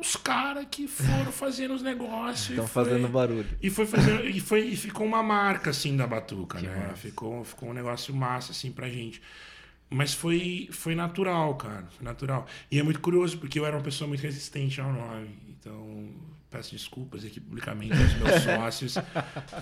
[0.00, 2.50] Os caras que foram fazendo os negócios.
[2.50, 3.46] Estão fazendo barulho.
[3.62, 6.76] e foi fazendo, e foi e ficou uma marca assim da batuca, Que né?
[6.86, 6.96] massa.
[6.96, 9.20] Ficou, ficou um negócio massa assim pra gente.
[9.90, 12.46] Mas foi foi natural, cara, foi natural.
[12.70, 15.36] E é muito curioso porque eu era uma pessoa muito resistente ao nome.
[15.48, 16.08] Então,
[16.48, 18.94] peço desculpas aqui publicamente aos meus sócios,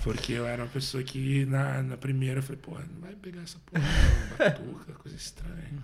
[0.05, 3.43] porque eu era uma pessoa que na, na primeira eu falei, pô, não vai pegar
[3.43, 5.83] essa porra, não, batuca, coisa estranha.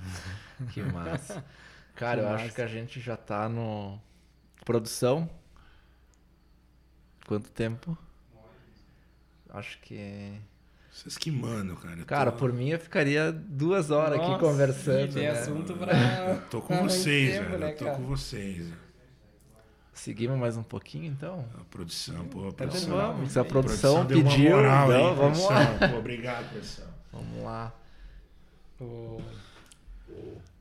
[0.73, 1.45] Que massa.
[1.97, 2.45] Cara, Que eu massa.
[2.45, 3.99] acho que a gente já tá no.
[4.65, 5.29] Produção.
[7.27, 7.97] Quanto tempo?
[9.51, 10.33] Acho que.
[10.93, 11.99] Vocês que mandam, cara.
[11.99, 15.13] Eu Cara, tô- por mim eu ficaria duas horas Nossa, aqui conversando.
[15.13, 15.31] tem né?
[15.31, 16.37] assunto pra...
[16.51, 17.59] tô com vocês, tempo, velho.
[17.59, 17.97] né, eu tô cara?
[17.97, 18.73] com vocês.
[19.93, 21.45] Seguimos mais um pouquinho então?
[21.61, 22.91] A produção, pô, a Tá produção.
[22.91, 22.97] bom.
[23.15, 25.67] Vamos, se a A produção deu uma pediu, moral aí, então vamos lá.
[25.67, 25.89] produção.
[25.91, 26.87] Pô, obrigado, produção.
[27.13, 27.73] Vamos lá.
[28.81, 29.21] O-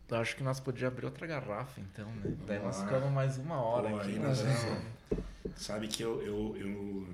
[0.10, 2.36] Eu acho que nós podíamos abrir outra garrafa então, né?
[2.46, 2.84] Daí nós lá.
[2.86, 4.10] ficamos mais uma hora Pô, aqui.
[4.10, 4.28] aí né?
[4.28, 4.40] nós
[5.56, 7.08] Sabe que eu, eu, eu,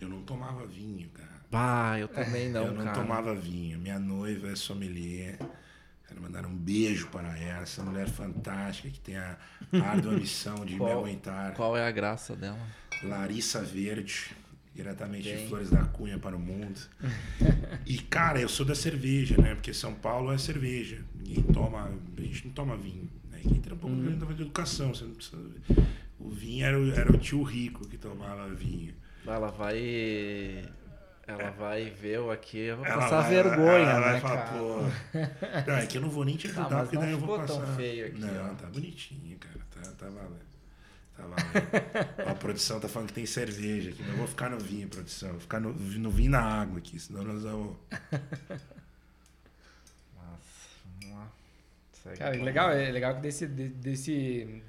[0.00, 1.34] eu não tomava vinho, cara.
[1.52, 2.96] Ah, eu também não, eu não cara.
[3.00, 3.78] tomava vinho.
[3.78, 5.38] Minha noiva é sommelier.
[6.08, 9.36] Quero mandar um beijo para ela, essa mulher fantástica que tem a
[9.84, 11.54] árdua missão de me Qual- aguentar.
[11.54, 12.58] Qual é a graça dela?
[13.04, 14.34] Larissa Verde,
[14.74, 15.42] diretamente Bem.
[15.42, 16.80] de Flores da Cunha para o mundo.
[17.86, 19.54] E, cara, eu sou da cerveja, né?
[19.54, 21.02] Porque São Paulo é cerveja.
[21.14, 21.90] Ninguém toma.
[22.16, 23.08] A gente não toma vinho.
[23.30, 23.38] Né?
[23.42, 24.16] Quem entra um pouco Uhum.
[24.34, 24.94] de educação.
[24.94, 25.36] Você não precisa...
[26.18, 28.94] O vinho era o, era o tio rico que tomava vinho.
[29.26, 30.64] Ela vai.
[31.26, 34.36] Ela vai ver eu aqui, eu vou Ela passar vai- vergonha, ela né, vai falar,
[34.44, 34.58] cara?
[34.58, 35.70] pô.
[35.70, 37.46] Não, é que eu não vou nem te ajudar, Tá, porque daí eu vou ficou
[37.46, 37.76] tão passar.
[37.76, 38.54] feio aqui, não, ó.
[38.54, 39.58] tá bonitinho, cara.
[39.70, 40.53] Tá, tá valendo.
[41.16, 42.28] Tá valendo.
[42.30, 45.30] a produção tá falando que tem cerveja aqui, eu vou ficar no vinho, produção.
[45.30, 47.76] Vou ficar no, no vinho na água aqui, senão nós vamos.
[50.14, 50.38] Nossa,
[51.00, 51.28] vamos lá.
[52.02, 54.62] Segue Cara, o legal, é legal que desse, de- desse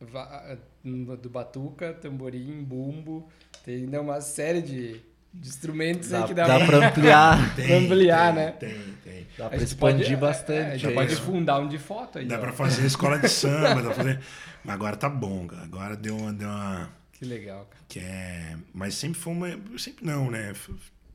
[0.00, 3.28] va- do batuca, tamborim, bumbo,
[3.64, 5.00] tem ainda uma série de,
[5.32, 6.88] de instrumentos Dá, aí que dá, dá pra...
[6.88, 7.54] ampliar.
[7.54, 8.52] Pra ampliar, tem, né?
[8.52, 9.26] Tem, tem.
[9.38, 10.74] Dá A pra gente pode- expandir é, bastante.
[10.74, 11.18] É, já aí, pode ó.
[11.18, 12.26] fundar um de foto aí.
[12.26, 12.40] Dá ó.
[12.40, 14.20] pra fazer escola de samba, dá pra fazer.
[14.64, 15.62] Mas agora tá bom, cara.
[15.62, 16.32] Agora deu uma.
[16.32, 17.84] Deu uma Que legal, cara.
[17.88, 18.56] que é.
[18.74, 19.78] Mas sempre foi uma.
[19.78, 20.52] Sempre não, né?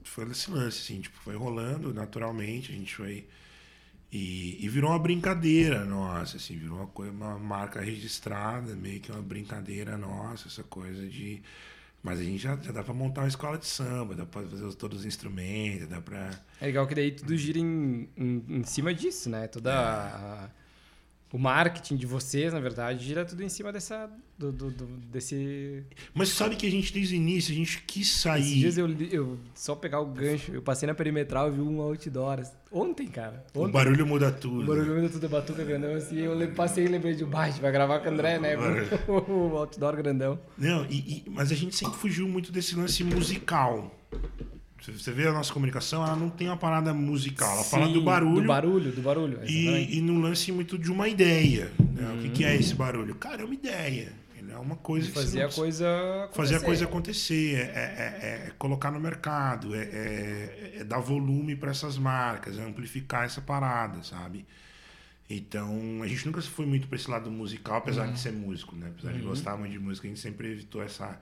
[0.03, 3.25] Foi, esse lance, assim, tipo, foi rolando naturalmente, a gente foi.
[4.11, 9.11] E, e virou uma brincadeira nossa, assim, virou uma, coisa, uma marca registrada, meio que
[9.11, 11.41] uma brincadeira nossa, essa coisa de.
[12.01, 14.63] Mas a gente já, já dá pra montar uma escola de samba, dá pra fazer
[14.63, 16.29] os- todos os instrumentos, dá pra.
[16.61, 19.47] É legal que daí tudo gira em, em, em cima disso, né?
[19.47, 20.49] Toda a,
[21.33, 24.09] o marketing de vocês, na verdade, gira tudo em cima dessa.
[24.37, 25.81] Do, do- do- desse.
[26.13, 28.59] Mas sabe que a gente, desde o início, a gente quis Esses sair.
[28.59, 32.41] dias eu, eu só pegar o gancho, eu passei na perimetral e vi um outdoor.
[32.69, 33.45] Ontem, cara.
[33.53, 33.71] O Ontem.
[33.71, 34.65] barulho muda O tudo.
[34.67, 38.09] barulho do tudo batuca grandão assim, eu passei e lembrei de baixo, vai gravar com
[38.09, 38.55] o André, né?
[39.07, 40.37] O outdoor grandão.
[40.57, 43.89] Não, e- e- mas a gente sempre fugiu muito desse lance musical.
[44.91, 47.51] Você- vê a nossa comunicação, ela não tem uma parada musical.
[47.53, 48.41] Ela fala Sim, do barulho.
[48.41, 49.39] Do barulho, do barulho.
[49.45, 51.71] E, e no lance muito de uma ideia.
[51.79, 52.13] né?
[52.17, 52.49] O que, que Uhum.
[52.49, 53.15] é esse barulho?
[53.15, 54.11] Cara, é uma ideia.
[54.37, 55.85] Ele é uma coisa que você fazer não a coisa
[56.33, 56.65] fazer a acontecer.
[56.65, 61.97] coisa acontecer, é, é- é colocar no mercado, é, é- é dar volume para essas
[61.97, 64.45] marcas, é amplificar essa parada, sabe?
[65.29, 68.13] Então, a gente nunca foi muito para esse lado musical, apesar Uhum.
[68.13, 68.91] de ser músico, né?
[68.95, 71.19] Apesar de gostar muito de música, a gente sempre evitou essa.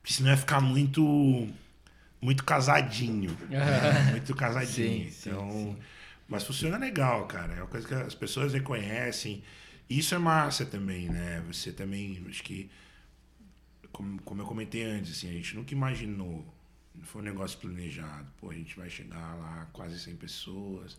[0.00, 1.48] Porque senão ia ficar muito.
[2.22, 3.36] Muito casadinho.
[3.50, 4.10] né?
[4.12, 5.04] muito casadinho.
[5.04, 5.50] Sim, sim, então.
[5.50, 5.76] sim.
[6.28, 7.52] Mas funciona legal, cara.
[7.52, 9.42] É uma coisa que as pessoas reconhecem.
[9.90, 11.42] Isso é massa também, né?
[11.46, 12.70] Você também, acho que
[13.92, 16.44] como, como eu comentei antes, assim, a gente nunca imaginou,
[16.94, 18.26] não foi um negócio planejado.
[18.40, 20.98] Pô, a gente vai chegar lá quase 100 pessoas,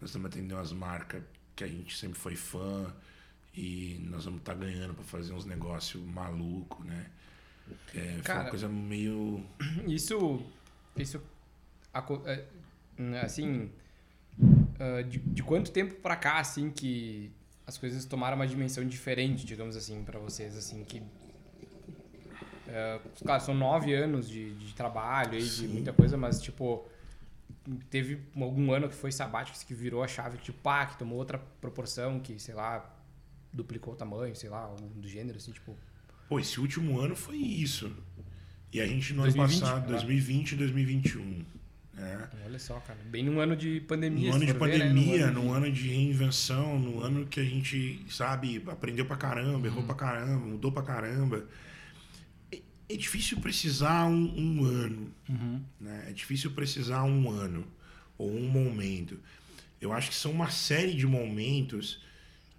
[0.00, 1.22] nós estamos atendendo umas marcas
[1.56, 2.94] que a gente sempre foi fã
[3.54, 7.06] e nós vamos estar ganhando para fazer uns negócios maluco, né?
[7.94, 9.44] É, foi Cara, uma coisa meio.
[9.86, 10.42] Isso,
[10.96, 11.22] isso,
[12.26, 12.44] é,
[13.22, 13.70] assim,
[14.78, 17.30] ah, de, de quanto tempo pra cá, assim, que
[17.66, 21.02] as coisas tomaram uma dimensão diferente, digamos assim, pra vocês, assim, que...
[22.66, 26.88] é, claro, são nove anos de, de trabalho aí, de muita coisa, mas, tipo,
[27.90, 31.38] teve algum ano que foi sabático que virou a chave, tipo, pá, que tomou outra
[31.60, 32.90] proporção, que, sei lá,
[33.52, 35.76] duplicou o tamanho, sei lá, algo do gênero, assim, tipo...
[36.30, 37.90] Pô, esse último ano foi isso.
[38.72, 39.92] E a gente no 2020, ano passado, né?
[39.94, 41.44] 2020 e 2021.
[41.94, 42.28] Né?
[42.46, 44.84] Olha só, cara, bem num ano de pandemia, No se ano de for ver, né?
[44.84, 49.04] Num pandemia, ano de- num ano de reinvenção, no ano que a gente, sabe, aprendeu
[49.04, 51.44] pra caramba, errou pra caramba, mudou pra caramba.
[52.52, 55.60] É, é difícil precisar um, um ano, Uhum.
[55.80, 56.04] né?
[56.08, 57.66] É difícil precisar um ano
[58.16, 59.18] ou um momento.
[59.80, 62.00] Eu acho que são uma série de momentos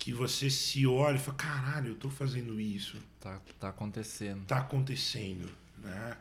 [0.02, 4.41] que você se olha e fala, caralho, eu tô fazendo isso Tá, tá acontecendo.
[4.41, 5.48] está acontecendo,
[5.78, 6.18] né?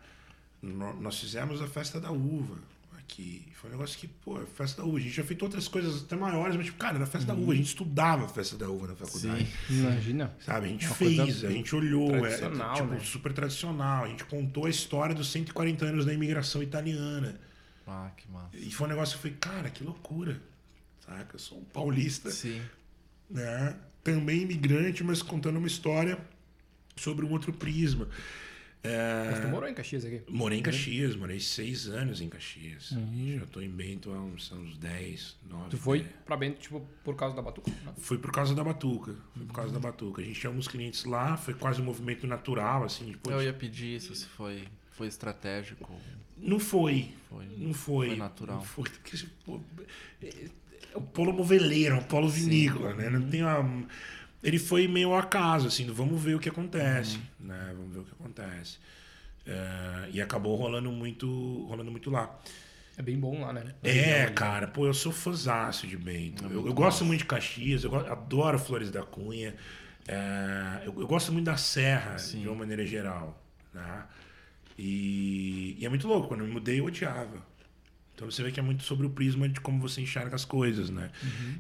[0.63, 2.59] Nós fizemos a festa da uva
[2.99, 3.43] aqui.
[3.55, 4.99] Foi um negócio que, pô, é festa da uva.
[4.99, 7.53] A gente já fez outras coisas até maiores, mas, tipo, cara, era festa da uva.
[7.53, 9.49] A gente estudava a festa da uva na faculdade.
[9.71, 10.37] Imagina.
[10.45, 10.67] Sabe?
[10.67, 13.01] A gente Uma fez, a gente olhou, é, tradicional, tipo, né?
[13.01, 14.05] super tradicional.
[14.05, 17.41] A gente contou a história dos 140 anos da imigração italiana.
[17.87, 18.59] Ah, que massa.
[18.59, 20.39] E foi um negócio que eu falei, cara, que loucura.
[21.07, 21.35] Saca?
[21.35, 22.61] Eu sou um paulista Sim.
[23.31, 23.77] Né?
[24.03, 26.19] Também imigrante, mas contando uma história
[26.97, 28.09] sobre um outro prisma.
[28.83, 30.23] É, Mas tu morou em Caxias aqui?
[30.27, 32.93] Morei em Caxias, morei seis anos em Caxias.
[32.93, 33.37] Uhum.
[33.39, 35.71] Já estou em Bento há uns, há uns 10, 9.
[35.71, 37.71] Tu foi pra Bento, tipo, por causa da Batuca?
[37.85, 37.95] Não.
[37.97, 39.15] Fui por causa da Batuca.
[39.37, 40.23] Fui por causa da Batuca.
[40.23, 43.11] A gente tinha alguns clientes lá, foi quase um movimento natural, assim.
[43.11, 45.95] Tipo, Eu ia pedir isso, se foi, foi estratégico.
[46.39, 47.13] Não foi.
[47.29, 48.07] Foi, Não foi.
[48.09, 48.57] Foi natural.
[48.57, 48.89] Não foi.
[49.05, 49.61] Porque, pô,
[50.93, 53.09] é é um polo moveleiro, é um polo vinícola, né?
[53.11, 53.85] Não tem uma...
[54.43, 57.47] Ele foi meio acaso, assim, do vamos ver o que acontece, Uhum.
[57.49, 57.75] né?
[57.77, 58.79] Vamos ver o que acontece.
[59.47, 62.39] É, e acabou rolando muito, rolando muito lá.
[62.97, 63.75] É bem bom lá, né?
[63.83, 66.45] É, cara, pô, eu sou fãzaço de Bento.
[66.45, 69.55] eu eu gosto muito de Caxias, eu adoro Flores da Cunha.
[70.09, 72.41] é, eu, eu gosto muito da Serra, Sim.
[72.41, 73.43] de uma maneira geral.
[73.73, 74.05] Né?
[74.79, 77.50] E, e é muito louco, quando eu me mudei eu odiava.
[78.21, 80.91] Então você vê que é muito sobre o prisma de como você enxerga as coisas,
[80.91, 81.11] né?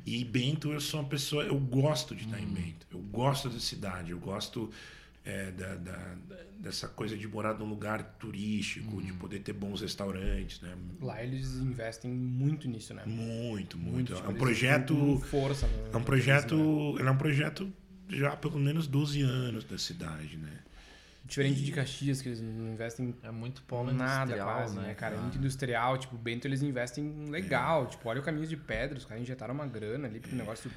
[0.04, 2.86] E Bento, eu sou uma pessoa, eu gosto de estar em Bento.
[2.92, 4.70] Eu gosto da cidade, eu gosto
[5.24, 6.14] é, da, da-
[6.58, 10.74] dessa coisa de morar num lugar turístico, de poder ter bons restaurantes, né?
[11.00, 13.04] Lá eles investem muito nisso, né?
[13.06, 14.14] Muito, muito.
[14.14, 15.22] tipo, é um projeto.
[15.30, 15.66] força.
[15.66, 16.48] no- É um projeto.
[16.48, 17.08] turismo, né?
[17.08, 17.72] É um projeto
[18.10, 20.58] já há pelo menos 12 anos da cidade, né?
[21.30, 24.94] Diferente de Caxias, que eles não investem É muito polo nada industrial, quase, né, né,
[24.94, 25.14] cara?
[25.14, 25.96] É muito industrial.
[25.96, 27.86] Tipo, Bento eles investem legal.
[27.86, 30.68] Tipo, olha o caminho de pedra, os caras injetaram uma grana ali pro negócio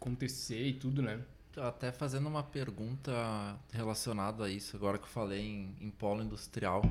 [0.00, 1.20] acontecer e tudo, né?
[1.56, 3.12] Até fazendo uma pergunta
[3.72, 6.82] relacionada a isso, agora que eu falei em, em polo industrial.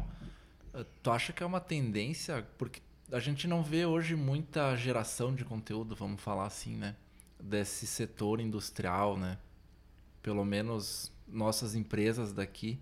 [0.73, 2.47] eh, Tu acha que é uma tendência?
[2.57, 2.79] Porque
[3.11, 6.95] a gente não vê hoje muita geração de conteúdo, vamos falar assim, né?
[7.39, 9.37] Desse setor industrial, né?
[10.21, 12.79] Pelo menos nossas empresas daqui.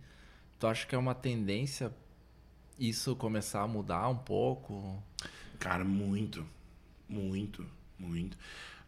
[0.59, 1.93] Tu acha que é uma tendência
[2.79, 5.01] isso começar a mudar um pouco?
[5.59, 6.45] Cara, muito.
[7.07, 7.65] Muito,
[7.99, 8.37] muito.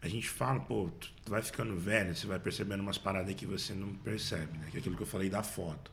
[0.02, 3.72] A gente fala, pô, tu vai ficando velho, você vai percebendo umas paradas que você
[3.72, 4.68] não percebe, né?
[4.70, 5.90] Que é aquilo que eu falei da foto.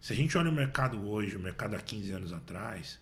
[0.00, 3.00] Se a gente olha o mercado hoje, o mercado há 15 anos atrás,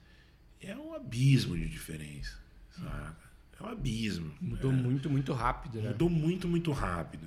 [0.62, 2.38] é um abismo de diferença,
[2.70, 3.30] saca?
[3.58, 4.32] É um abismo.
[4.40, 5.90] Mudou muito, muito rápido, né?
[5.90, 7.26] Mudou muito, muito rápido.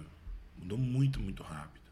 [0.57, 1.82] Mudou muito, muito rápido.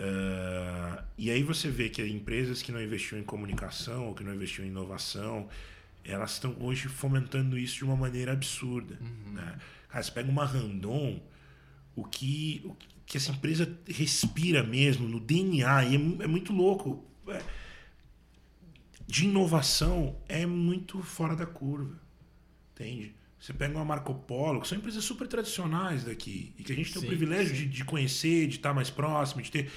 [0.00, 4.34] Uh, e aí você vê que empresas que não investiam em comunicação ou que não
[4.34, 5.46] investiam em inovação,
[6.02, 8.98] elas estão hoje fomentando isso de uma maneira absurda.
[8.98, 9.34] Uhum.
[9.34, 9.58] Né?
[9.90, 11.20] Cara, você pega uma Randon,
[11.94, 12.74] o que, o
[13.04, 17.04] que essa empresa respira mesmo no DNA, e é, é muito louco.
[17.28, 17.42] É,
[19.06, 22.00] de inovação é muito fora da curva.
[22.72, 23.14] Entende?
[23.40, 26.92] Você pega uma Marco Polo, que são empresas super tradicionais daqui, e que a gente
[26.92, 29.70] tem sim, o privilégio de, de, conhecer, de estar mais próximo, de ter.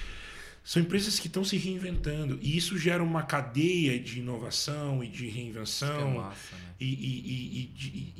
[0.62, 2.38] São empresas que estão se reinventando.
[2.42, 6.12] E isso gera uma cadeia de inovação e de reinvenção.
[6.12, 6.74] É massa, né?
[6.78, 8.14] E, e, e,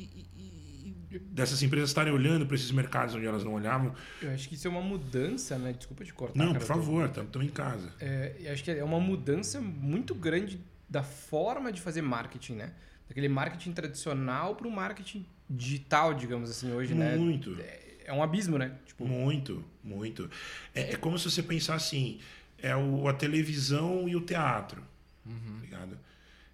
[1.11, 3.93] e, dessas empresas estarem olhando para esses mercados onde elas não olhavam.
[4.21, 5.73] Eu acho que isso é uma mudança, né?
[5.73, 6.37] Desculpa te cortar.
[6.37, 7.93] Não, cara, por favor, estão em casa.
[7.99, 10.59] É, eu acho que é uma mudança muito grande
[10.89, 12.73] da forma de fazer marketing, né?
[13.07, 17.09] Daquele marketing tradicional para o marketing digital, digamos assim, hoje, muito.
[17.09, 17.17] né?
[17.17, 17.57] Muito.
[18.05, 18.71] É um abismo, né?
[18.85, 19.05] Tipo...
[19.05, 20.29] Muito, muito.
[20.73, 22.19] É, é, como se você pensar assim,
[22.57, 24.83] é o, a televisão e o teatro,
[25.25, 25.59] uhum.
[25.61, 25.97] ligado?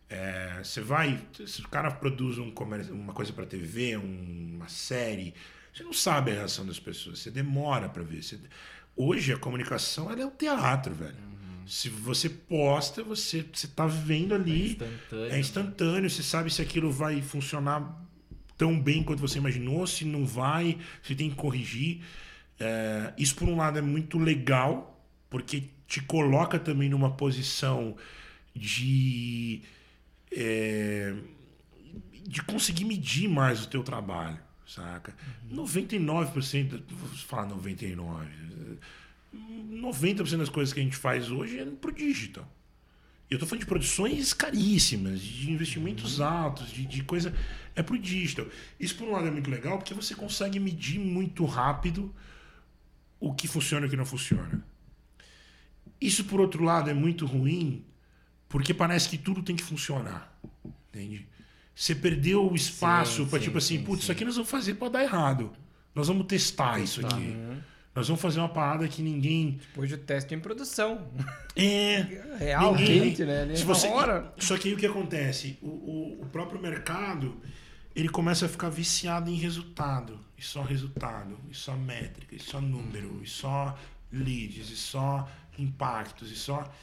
[0.09, 4.67] É, você vai, se o cara produz um comércio, uma coisa para TV, um, uma
[4.67, 5.33] série,
[5.73, 8.21] você não sabe a reação das pessoas, você demora para ver.
[8.21, 8.37] Você...
[8.95, 11.15] Hoje a comunicação é o teatro, velho.
[11.15, 11.40] Uhum.
[11.65, 14.61] Se você posta, você está vendo ali.
[14.61, 15.31] É instantâneo.
[15.31, 16.09] É instantâneo.
[16.09, 18.01] Você sabe se aquilo vai funcionar
[18.57, 22.01] tão bem quanto você imaginou, se não vai, se tem que corrigir.
[22.59, 27.95] É, isso, por um lado, é muito legal, porque te coloca também numa posição
[28.55, 29.61] de.
[30.31, 31.15] É,
[32.27, 35.13] de conseguir medir mais o teu trabalho, saca?
[35.49, 35.65] Uhum.
[35.65, 38.27] 99%, vou falar 99%,
[39.33, 42.47] 90% das coisas que a gente faz hoje é pro digital.
[43.29, 47.33] Eu estou falando de produções caríssimas, de investimentos altos, de, de coisa.
[47.73, 48.45] É pro digital.
[48.77, 52.13] Isso, por um lado, é muito legal, porque você consegue medir muito rápido
[53.21, 54.61] o que funciona e o que não funciona.
[55.99, 57.85] Isso, por outro lado, é muito ruim,
[58.49, 60.37] porque parece que tudo tem que funcionar.
[60.89, 61.25] Entende?
[61.73, 65.03] Você perdeu o espaço para, tipo assim, putz, isso aqui nós vamos fazer para dar
[65.03, 65.53] errado.
[65.95, 66.83] Nós vamos testar, testar.
[66.83, 67.29] isso aqui.
[67.29, 67.61] Uhum.
[67.93, 69.59] Nós vamos fazer uma parada que ninguém.
[69.67, 71.09] Depois do teste em produção.
[71.55, 71.97] É.
[72.39, 73.01] Real, ninguém...
[73.01, 73.53] quente, né?
[73.53, 73.87] Se você...
[73.87, 74.33] hora.
[74.37, 75.59] Só que aí o que acontece?
[75.61, 77.35] O, o, o, próprio mercado
[77.93, 80.17] ele começa a ficar viciado em resultado.
[80.37, 83.77] E só resultado, e só métrica, e só número, e só
[84.11, 86.73] leads, e só impactos, e só.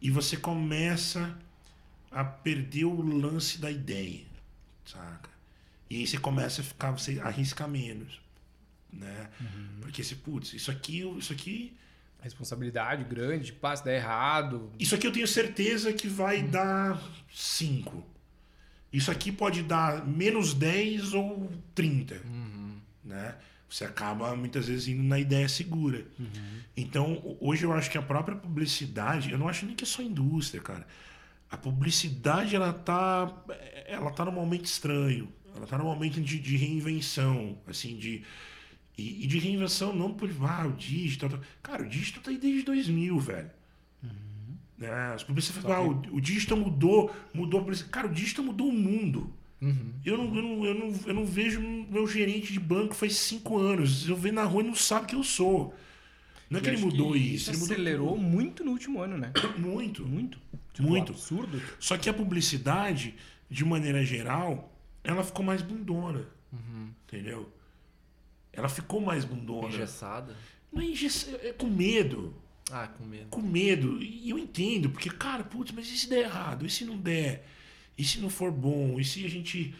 [0.00, 1.36] E você começa
[2.10, 4.24] a perder o lance da ideia.
[4.84, 5.28] Saca?
[5.90, 8.21] E aí você começa a ficar, você arrisca menos
[8.92, 9.28] né?
[9.40, 9.80] Uhum.
[9.80, 11.76] Porque se, putz, isso aqui, isso aqui
[12.22, 14.70] responsabilidade grande, passa dar errado.
[14.78, 16.50] Isso aqui eu tenho certeza que vai uhum.
[16.50, 17.02] dar
[17.32, 18.06] 5.
[18.92, 22.14] Isso aqui pode dar menos 10 ou 30.
[22.24, 22.76] Uhum.
[23.04, 23.34] Né?
[23.68, 26.06] Você acaba muitas vezes indo na ideia segura.
[26.18, 26.60] Uhum.
[26.76, 30.00] Então, hoje eu acho que a própria publicidade, eu não acho nem que é só
[30.00, 30.86] indústria, cara.
[31.50, 33.44] A publicidade ela tá
[33.86, 35.30] ela tá num momento estranho.
[35.54, 38.22] Ela tá num momento de, de reinvenção, assim, de
[38.96, 41.30] e, e, de reinvenção não por ah, o digital.
[41.62, 43.50] Cara, o digital tá aí desde 2000, velho.
[44.02, 44.56] Uhum.
[44.80, 47.92] É, as publicidades falam, ah, o, o digital mudou, mudou a publicidade.
[47.92, 49.32] Cara, o digital mudou o mundo.
[49.60, 49.92] Uhum.
[50.04, 53.58] Eu, não, eu, não, eu, não, eu não vejo meu gerente de banco faz cinco
[53.58, 54.08] anos.
[54.08, 55.74] Eu vejo na rua e não sabe quem eu sou.
[56.50, 57.50] Não é que ele mudou que isso.
[57.50, 59.32] Ele acelerou muito no último ano, né?
[59.56, 60.06] muito.
[60.06, 60.38] Muito.
[60.74, 61.12] Tipo, muito.
[61.12, 61.62] Absurdo.
[61.78, 63.14] Só que a publicidade,
[63.48, 66.26] de maneira geral, ela ficou mais bundona.
[66.52, 66.90] Uhum.
[67.06, 67.50] Entendeu?
[68.52, 69.68] Ela ficou mais bundona.
[69.68, 70.36] Engessada?
[70.72, 72.34] Não é engessada, é com medo.
[72.70, 73.26] Ah, com medo.
[73.28, 74.02] Com medo.
[74.02, 76.64] E eu entendo, porque, cara, putz, mas e se der errado?
[76.64, 77.46] E se não der?
[77.96, 78.98] E se não for bom?
[78.98, 79.74] E se a gente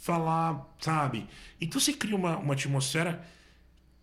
[0.00, 1.26] falar, sabe?
[1.60, 3.26] Então você cria uma, uma atmosfera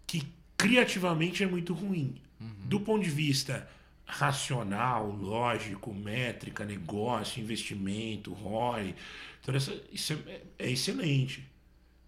[0.06, 0.24] que
[0.58, 2.16] criativamente é muito ruim.
[2.40, 2.54] Uhum.
[2.66, 3.68] Do ponto de vista
[4.06, 8.94] racional, lógico, métrica, negócio, investimento, ROI,
[9.42, 11.44] então essa, isso é, é excelente.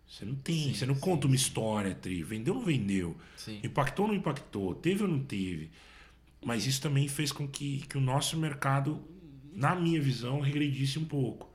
[0.07, 2.23] Você não tem, sim, você não sim, conta uma história, Tri.
[2.23, 3.17] Vendeu ou não vendeu?
[3.35, 3.59] Sim.
[3.63, 4.73] Impactou ou não impactou?
[4.73, 5.69] Teve ou não teve?
[6.43, 9.03] Mas isso também fez com que, que o nosso mercado,
[9.53, 11.53] na minha visão, regredisse um pouco.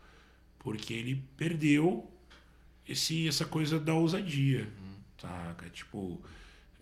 [0.59, 2.11] Porque ele perdeu
[2.87, 4.69] esse, essa coisa da ousadia.
[4.79, 4.95] Uhum.
[5.19, 5.71] Saca?
[5.71, 6.21] Tipo,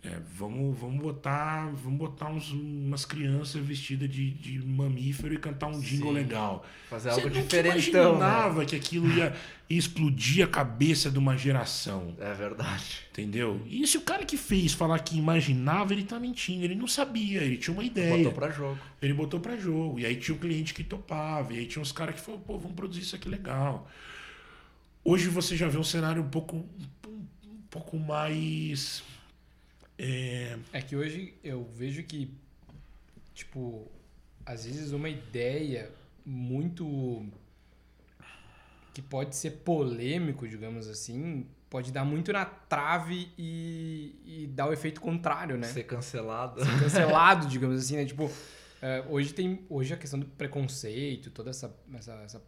[0.03, 5.67] é, vamos, vamos botar, vamos botar uns, umas crianças vestidas de, de mamífero e cantar
[5.67, 6.15] um jingle Sim.
[6.15, 6.65] legal.
[6.89, 7.91] Fazer algo diferente.
[7.91, 8.65] Você imaginava né?
[8.65, 9.31] que aquilo ia,
[9.69, 12.15] explodir a cabeça de uma geração.
[12.19, 13.01] É verdade.
[13.11, 13.61] Entendeu?
[13.67, 16.65] E se o cara que fez falar que imaginava, ele tá mentindo.
[16.65, 18.17] Ele não sabia, ele tinha uma ideia.
[18.17, 18.79] Botou pra jogo.
[18.99, 19.99] Ele botou pra jogo.
[19.99, 21.53] E aí tinha um cliente que topava.
[21.53, 23.87] E aí tinha uns caras que falaram, pô, vamos produzir isso aqui legal.
[25.03, 29.03] Hoje você já vê um cenário um pouco, um pouco mais
[30.03, 32.33] É, É que hoje eu vejo que,
[33.35, 33.87] tipo,
[34.43, 35.91] às vezes uma ideia
[36.25, 37.23] muito.
[38.95, 44.73] que pode ser polêmico, digamos assim, pode dar muito na trave e, e dar o
[44.73, 45.67] efeito contrário, né?
[45.67, 46.65] Ser cancelado.
[46.65, 48.05] Ser cancelado, digamos assim, né?
[48.05, 48.31] Tipo,
[48.81, 51.71] é, hoje tem hoje a questão do preconceito, toda essa.
[51.93, 52.41] essa, essa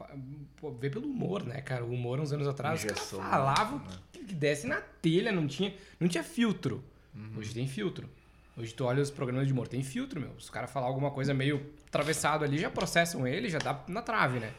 [0.58, 1.86] pô, vê pelo humor, né, cara?
[1.86, 4.02] O humor uns anos atrás, falavam muito, né?
[4.12, 6.84] que, que desce na telha, não tinha, não tinha filtro.
[7.16, 7.38] Uhum.
[7.38, 8.10] Hoje tem filtro.
[8.56, 10.32] Hoje tu olha os programas de humor, tem filtro, meu.
[10.40, 14.02] Se o cara falar alguma coisa meio atravessado ali, já processam ele, já dá na
[14.02, 14.52] trave, né?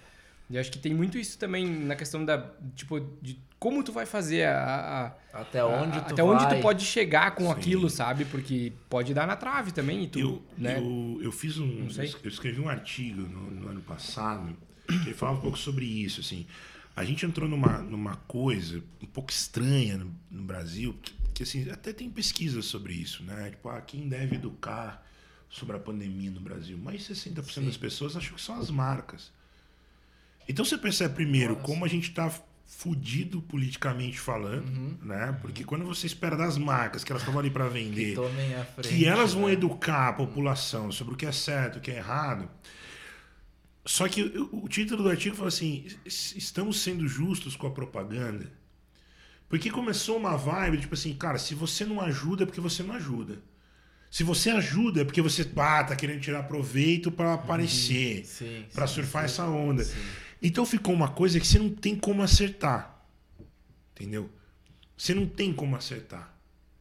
[0.51, 4.05] E acho que tem muito isso também na questão da, tipo, de como tu vai
[4.05, 5.15] fazer a...
[5.33, 6.57] a- Até onde a- tu até onde vai.
[6.59, 7.51] tu pode chegar com Sim.
[7.53, 8.25] aquilo, sabe?
[8.27, 10.79] Porque pode dar na trave também e tu, eu, né?
[10.79, 11.67] eu, eu fiz um.
[11.67, 12.15] Não sei.
[12.23, 14.55] Eu escrevi um artigo no, no ano passado
[14.87, 16.21] que ele falava um pouco sobre isso.
[16.21, 16.47] Assim.
[16.95, 20.95] A gente entrou numa, numa coisa um pouco estranha no, no Brasil,
[21.35, 23.51] que, assim, até tem pesquisas sobre isso, né?
[23.51, 25.05] Tipo, ah, quem deve educar
[25.51, 26.79] sobre a pandemia no Brasil?
[26.79, 29.33] Mais 60% das pessoas acham que são as marcas.
[30.49, 32.31] Então você percebe primeiro como a gente está
[32.67, 34.99] fudido politicamente falando, Uhum.
[35.03, 35.37] né?
[35.43, 38.89] Porque quando você espera das marcas que elas estão ali para vender, Que frente.
[38.97, 39.53] que elas vão né?
[39.53, 42.49] educar a população sobre o que é certo, o que é errado.
[43.87, 48.51] Só que o título do artigo fala assim: "Es- estamos sendo justos com a propaganda.
[49.49, 52.95] Porque começou uma vibe, tipo assim, cara, se você não ajuda é porque você não
[52.95, 53.39] ajuda.
[54.11, 58.87] Se você ajuda é porque você ah, tá querendo tirar proveito para aparecer, Sim, para
[58.87, 59.85] surfar sim, essa onda.
[59.85, 59.99] sim.
[60.43, 63.05] Então ficou uma coisa que você não tem como acertar.
[63.93, 64.31] Entendeu?
[64.97, 66.35] Você não tem como acertar.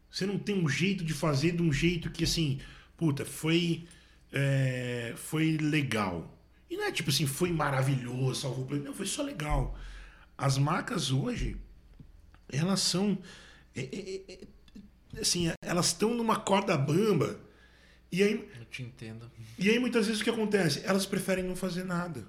[0.09, 2.59] Você não tem um jeito de fazer de um jeito que, assim,
[2.95, 3.87] puta, foi,
[4.31, 6.37] é, foi legal.
[6.69, 8.89] E não é tipo assim, foi maravilhoso, salvou o planeta.
[8.89, 9.77] Não, foi só legal.
[10.37, 11.57] As marcas hoje,
[12.57, 13.17] elas são.
[13.75, 14.21] é, é,
[15.15, 17.39] é, assim, elas estão numa corda bamba.
[18.11, 19.29] E aí, Eu te entendo.
[19.57, 20.81] e aí, muitas vezes, o que acontece?
[20.85, 22.25] Elas preferem não fazer nada.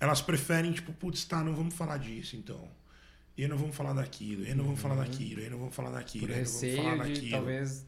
[0.00, 2.68] Elas preferem, tipo, putz, tá, não vamos falar disso, então.
[3.36, 5.58] E aí não vamos falar daquilo, e aí não vamos falar daquilo, e aí não
[5.58, 7.30] vamos falar daquilo, Por e não vamos falar receio de daquilo.
[7.30, 7.86] talvez.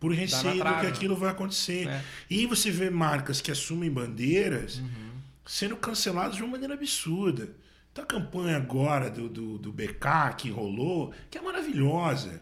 [0.00, 0.88] Por receio do que né?
[0.88, 1.88] aquilo vai acontecer.
[1.88, 2.04] É.
[2.30, 5.10] E você vê marcas que assumem bandeiras Uhum.
[5.46, 7.50] sendo canceladas de uma maneira absurda.
[7.98, 12.40] Então a campanha agora do, do, do BK que rolou, que é maravilhosa.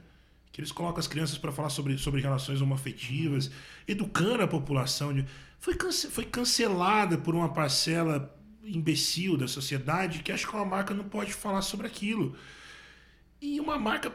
[0.52, 3.50] Que eles colocam as crianças para falar sobre, sobre relações homoafetivas,
[3.88, 5.14] educando a população.
[5.14, 5.24] De,
[5.58, 10.92] foi, cance, foi cancelada por uma parcela imbecil da sociedade que acha que uma marca
[10.92, 12.36] não pode falar sobre aquilo.
[13.40, 14.12] E uma marca,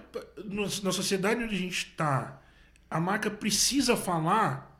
[0.81, 2.39] na sociedade onde a gente está,
[2.89, 4.79] a marca precisa falar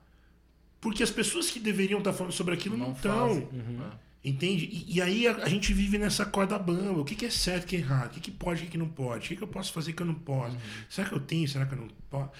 [0.79, 3.49] porque as pessoas que deveriam estar falando sobre aquilo não estão.
[4.23, 4.65] Entende?
[4.65, 7.01] E, e aí a, a gente vive nessa corda bamba.
[7.01, 8.07] O que, que é certo, o que é errado?
[8.07, 9.25] O que, que pode, o que, que não pode?
[9.25, 10.57] O que, que eu posso fazer que eu não posso?
[10.89, 11.47] Será que eu tenho?
[11.47, 12.31] Será que eu não posso?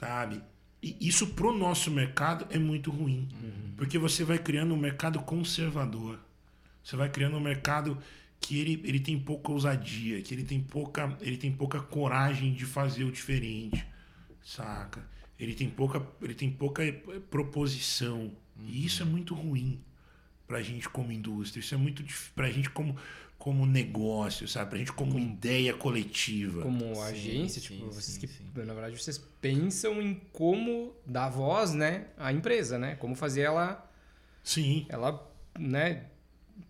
[0.00, 0.42] Sabe?
[0.82, 3.28] E isso pro nosso mercado é muito ruim.
[3.76, 6.18] Porque você vai criando um mercado conservador.
[6.82, 7.96] Você vai criando um mercado
[8.40, 12.66] que ele, ele tem pouca ousadia, que ele tem pouca, ele tem pouca coragem de
[12.66, 13.86] fazer o diferente.
[14.42, 15.06] Saca?
[15.38, 16.92] Ele tem pouca, ele tem pouca eh,
[17.30, 18.32] proposição.
[18.66, 19.80] E isso é muito ruim
[20.52, 21.60] pra gente como indústria.
[21.60, 22.94] Isso é muito dif- pra gente como,
[23.38, 24.68] como negócio, sabe?
[24.68, 26.60] Pra gente como ideia coletiva.
[26.60, 28.44] Como Sim, agência, sim, tipo, vocês sim, que, sim.
[28.54, 32.96] na verdade, vocês pensam em como dar voz, né, à empresa, né?
[32.96, 33.90] Como fazer ela,
[34.44, 34.84] Sim.
[34.90, 35.26] ela,
[35.58, 36.04] né,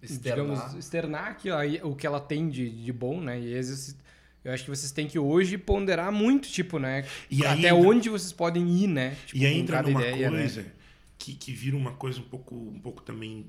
[0.01, 0.47] Externar.
[0.47, 3.41] digamos, externar aí, o que ela tem de, de bom, né?
[3.41, 3.97] E às vezes,
[4.45, 7.05] eu acho que vocês têm que hoje ponderar muito, tipo, né?
[7.29, 9.17] E aí até entra- onde vocês podem ir, né?
[9.27, 10.39] Tipo, e aí com entra numa ideia, né?
[10.39, 10.73] coisa
[11.19, 13.47] que, que vira uma coisa um pouco, um pouco também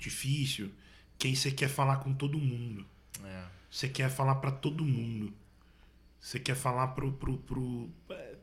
[0.00, 0.70] difícil,
[1.18, 2.86] que aí você quer falar com todo mundo.
[3.24, 3.44] É.
[3.70, 5.32] Você quer falar pra todo mundo.
[6.20, 7.12] Você quer falar pro.
[7.12, 8.36] pro, pro é,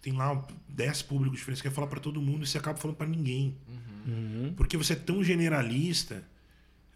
[0.00, 2.96] tem lá 10 públicos diferentes, você quer falar pra todo mundo e você acaba falando
[2.96, 3.56] pra ninguém.
[4.06, 4.52] Uhum.
[4.54, 6.22] Porque você é tão generalista,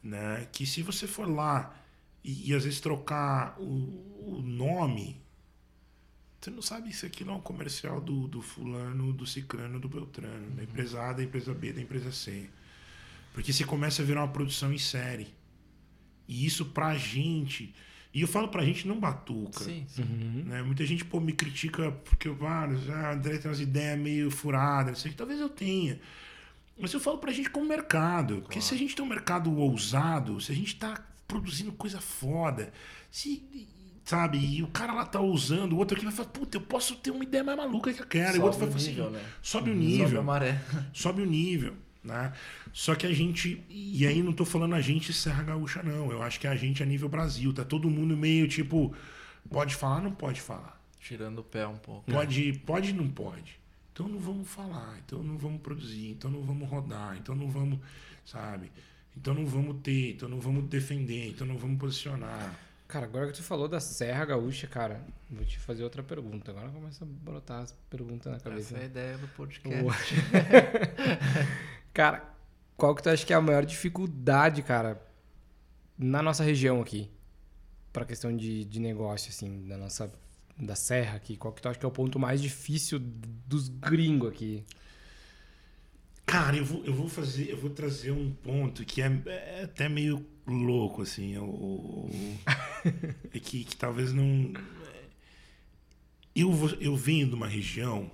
[0.02, 1.74] né, que se você for lá
[2.22, 5.18] e, e às vezes trocar o, o nome,
[6.40, 10.50] você não sabe se aquilo é um comercial do, do fulano, do cicrano, do beltrano,
[10.50, 12.48] da empresa A, da empresa B, da empresa C.
[13.32, 15.28] Porque você começa a virar uma produção em série.
[16.26, 17.74] E isso pra gente.
[18.12, 19.64] E eu falo pra gente não batuca.
[19.64, 20.02] Sim, sim.
[20.02, 20.44] Uhum.
[20.46, 20.62] Né?
[20.62, 24.88] Muita gente pô, me critica porque eu ah, ah, André tem umas ideias meio furadas,
[24.92, 25.18] não sei o que.
[25.18, 26.00] Talvez eu tenha.
[26.78, 28.42] Mas eu falo pra gente como mercado.
[28.42, 32.72] Porque se a gente tem um mercado ousado, se a gente tá produzindo coisa foda,
[33.10, 33.68] se.
[34.04, 36.96] Sabe, e o cara lá tá ousando, o outro aqui vai falar, puta, eu posso
[36.96, 38.38] ter uma ideia mais maluca que eu quero.
[38.38, 39.20] e o outro vai Sobe o falar assim, nível, né?
[39.42, 40.62] sobe o Sobe a nível maré.
[40.94, 42.32] sobe o nível, né?
[42.72, 46.22] Só que a gente, e aí não tô falando a gente Serra Gaúcha não, eu
[46.22, 48.94] acho que é a gente a nível Brasil, tá todo mundo meio tipo,
[49.50, 50.78] pode falar, não pode falar.
[51.00, 52.10] Tirando o pé um pouco.
[52.10, 53.58] Pode, pode não pode.
[53.92, 57.80] Então não vamos falar, então não vamos produzir, então não vamos rodar, então não vamos,
[58.24, 58.70] sabe?
[59.16, 62.56] Então não vamos ter, então não vamos defender, então não vamos posicionar.
[62.86, 66.52] Cara, agora que tu falou da Serra Gaúcha, cara, vou te fazer outra pergunta.
[66.52, 68.74] Agora começa a brotar as perguntas na cabeça.
[68.74, 70.14] Essa é a ideia do podcast.
[71.98, 72.32] Cara,
[72.76, 75.04] qual que tu acha que é a maior dificuldade, cara,
[75.98, 77.10] na nossa região aqui?
[77.92, 80.08] Pra questão de, de negócio, assim, da nossa
[80.56, 81.36] da serra aqui?
[81.36, 84.64] Qual que tu acha que é o ponto mais difícil dos gringos aqui?
[86.24, 89.88] Cara, eu vou, eu vou fazer, eu vou trazer um ponto que é, é até
[89.88, 91.36] meio louco, assim.
[91.36, 92.10] O, o-
[93.34, 94.52] é que, que talvez não.
[96.32, 98.08] Eu, eu venho de uma região?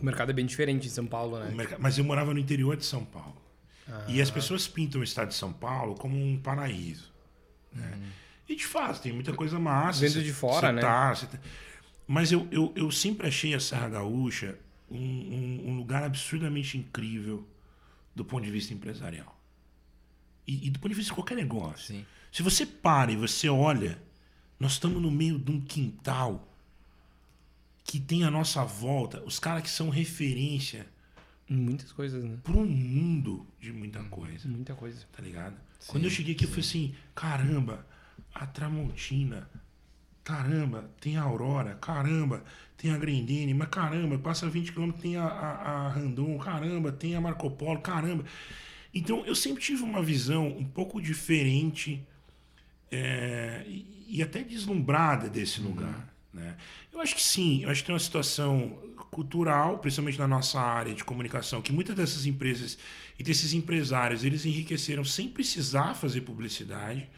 [0.00, 1.50] O mercado é bem diferente em São Paulo, né?
[1.54, 3.36] merca- Mas eu morava no interior de São Paulo.
[3.88, 7.12] Ah, E as pessoas pintam o estado de São Paulo como um paraíso.
[7.72, 7.98] né?
[8.48, 10.00] E de fato, tem muita coisa massa.
[10.06, 10.80] Vendo de fora, né?
[10.80, 11.38] tá, tá-
[12.06, 14.56] Mas eu, eu, eu sempre achei a Serra Gaúcha
[14.90, 17.46] um, um- um lugar absurdamente incrível
[18.14, 19.36] do ponto de vista empresarial.
[20.46, 21.86] E, e do ponto de vista de qualquer negócio.
[21.94, 22.06] Sim.
[22.32, 24.00] Se você para e você olha,
[24.60, 26.48] nós estamos no meio de um quintal
[27.86, 30.86] que tem à nossa volta os caras que são referência
[31.48, 32.36] Muitas coisas, né?
[32.42, 35.06] para um mundo de muita coisa Muita coisa.
[35.12, 35.54] tá ligado?
[35.86, 37.86] Quando eu cheguei aqui, eu falei assim: caramba,
[38.34, 39.48] a Tramontina,
[40.24, 42.42] caramba, tem a Aurora, caramba,
[42.76, 47.14] tem a Grendene, mas caramba, passa 20 km, tem a, a, a Randon, caramba, tem
[47.14, 48.24] a Marco Polo, caramba.
[48.92, 52.04] Então eu sempre tive uma visão um pouco diferente
[52.90, 56.15] é, e, e até deslumbrada desse lugar.
[56.36, 56.54] Né?
[56.92, 58.78] Eu acho que sim, eu acho que tem uma situação
[59.10, 62.76] cultural, principalmente na nossa área de comunicação, que muitas dessas empresas
[63.18, 67.08] e desses empresários, eles enriqueceram sem precisar fazer publicidade,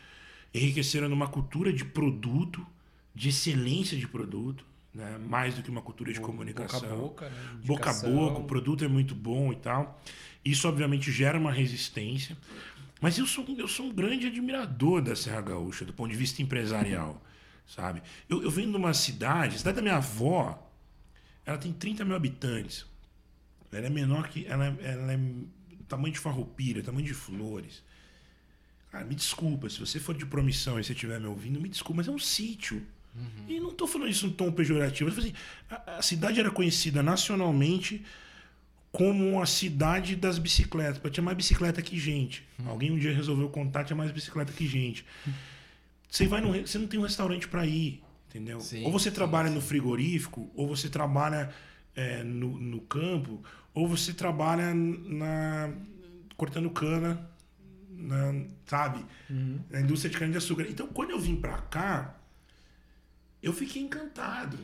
[0.54, 2.64] enriqueceram numa cultura de produto,
[3.12, 4.64] de excelência de produto,
[4.94, 5.18] né?
[5.18, 7.60] mais do que uma cultura de comunicação Boca a boca, né?
[7.64, 10.00] boca a boca, o produto é muito bom e tal.
[10.44, 12.38] Isso, obviamente, gera uma resistência.
[13.00, 16.40] Mas eu sou, eu sou um grande admirador da Serra Gaúcha, do ponto de vista
[16.40, 17.20] empresarial,
[17.68, 18.02] sabe?
[18.28, 20.68] Eu, eu venho de uma cidade, a cidade da minha avó,
[21.46, 22.84] ela tem 30 mil habitantes.
[23.70, 24.46] Ela é menor que...
[24.46, 25.20] Ela, é- ela é
[25.86, 27.82] tamanho de farroupilha, tamanho de flores.
[28.90, 31.98] Cara, me desculpa, se você for de promissão e você estiver me ouvindo, me desculpa,
[31.98, 32.82] mas é um sítio.
[33.48, 35.10] E não estou falando isso em tom pejorativo.
[35.10, 35.32] Assim,
[35.68, 38.04] a, a cidade era conhecida nacionalmente
[38.92, 40.98] como a cidade das bicicletas.
[40.98, 42.46] Porque tinha mais bicicleta que gente.
[42.66, 45.04] Alguém um dia resolveu contar, tinha mais bicicleta que gente.
[46.08, 48.60] Você vai num você não tem um restaurante para ir, entendeu?
[48.60, 51.50] Sim, ou você sim, trabalha no frigorífico, ou você trabalha
[51.94, 53.42] é, no, no campo,
[53.74, 55.72] ou você trabalha na
[56.36, 57.28] cortando cana,
[57.90, 58.32] na,
[58.64, 59.04] sabe?
[59.70, 60.66] Na indústria de cana-de-açúcar.
[60.68, 62.14] Então, quando eu vim para cá,
[63.42, 64.58] eu fiquei encantado.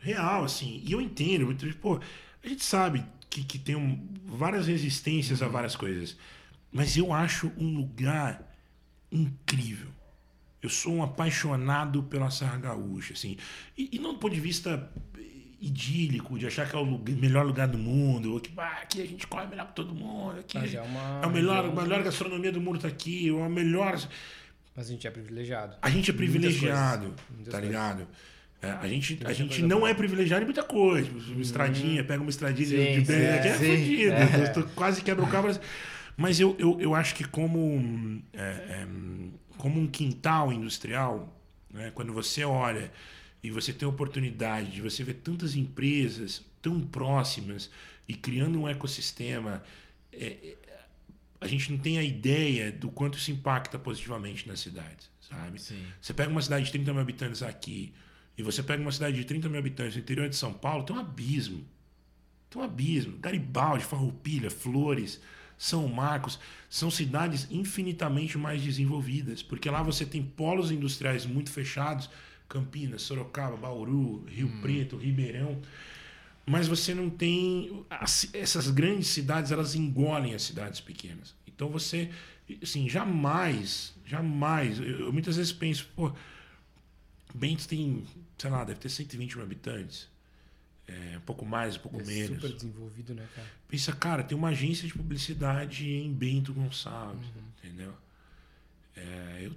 [0.00, 0.80] Real, assim.
[0.86, 1.54] E eu entendo.
[1.80, 2.00] Pô,
[2.42, 6.16] a gente sabe que, que tem um- várias resistências a várias coisas.
[6.72, 8.42] Mas eu acho um lugar
[9.10, 9.88] incrível.
[10.62, 13.36] Eu sou um apaixonado pela Serra Gaúcha, assim.
[13.76, 14.90] E, e não do ponto de vista
[15.60, 19.02] idílico, de achar que é o lugar- melhor lugar do mundo, ou que ah, aqui
[19.02, 22.02] a gente come melhor que todo mundo, aqui é uma é o melhor, a melhor
[22.02, 23.94] gastronomia do mundo tá aqui, ou a melhor
[24.76, 25.76] Mas a gente é privilegiado.
[25.82, 27.66] a gente é Muitas privilegiado, coisas, muitas tá coisas.
[27.66, 28.08] ligado?
[28.60, 29.90] É, a gente, a gente não boa.
[29.90, 31.08] é privilegiado em muita coisa.
[31.12, 34.12] Uma estradinha, pega uma estradinha Sim, de bem, é, é fodido.
[34.12, 34.62] É.
[34.74, 35.48] Quase quebra o cabo.
[36.16, 38.40] Mas eu, eu, eu acho que como, hum, é,
[38.80, 41.36] é, hum, como um quintal industrial,
[41.70, 42.90] né, quando você olha
[43.42, 47.70] e você tem a oportunidade de você ver tantas empresas tão próximas
[48.08, 49.62] e criando um ecossistema,
[50.12, 50.56] é, é,
[51.40, 55.60] a gente não tem a ideia do quanto isso impacta positivamente nas cidades, sabe?
[55.60, 55.84] Sim.
[56.00, 57.92] Você pega uma cidade de 30 mil habitantes aqui
[58.36, 60.96] e você pega uma cidade de 30 mil habitantes no interior de São Paulo, tem
[60.96, 61.64] um abismo.
[62.50, 63.18] Tem um abismo.
[63.18, 65.20] Garibaldi, Farroupilha, Flores,
[65.58, 66.38] São Marcos
[66.70, 72.08] são cidades infinitamente mais desenvolvidas, porque lá você tem polos industriais muito fechados,
[72.48, 75.60] Campinas, Sorocaba, Bauru, Rio Preto, Ribeirão,
[76.46, 81.34] mas você não tem as- essas grandes cidades, elas engolem as cidades pequenas.
[81.46, 82.08] Então você,
[82.62, 86.12] assim, jamais, jamais, eu, eu muitas vezes penso, pô,
[87.34, 88.04] Bento tem,
[88.38, 90.08] sei lá, deve ter 120 mil habitantes.
[90.88, 92.36] É, um pouco mais, um pouco É menos.
[92.40, 93.46] super desenvolvido, né, cara?
[93.68, 97.42] Pensa, cara, tem uma agência de publicidade em Bento Gonçalves, Uhum.
[97.62, 97.94] entendeu?
[98.96, 99.54] É, eu-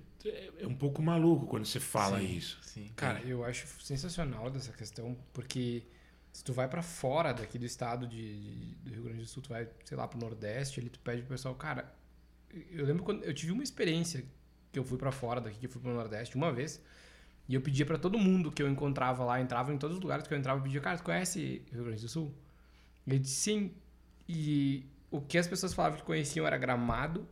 [0.59, 2.59] é- um pouco maluco quando você fala Sim, isso.
[2.61, 2.91] Sim.
[2.95, 5.83] Cara, eu acho sensacional dessa questão, porque
[6.31, 9.41] se tu vai pra fora daqui do estado de, de- do Rio Grande do Sul,
[9.41, 11.91] tu vai, sei lá, pro Nordeste, ali tu pede pro pessoal, cara,
[12.71, 14.23] eu lembro quando eu tive uma experiência
[14.71, 16.81] que eu fui pra fora daqui, que eu fui pro Nordeste uma vez,
[17.47, 20.27] E eu pedia pra todo mundo que eu encontrava lá, entrava em todos os lugares
[20.27, 22.33] que eu entrava, eu pedia, cara, tu conhece Rio Grande do Sul?
[23.05, 23.71] Ele disse sim.
[24.27, 27.27] E o que as pessoas falavam que conheciam era Gramado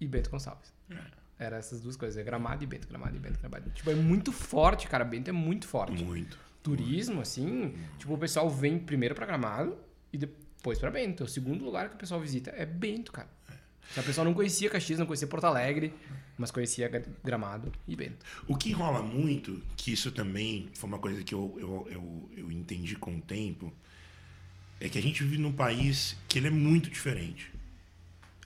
[0.00, 0.72] e Bento Gonçalves.
[1.38, 3.70] Era essas duas coisas, é Gramado e Bento, Gramado e Bento, Gramado.
[3.70, 5.04] Tipo, é muito forte, cara.
[5.04, 6.02] Bento é muito forte.
[6.02, 6.38] Muito.
[6.62, 9.78] Turismo, assim, tipo, o pessoal vem primeiro pra Gramado
[10.12, 11.24] e depois pra Bento.
[11.24, 13.28] O segundo lugar que o pessoal visita é Bento, cara.
[13.92, 15.94] Se a pessoa não conhecia Caxias, não conhecia Porto Alegre,
[16.38, 18.24] mas conhecia Gra- Gramado e Bento.
[18.46, 22.52] O que rola muito, que isso também foi uma coisa que eu, eu, eu, eu
[22.52, 23.72] entendi com o tempo,
[24.80, 27.50] é que a gente vive num país que ele é muito diferente.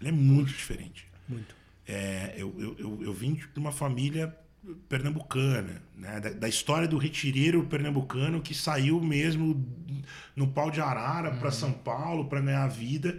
[0.01, 1.07] Ele é muito diferente.
[1.29, 1.55] Muito.
[1.87, 4.35] É, eu, eu, eu, eu vim de uma família
[4.89, 6.21] pernambucana, né?
[6.21, 9.67] da, da história do retireiro pernambucano que saiu mesmo
[10.37, 13.19] no pau de arara para São Paulo para ganhar vida.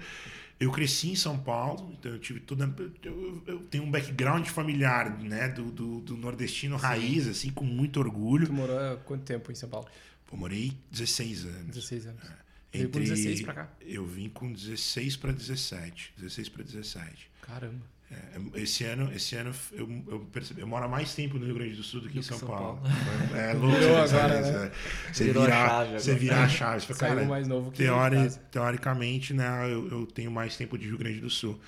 [0.64, 2.74] Eu cresci em São Paulo, então eu tive toda.
[3.04, 5.50] Eu, eu tenho um background familiar né?
[5.50, 8.48] do, do, do nordestino raiz, assim, com muito orgulho.
[8.48, 9.88] Tu morou há quanto tempo em São Paulo?
[10.26, 11.76] Pô, morei 16 anos.
[11.76, 12.24] 16 anos.
[12.72, 13.74] Veio com 16 pra cá.
[13.82, 16.14] Eu vim com 16 para 17.
[16.18, 17.30] 16 para 17.
[17.42, 17.93] Caramba.
[18.14, 21.76] É, esse ano, esse ano eu, eu percebi, eu moro mais tempo no Rio Grande
[21.76, 22.80] do Sul do que em São, São Paulo.
[22.82, 23.36] Paulo.
[23.36, 24.52] É louco Virou você agora, né?
[24.52, 24.72] né?
[25.12, 26.82] Você Virou a virar, chave você virar a chave.
[26.86, 30.86] Você fala, cara, mais novo que teori- teoricamente, né, eu, eu tenho mais tempo de
[30.88, 31.60] Rio Grande do Sul.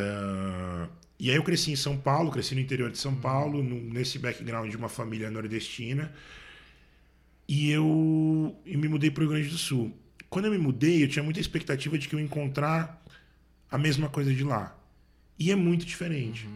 [0.00, 0.88] Ah,
[1.18, 4.18] e aí eu cresci em São Paulo, cresci no interior de São Paulo, no- nesse
[4.18, 6.12] background de uma família nordestina.
[7.48, 9.92] E eu, eu me mudei para o Rio Grande do Sul.
[10.30, 13.02] Quando eu me mudei, eu tinha muita expectativa de que eu ia encontrar
[13.70, 14.77] a mesma coisa de lá.
[15.38, 16.48] E é muito diferente.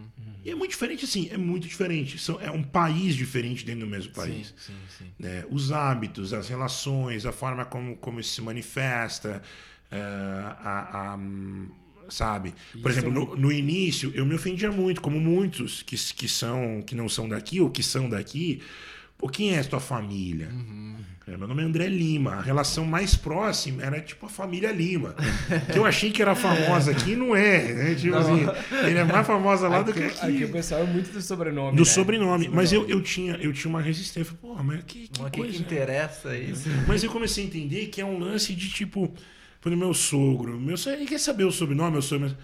[0.43, 2.17] E é muito diferente, assim, é muito diferente.
[2.17, 5.11] São, é um país diferente dentro do mesmo país Sim, sim, sim.
[5.17, 9.41] né, os hábitos, as relações, a forma como, como isso se manifesta,
[9.89, 11.19] eh, a, a,
[12.09, 12.53] sabe?
[12.73, 16.27] Por Isso exemplo, é no, no início eu me ofendia muito, como muitos que, que
[16.27, 18.61] são que não são daqui ou que são daqui.
[19.23, 20.49] Pô, quem é a tua família?
[21.25, 22.33] É, meu nome é André Lima.
[22.33, 25.15] A relação mais próxima era tipo a família Lima.
[25.71, 27.71] que eu achei que era famosa aqui e não é.
[27.73, 27.95] Né?
[27.95, 28.45] Tipo assim,
[28.85, 30.35] ele é mais famosa lá do que Aqui, aqui.
[30.35, 31.77] aqui o pessoal é muito do sobrenome.
[31.77, 31.89] Do né?
[31.89, 32.49] sobrenome.
[32.51, 34.33] Mas eu, eu, tinha, eu tinha uma resistência.
[34.41, 35.53] Porra, mas que, que Mas o que, coisa.
[35.55, 36.67] que interessa isso?
[36.85, 39.09] Mas eu comecei a entender que é um lance de tipo,
[39.61, 42.35] por meu sogro, meu sogro, ele quer saber o sobrenome, meu sogro,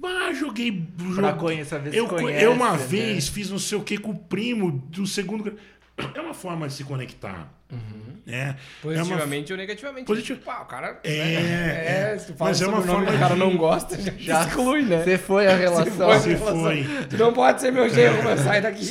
[0.00, 0.70] bah, joguei.
[1.16, 2.86] Pra jogo- conhecer, eu, co- conhece, eu uma né?
[2.86, 5.42] vez fiz não sei o que com o primo do segundo.
[5.42, 5.54] gra-
[6.14, 7.52] É uma forma de se conectar.
[8.24, 8.56] Né?
[8.82, 10.06] Positivamente ou negativamente.
[10.06, 10.38] Positivo.
[10.38, 11.00] Tipo, pá, o cara.
[11.02, 12.12] É, né?
[12.12, 12.16] é.
[12.16, 14.12] tu fala Mas é um uma sobrenome que forma o cara de- não gosta, já,
[14.18, 15.02] Já exclui, né?
[15.04, 16.12] Você foi a relação.
[16.12, 16.84] É, se foi.
[17.08, 18.84] Tu não pode ser meu genro, mas sai daqui.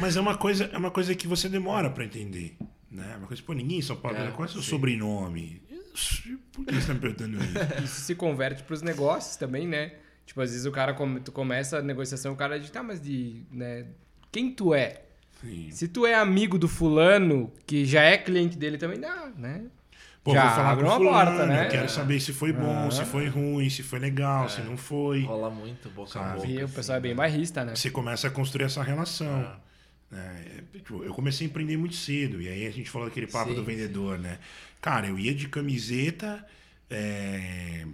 [0.00, 2.56] Mas é uma coisa, é uma coisa que você demora pra entender.
[2.90, 3.14] Né?
[3.18, 4.70] Uma coisa, pô, ninguém em São Paulo, É, qual é o seu sim.
[4.70, 5.62] sobrenome?
[6.52, 7.54] Por que você tá me perguntando isso?
[7.84, 9.92] Isso se converte pros negócios também, né?
[10.26, 13.00] Tipo, às vezes o cara, come- tu começa a negociação, o cara diz, tá, mas
[13.00, 13.86] de, né,
[14.32, 15.02] quem tu é?
[15.44, 15.70] Sim.
[15.70, 19.64] Se tu é amigo do fulano, que já é cliente dele também, dá, né?
[20.22, 21.66] Pô, Já vou falar abre com uma fulano, porta, né?
[21.66, 22.90] Eu quero saber se foi bom, Ah.
[22.90, 25.22] se foi ruim, se foi legal, se não foi.
[25.24, 26.46] Rola muito boca a boca.
[26.46, 27.16] E o assim, pessoal é bem né?
[27.18, 27.74] bairrista, né?
[27.76, 29.38] Você começa a construir essa relação.
[30.10, 30.44] né?
[30.72, 32.40] É, tipo, eu comecei a empreender muito cedo.
[32.40, 34.38] E aí a gente falou daquele papo Sim, do vendedor, né?
[34.80, 36.46] Cara, eu ia de camiseta,
[36.88, 37.84] é,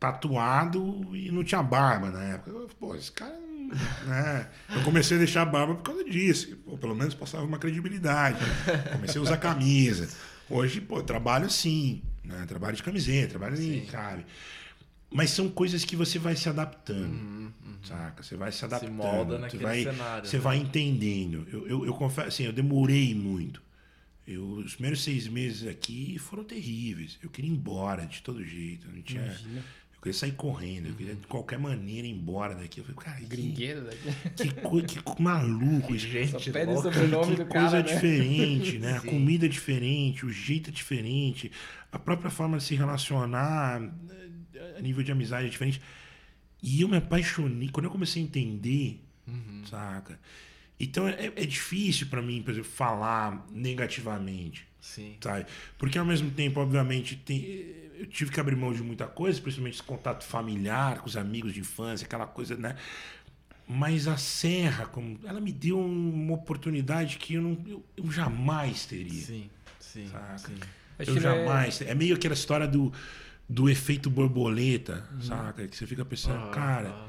[0.00, 2.50] tatuado e não tinha barba na época.
[2.50, 3.38] Eu, Pô, esse cara.
[4.06, 4.48] Né?
[4.74, 6.56] Eu comecei a deixar a barba por causa disso.
[6.64, 8.38] Pô, pelo menos passava uma credibilidade.
[8.92, 10.08] Comecei a usar camisa.
[10.48, 12.02] Hoje, pô, trabalho assim.
[12.24, 12.44] Né?
[12.46, 14.24] Trabalho de camiseta, trabalho assim, sabe?
[15.10, 17.52] Mas são coisas que você vai se adaptando.
[17.84, 18.22] Saca?
[18.22, 18.92] Você vai se adaptando.
[18.94, 20.42] molda você naquele vai, cenário, Você né?
[20.42, 21.46] vai entendendo.
[21.52, 23.60] Eu, eu, eu confesso, assim, eu demorei muito.
[24.26, 27.18] Eu, os primeiros seis meses aqui foram terríveis.
[27.22, 28.88] Eu queria ir embora de todo jeito.
[28.88, 29.24] Não tinha.
[29.24, 29.64] Imagina.
[30.02, 30.88] Eu queria sair correndo.
[30.88, 32.80] Eu queria de qualquer maneira ir embora daqui.
[32.80, 34.12] Eu falei, cara, que, Gringueiro daqui.
[34.36, 36.08] que, que co- maluco isso.
[36.08, 36.92] Gente, Só pede o louca.
[36.92, 37.94] sobrenome Que do coisa cara, né?
[37.94, 38.94] diferente, né?
[38.98, 39.06] A Sim.
[39.06, 41.52] comida é diferente, o jeito é diferente,
[41.92, 43.80] a própria forma de se relacionar
[44.54, 45.80] eh, a nível de amizade é diferente.
[46.60, 49.62] E eu me apaixonei, quando eu comecei a entender, Uhum.
[49.70, 50.18] saca?
[50.80, 55.14] Então é, é difícil pra mim, por exemplo, falar negativamente, Sim.
[55.20, 55.46] sabe?
[55.78, 59.74] Porque ao mesmo tempo, obviamente, tem- eu tive que abrir mão de muita coisa, principalmente
[59.74, 62.74] esse contato familiar com os amigos de infância, aquela coisa, né?
[63.68, 68.86] Mas a Serra, como, ela me deu uma oportunidade que eu, não, eu, eu jamais
[68.86, 69.22] teria.
[69.22, 69.48] Sim,
[69.78, 70.38] sim, Saca?
[70.38, 70.56] sim.
[70.98, 71.80] Eu é- jamais.
[71.80, 71.94] É...
[71.94, 72.92] meio aquela história do,
[73.48, 75.66] do efeito borboleta, saca?
[75.68, 77.08] Que você fica pensando, Ah, cara, ah.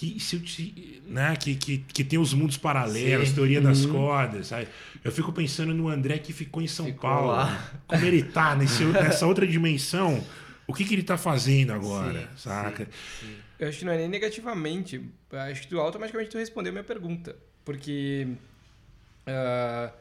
[0.00, 1.36] Que se eu te, né?
[1.36, 3.34] que, que, que tem os mundos paralelos, Sim.
[3.34, 4.66] teoria das cordas, sabe?
[5.04, 7.32] Eu fico pensando no André que ficou em São Ficou Paulo.
[7.32, 7.70] lá.
[7.86, 10.24] Como ele tá nesse, nessa outra dimensão,
[10.66, 12.88] o que, que ele tá fazendo agora, Sim, saca?
[13.20, 13.36] sim.
[13.58, 15.04] Eu acho que não é nem negativamente.
[15.30, 17.36] Acho que tu automaticamente tu respondeu a minha pergunta.
[17.62, 18.26] Porque
[19.26, 19.92] ah,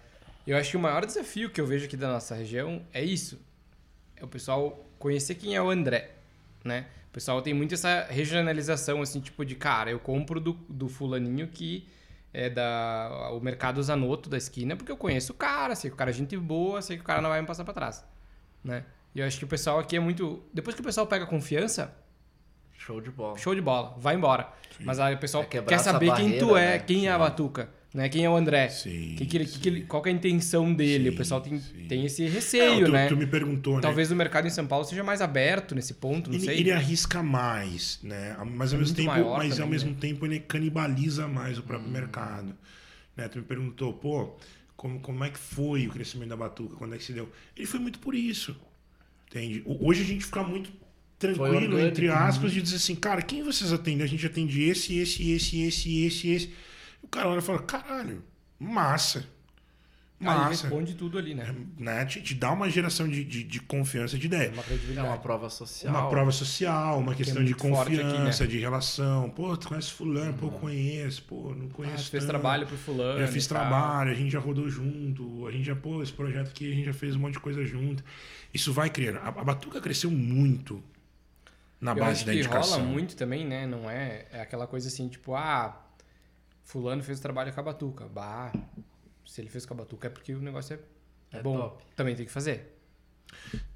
[0.48, 3.38] eu acho que o maior desafio que eu vejo aqui da nossa região é isso.
[4.16, 6.12] É o pessoal conhecer quem é o André,
[6.64, 6.86] né?
[7.10, 11.48] O pessoal tem muito essa regionalização, assim, tipo de, cara, eu compro do, do fulaninho
[11.48, 11.88] que
[12.32, 15.98] é da o mercado Zanotto da esquina, porque eu conheço o cara, sei que o
[15.98, 18.06] cara é gente boa, sei que o cara não vai me passar pra trás,
[18.64, 18.86] né?
[19.16, 20.44] E eu acho que o pessoal aqui é muito...
[20.54, 21.96] Depois que o pessoal pega confiança,
[22.78, 23.38] Show de bola.
[23.38, 24.54] show de bola, vai embora.
[24.80, 26.80] Mas aí o pessoal É quer saber quem tu barreira, é, né?
[26.80, 28.08] quem é a Batuca, né?
[28.10, 28.70] Quem é o André.
[28.70, 29.86] Sim, Que que ele- que que ele- sim.
[29.88, 31.10] qual que é a intenção dele?
[31.10, 31.86] Sim, o pessoal tem, sim.
[31.88, 33.08] tem esse Não, receio, tu, né?
[33.08, 33.82] tu me perguntou, né?
[33.82, 36.60] Talvez o mercado em São Paulo seja mais aberto nesse ponto, não ele, sei.
[36.60, 38.36] ele arrisca mais, né?
[38.56, 39.98] Mas ao É mesmo tempo, mas ao também, mesmo né?
[40.00, 41.66] tempo ele canibaliza mais o Hum.
[41.66, 42.56] próprio mercado.
[43.18, 43.28] Né?
[43.28, 44.36] Tu me perguntou, pô,
[44.78, 46.76] como, como é que foi o crescimento da Batuca?
[46.76, 47.30] Quando é que se deu?
[47.58, 48.56] Ele foi muito por isso.
[49.30, 49.62] Entende?
[49.66, 50.72] Hoje a gente fica muito
[51.20, 52.14] tranquilo, entre né?
[52.14, 54.04] aspas, de dizer assim, cara, quem vocês atendem?
[54.04, 56.50] A gente atende esse, esse, esse, esse, esse, esse.
[57.10, 58.24] O cara olha e fala, caralho,
[58.60, 59.26] massa.
[60.22, 60.50] Aí Massa.
[60.68, 61.56] responde tudo ali, né?
[61.78, 62.06] Né?
[62.06, 64.52] Te, te dá uma geração de, de, de confiança, de ideia.
[64.52, 65.08] Uma É credibilidade.
[65.08, 65.94] uma prova social.
[65.96, 68.50] Uma prova social, uma questão de muito forte aqui, confiança, né?
[68.50, 69.30] de relação.
[69.30, 70.34] Pô, tu conhece fulano?
[70.34, 71.24] Pô, conheço.
[71.24, 72.32] Pô, não Ah, conheço fez tanto.
[72.32, 73.18] trabalho pro fulano.
[73.22, 73.60] Já fiz tal.
[73.60, 76.86] trabalho, a gente já rodou junto, a gente já, pô, esse projeto aqui, a gente
[76.86, 78.04] já fez um monte de coisa junto.
[78.54, 79.20] Isso vai criando.
[79.20, 80.84] A, a Batuca cresceu muito
[81.80, 82.78] na Eu base acho da que indicação.
[82.80, 83.66] rola muito também, né?
[83.66, 85.82] Não é, é aquela coisa assim, tipo, ah,
[86.70, 88.08] fulano fez o trabalho com a Batuca.
[88.08, 88.54] Bah,
[89.26, 90.76] se ele fez com a Batuca é porque o negócio
[91.32, 91.58] é, É bom.
[91.58, 91.84] top.
[91.96, 92.76] Também tem que fazer.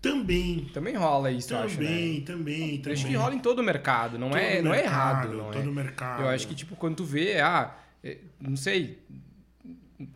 [0.01, 1.87] Também, Também rola isso, eu acho, né?
[1.87, 2.93] também, também, também.
[2.93, 5.37] acho que rola em todo o mercado, não, Todo é, não é mercado, errado.
[5.37, 5.71] Não todo é.
[5.71, 6.21] mercado.
[6.23, 9.03] Eu acho que, tipo, quando tu vê, ah, é, não sei,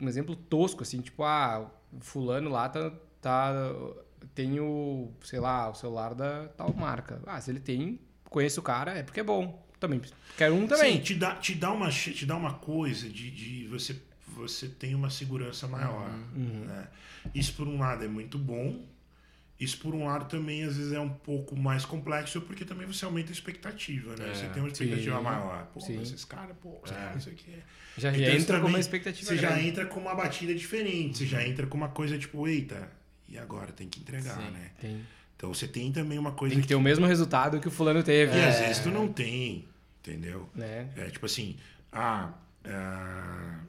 [0.02, 2.92] um exemplo tosco, assim, tipo, ah, fulano lá tá,
[3.22, 3.54] tá
[4.34, 7.22] tem o, sei lá, o celular da tal marca.
[7.26, 8.00] Ah, se ele tem,
[8.30, 9.67] conheço o cara, é porque é bom.
[9.80, 10.02] Também,
[10.38, 10.98] quero um também.
[10.98, 13.96] Sim, te dá, te dá, uma, te dá uma coisa de, de você,
[14.28, 16.10] você tem uma segurança maior.
[16.36, 16.66] Uhum.
[16.66, 16.88] Né?
[17.36, 18.84] Isso, por um lado, é muito bom.
[19.60, 23.04] Isso, por um lado, também às vezes é um pouco mais complexo, porque também você
[23.06, 24.30] aumenta a expectativa, né?
[24.30, 25.66] É, você tem uma expectativa sim, maior.
[25.74, 26.00] Pô, sim.
[26.00, 26.90] esses caras, pô, É.
[26.90, 27.56] caras, isso aqui.
[27.98, 29.68] Já Então, isso entra com também- uma expectativa Você já grande.
[29.68, 32.88] entra com uma batida diferente, você já entra com uma coisa tipo, eita,
[33.28, 33.72] e agora?
[33.72, 34.52] Tem que entregar, Sim.
[34.52, 34.72] né?
[34.80, 35.02] Tem,
[35.38, 38.02] Então você tem também uma coisa tem que ter o mesmo resultado que o fulano
[38.04, 38.32] teve.
[38.32, 38.50] que né?
[38.50, 39.66] às vezes tu não tem,
[40.00, 40.50] entendeu?
[40.54, 40.90] Né?
[40.98, 41.56] É tipo assim,
[41.94, 42.34] ah,
[42.66, 43.60] ah,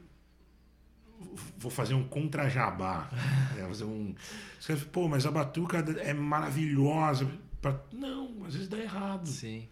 [1.59, 3.11] vou fazer um contra-jabá.
[3.57, 3.65] né?
[3.69, 4.15] fazer um.
[4.59, 7.31] Você fala, pô, mas a batuca é maravilhosa.
[7.61, 9.27] Pra- Não, às vezes dá errado.
[9.29, 9.69] Sim.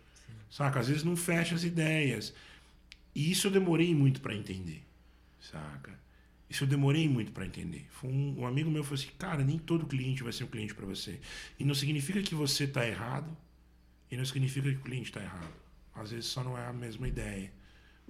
[0.51, 0.81] Saca?
[0.81, 2.35] Às vezes não fecha as ideias.
[3.15, 4.85] E isso eu demorei muito para entender.
[5.41, 5.93] Saca?
[6.49, 7.87] Isso eu demorei muito para entender.
[8.05, 10.87] Um, um amigo meu falou assim: cara, nem todo cliente vai ser um cliente para
[10.87, 11.21] você.
[11.59, 13.37] E não significa que você tá errado,
[14.11, 15.53] e não significa que o cliente tá errado.
[15.95, 17.51] Às vezes só não é a mesma ideia.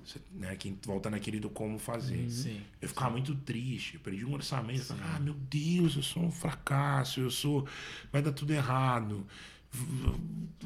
[0.04, 2.28] Você, né, quem volta naquele do como fazer.
[2.28, 2.60] Sim.
[2.82, 4.84] Eu ficava muito triste, eu perdi um orçamento.
[4.84, 7.66] Falava, ah, meu Deus, eu sou um fracasso, eu sou.
[8.12, 9.26] Vai dar tudo errado.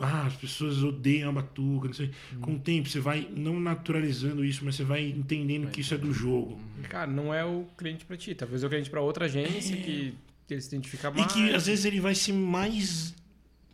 [0.02, 2.10] Ah, as pessoas odeiam a batuca, não sei.
[2.40, 5.98] Com o tempo, você vai não naturalizando isso, mas você vai entendendo que isso é
[5.98, 6.58] do jogo.
[6.88, 8.34] Cara, não é o cliente pra ti.
[8.34, 10.14] Talvez é o cliente pra outra agência que
[10.48, 11.32] ele se identifica E mais.
[11.32, 13.14] que às vezes ele vai ser mais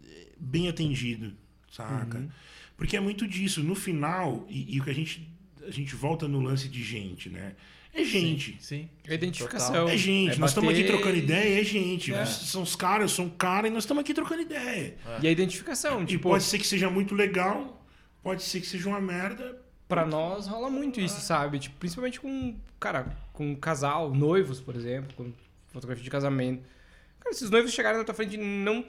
[0.05, 1.33] eh, bem atendido,
[1.71, 2.19] saca?
[2.19, 2.29] Uhum.
[2.77, 3.63] Porque é muito disso.
[3.63, 5.29] No final, e, e o que a gente.
[5.67, 7.55] A gente volta no lance de gente, né?
[8.01, 8.57] É gente.
[8.61, 8.89] Sim.
[9.07, 9.69] É identificação.
[9.73, 9.89] Total.
[9.89, 12.13] É gente, É nós estamos aqui trocando ideia, é gente.
[12.15, 12.25] É.
[12.27, 14.97] São os caras, eu sou um cara e nós estamos aqui trocando ideia.
[15.23, 17.83] E a identificação, E tipo, pode ser que seja muito legal,
[18.23, 19.59] pode ser que seja uma merda.
[19.89, 21.59] pra nós rola muito isso, sabe?
[21.59, 25.33] Tipo, principalmente com, cara, com um casal, noivos, por exemplo, com
[25.73, 26.63] fotografia de casamento.
[27.21, 28.85] Cara, esses noivos chegarem na tua frente e não,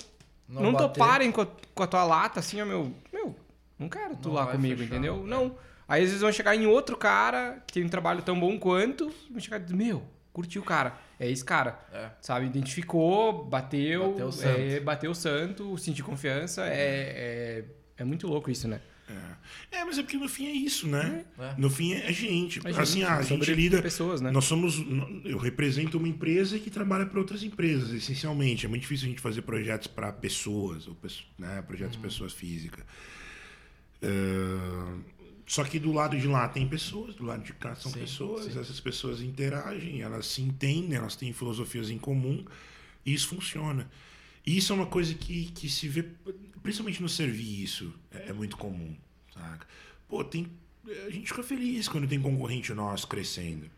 [0.50, 0.88] não, bater.
[0.94, 3.36] toparem com a, com a tua lata, assim, ó, meu, meu,
[3.80, 5.24] não quero tu Não lá comigo, fechar, entendeu?
[5.26, 5.56] Não.
[5.88, 9.12] Aí às vezes vão chegar em outro cara que tem um trabalho tão bom quanto,
[9.30, 10.04] e vão chegar e dizer, meu,
[10.34, 10.98] curtiu o cara.
[11.20, 11.80] É esse cara.
[11.92, 12.10] É.
[12.22, 12.46] Sabe?
[12.46, 14.84] Identificou, bateu, Bateu o é, santo.
[14.84, 16.66] bateu o santo, sentiu confiança.
[16.68, 17.66] É, é,
[17.98, 18.82] é muito louco isso, né?
[19.72, 21.24] É, mas é porque no fim é isso, né?
[21.40, 21.54] É.
[21.58, 22.60] No fim é, é gente.
[22.66, 23.82] A gente, assim, ah, a gente lida.
[23.82, 24.32] pessoas, né?
[24.32, 24.84] Nós somos.
[25.24, 28.66] Eu represento uma empresa que trabalha para outras empresas, essencialmente.
[28.66, 30.98] É muito difícil a gente fazer projetos para pessoas, ou
[31.38, 32.84] né, projetos de pessoas físicas.
[34.02, 34.08] É,
[35.48, 38.52] Só que do lado de lá tem pessoas, do lado de cá são Sim, pessoas,
[38.52, 38.60] sim.
[38.60, 42.44] essas pessoas interagem, elas se entendem, elas têm filosofias em comum,
[43.06, 43.90] e isso funciona.
[44.46, 46.04] E isso é uma coisa que, que se vê,
[46.62, 48.94] principalmente no serviço, é, é muito comum,
[49.34, 49.66] saca?
[50.10, 50.52] Pô, tem,
[51.06, 53.70] a gente fica feliz quando tem concorrente nosso crescendo,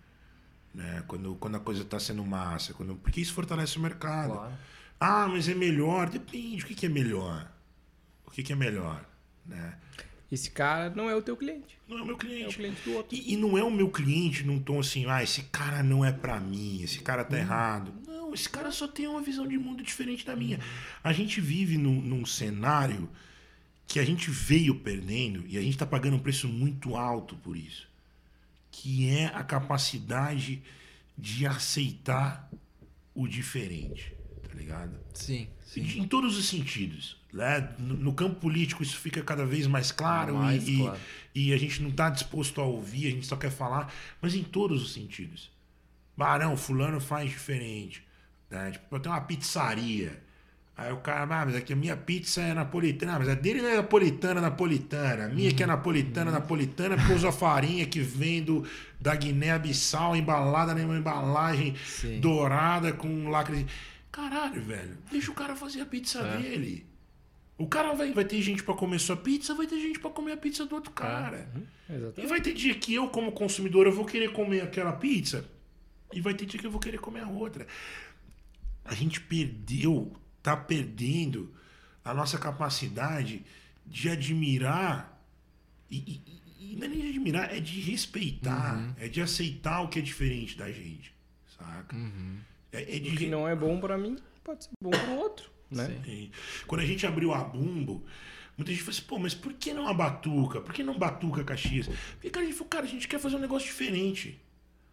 [0.73, 1.03] né?
[1.07, 4.33] Quando, quando a coisa está sendo massa, quando, porque isso fortalece o mercado.
[4.33, 4.53] Claro.
[4.99, 6.09] Ah, mas é melhor?
[6.09, 7.47] Depende, o que, que é melhor?
[8.25, 9.05] O que, que é melhor,
[9.45, 9.77] né?
[10.31, 11.77] Esse cara não é o teu cliente.
[11.87, 12.55] Não é o meu É o cliente.
[12.55, 13.15] cliente do outro.
[13.15, 16.11] E, e não é o meu cliente num tom assim, ah, esse cara não é
[16.11, 17.93] pra mim, esse cara tá errado.
[18.05, 20.59] Não, esse cara só tem uma visão de mundo diferente da minha.
[21.03, 23.09] A gente vive num, num cenário
[23.87, 27.57] que a gente veio perdendo e a gente tá pagando um preço muito alto por
[27.57, 27.87] isso.
[28.71, 30.61] Que é a capacidade
[31.17, 32.47] de aceitar
[33.15, 34.13] o diferente,
[34.47, 34.95] tá ligado?
[35.13, 35.81] Sim, sim.
[35.99, 37.18] Em todos os sentidos.
[37.31, 37.69] Né?
[37.77, 40.99] No, no campo político isso fica cada vez mais claro, Mais e, e- claro.
[41.35, 44.43] e a gente não está disposto a ouvir, a gente só quer falar, mas em
[44.43, 45.51] todos os sentidos.
[46.17, 48.03] Barão, fulano faz diferente.
[48.49, 48.71] Né?
[48.71, 50.21] Tipo, eu tenho uma pizzaria.
[50.75, 53.61] Aí o cara, ah, mas aqui a minha pizza é napolitana, Ah, mas a dele
[53.61, 55.25] não é napolitana, napolitana.
[55.25, 58.65] A minha que é napolitana, napolitana, porque usa farinha que vem do,
[58.99, 62.19] da Guiné-Bissau, embalada numa embalagem Sim.
[62.21, 63.67] dourada com lacre.
[64.11, 64.97] Caralho, velho.
[65.11, 66.37] Deixa o cara fazer a pizza É.
[66.37, 66.85] dele.
[67.59, 70.31] O cara vai, vai ter gente pra comer sua pizza, vai ter gente pra comer
[70.31, 71.47] a pizza do outro cara.
[71.89, 72.27] E Exatamente.
[72.29, 75.45] vai ter dia que eu, como consumidor, eu vou querer comer aquela pizza.
[76.13, 77.67] E vai ter dia que eu vou querer comer a outra.
[78.85, 81.53] A gente perdeu, tá perdendo
[82.03, 83.43] a nossa capacidade
[83.85, 85.21] de admirar.
[85.91, 86.39] E, e-
[86.71, 88.95] e não é nem de admirar, é de respeitar.
[88.97, 91.13] É de aceitar o que é diferente da gente.
[91.57, 91.95] Saca?
[92.71, 95.49] É, é de O que não é bom pra mim pode ser bom pro outro,
[95.69, 96.01] né?
[96.05, 96.31] Sim.
[96.67, 98.03] Quando a gente abriu a Bumbo,
[98.57, 100.61] muita gente falou assim, pô, mas por que não a Batuca?
[100.61, 101.87] Por que não Batuca Caxias?
[102.13, 104.39] Porque, cara, a gente falou, cara, a gente quer fazer um negócio diferente.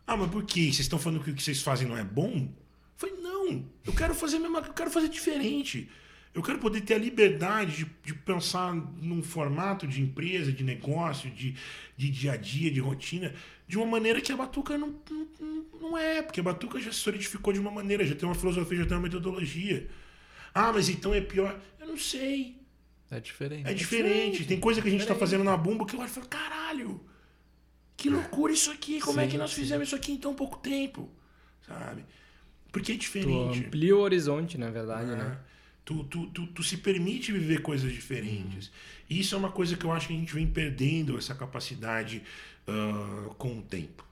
[0.06, 0.62] Ah, mas por quê?
[0.62, 2.32] Vocês estão falando que o que vocês fazem não é bom?
[2.32, 2.50] Eu
[2.96, 5.88] falei, não, eu quero fazer a mesma eu quero fazer diferente.
[6.32, 11.30] Eu quero poder ter a liberdade de, de pensar num formato de empresa, de negócio,
[11.30, 11.56] de,
[11.96, 13.32] de dia a dia, de rotina,
[13.66, 16.98] de uma maneira que a Batuca não, não, não é, porque a Batuca já se
[16.98, 19.88] solidificou de uma maneira, já tem uma filosofia, já tem uma metodologia.
[20.56, 21.60] Ah, mas então é pior.
[21.78, 22.56] Eu não sei.
[23.10, 23.68] É diferente.
[23.68, 24.44] É diferente.
[24.46, 25.20] Tem coisa que a gente tá Diferente.
[25.20, 27.00] fazendo na Bumbo que eu olho e falo, caralho,
[27.96, 29.00] que loucura isso aqui.
[29.00, 29.60] Como é Sim, que nós sim.
[29.60, 31.08] fizemos isso aqui em tão pouco tempo?
[31.66, 32.04] Sabe?
[32.72, 33.58] Porque é Tu diferente.
[33.66, 35.16] amplia o horizonte, na verdade, né?
[35.16, 35.38] né?
[35.84, 38.72] Tu, tu, tu, tu se permite viver coisas diferentes.
[39.08, 42.22] E isso é uma coisa que eu acho que a gente vem perdendo essa capacidade
[42.66, 44.04] ah, com o tempo.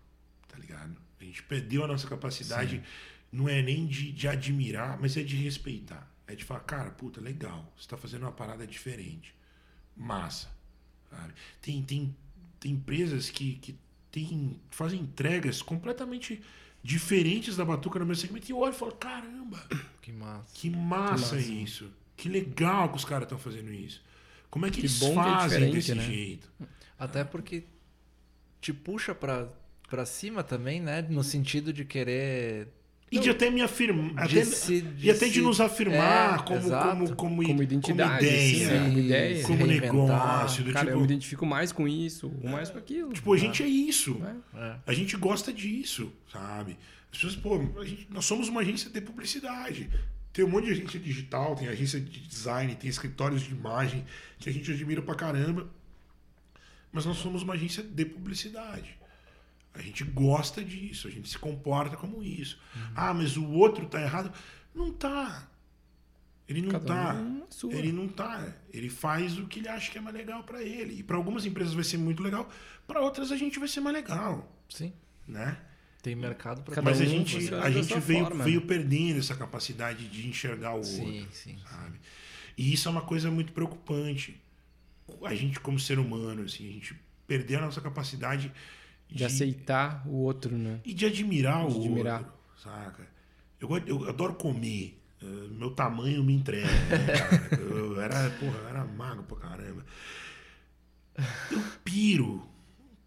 [0.47, 0.95] Tá ligado?
[1.21, 2.81] A gente perdeu a nossa capacidade,
[3.33, 6.09] não é nem de, de admirar, mas é de respeitar.
[6.27, 9.35] É de falar, cara, puta, legal, você tá fazendo uma parada diferente.
[9.97, 10.49] Massa.
[11.11, 11.35] Sabe?
[11.61, 12.17] Tem, tem,
[12.59, 13.79] tem empresas que, que
[14.11, 16.43] tem, fazem entregas completamente
[16.83, 19.67] diferentes da Batuca no meu segmento e eu olho e falo, caramba,
[20.03, 20.51] Que massa.
[20.55, 21.39] que massa, massa.
[21.39, 21.91] isso.
[22.17, 24.03] Que legal que os caras estão fazendo isso.
[24.51, 26.03] Como é que, Que eles que é fazem diferente, desse né?
[26.05, 26.49] jeito?
[26.99, 27.65] Até porque
[28.61, 29.49] te puxa pra
[30.07, 31.03] cima também, né?
[31.03, 32.69] No sentido de querer.
[33.17, 34.27] E de até me afirmar.
[34.27, 36.89] De Até, se- de e até de se- nos afirmar É, como, exato.
[36.89, 39.43] como, como, Como identidade, ideia, sim, como ideia.
[39.45, 40.65] como negócio.
[40.65, 43.13] Do Cara, eu tipo, me identifico mais com isso, ou mais com aquilo.
[43.13, 44.15] tipo, a gente é isso.
[44.19, 44.37] né?
[44.55, 44.77] É.
[44.87, 46.77] A gente gosta disso, sabe?
[47.13, 49.89] As pessoas, pô, a gente- nós somos uma agência de publicidade.
[50.33, 54.05] Tem um monte de agência digital, tem agência de design, tem escritórios de imagem
[54.39, 55.69] que a gente admira pra caramba.
[56.93, 58.97] Mas nós somos uma agência de publicidade.
[59.75, 62.59] A gente gosta disso, a gente se comporta como isso.
[62.95, 64.33] Ah, mas o outro tá errado.
[64.75, 65.49] Não tá.
[66.49, 67.15] Ele não Cada tá.
[67.15, 67.73] um sua.
[67.75, 68.53] Ele não tá.
[68.73, 71.01] Ele faz o que ele acha que é mais legal pra ele.
[71.01, 72.49] E pra algumas empresas vai ser muito legal,
[72.87, 74.93] pra outras a gente vai ser mais legal, Sim.
[75.27, 75.59] né?
[76.03, 78.67] Tem mercado pra Cada Mas a um gente, funciona a gente veio, forma, veio né?
[78.67, 81.59] perdendo essa capacidade de enxergar o Sim, outro, sim.
[81.69, 81.99] sabe?
[82.59, 84.39] E isso é uma coisa muito preocupante.
[85.25, 86.95] A gente, como ser humano, assim, a gente
[87.27, 88.53] perdeu a nossa capacidade
[89.15, 90.81] de, De aceitar o outro, né?
[90.85, 92.19] e de admirar De o admirar.
[92.21, 93.09] outro, saca?
[93.61, 95.01] Eu, eu adoro comer.
[95.23, 96.67] eh, meu tamanho me entrega.
[96.67, 97.07] né,
[97.49, 97.63] cara?
[97.63, 99.85] eu era, porra, eu era magro pra caramba.
[101.51, 102.47] Eu piro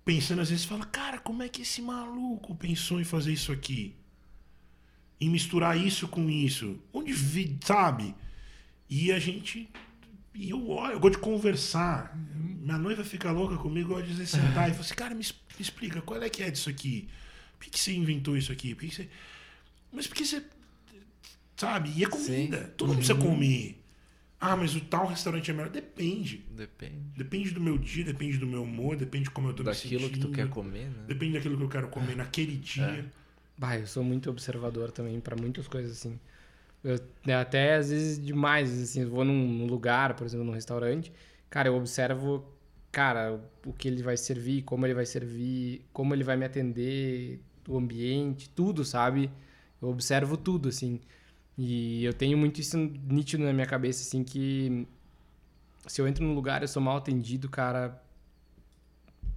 [0.06, 3.94] pensando às vezes, fala, cara, como é que esse maluco pensou em fazer isso aqui?
[5.20, 6.80] Em misturar isso com isso?
[6.94, 8.16] Onde vi, sabe?
[8.90, 9.70] E a gente.
[10.38, 12.16] E eu olho, eu gosto de conversar.
[12.16, 15.26] Minha noiva fica louca comigo, eu gosto de sentar e falar assim, cara, me,
[15.60, 17.10] explica, qual é que é disso aqui?
[17.58, 18.76] Por que, que você inventou isso aqui?
[18.76, 19.10] Por que que você...
[19.92, 20.44] Mas por que você.
[21.56, 21.92] Sabe?
[21.96, 22.72] E é comida.
[22.78, 23.82] Todo mundo precisa comer.
[24.40, 25.70] Ah, mas o tal restaurante é melhor.
[25.72, 26.46] Depende.
[26.52, 27.00] Depende.
[27.16, 30.04] Depende do meu dia, depende do meu humor, depende de como eu tô me Daquilo
[30.04, 30.32] que tu sentindo.
[30.36, 31.06] quer comer, né?
[31.08, 33.12] Depende daquilo que eu quero comer naquele dia.
[33.58, 36.20] Bah, eu sou muito observador também pra muitas coisas assim.
[36.84, 40.54] Eu, né, até às vezes demais, assim, eu vou num, num lugar, por exemplo, num
[40.54, 41.12] restaurante,
[41.50, 42.46] cara, eu observo,
[42.92, 47.40] cara, o que ele vai servir, como ele vai servir, como ele vai me atender,
[47.68, 49.30] o ambiente, tudo, sabe?
[49.82, 51.02] Eu observo tudo, assim.
[51.58, 54.88] E eu tenho muito isso nítido na minha cabeça, assim, que
[55.88, 58.02] se eu entro num lugar e eu sou mal atendido, cara,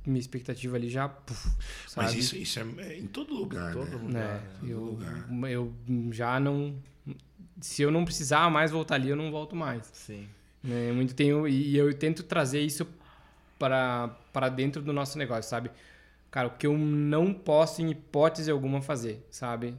[0.07, 1.09] minha expectativa ali já.
[1.09, 1.49] Puf?
[1.97, 3.97] Mas isso, isso é, é em todo lugar, Todo né?
[3.97, 4.41] lugar.
[4.43, 4.51] né?
[4.61, 5.29] todo Eu, lugar.
[5.51, 5.75] eu
[6.12, 6.77] já não.
[7.61, 9.91] Se eu não precisar mais voltar ali, eu não volto mais.
[9.93, 10.27] Sim.
[10.62, 10.93] Né?
[10.93, 12.87] Muito tenho, e eu tento trazer isso
[13.59, 15.70] para dentro do nosso negócio, sabe?
[16.31, 19.74] Cara, o que eu não posso, em hipótese alguma, fazer, sabe?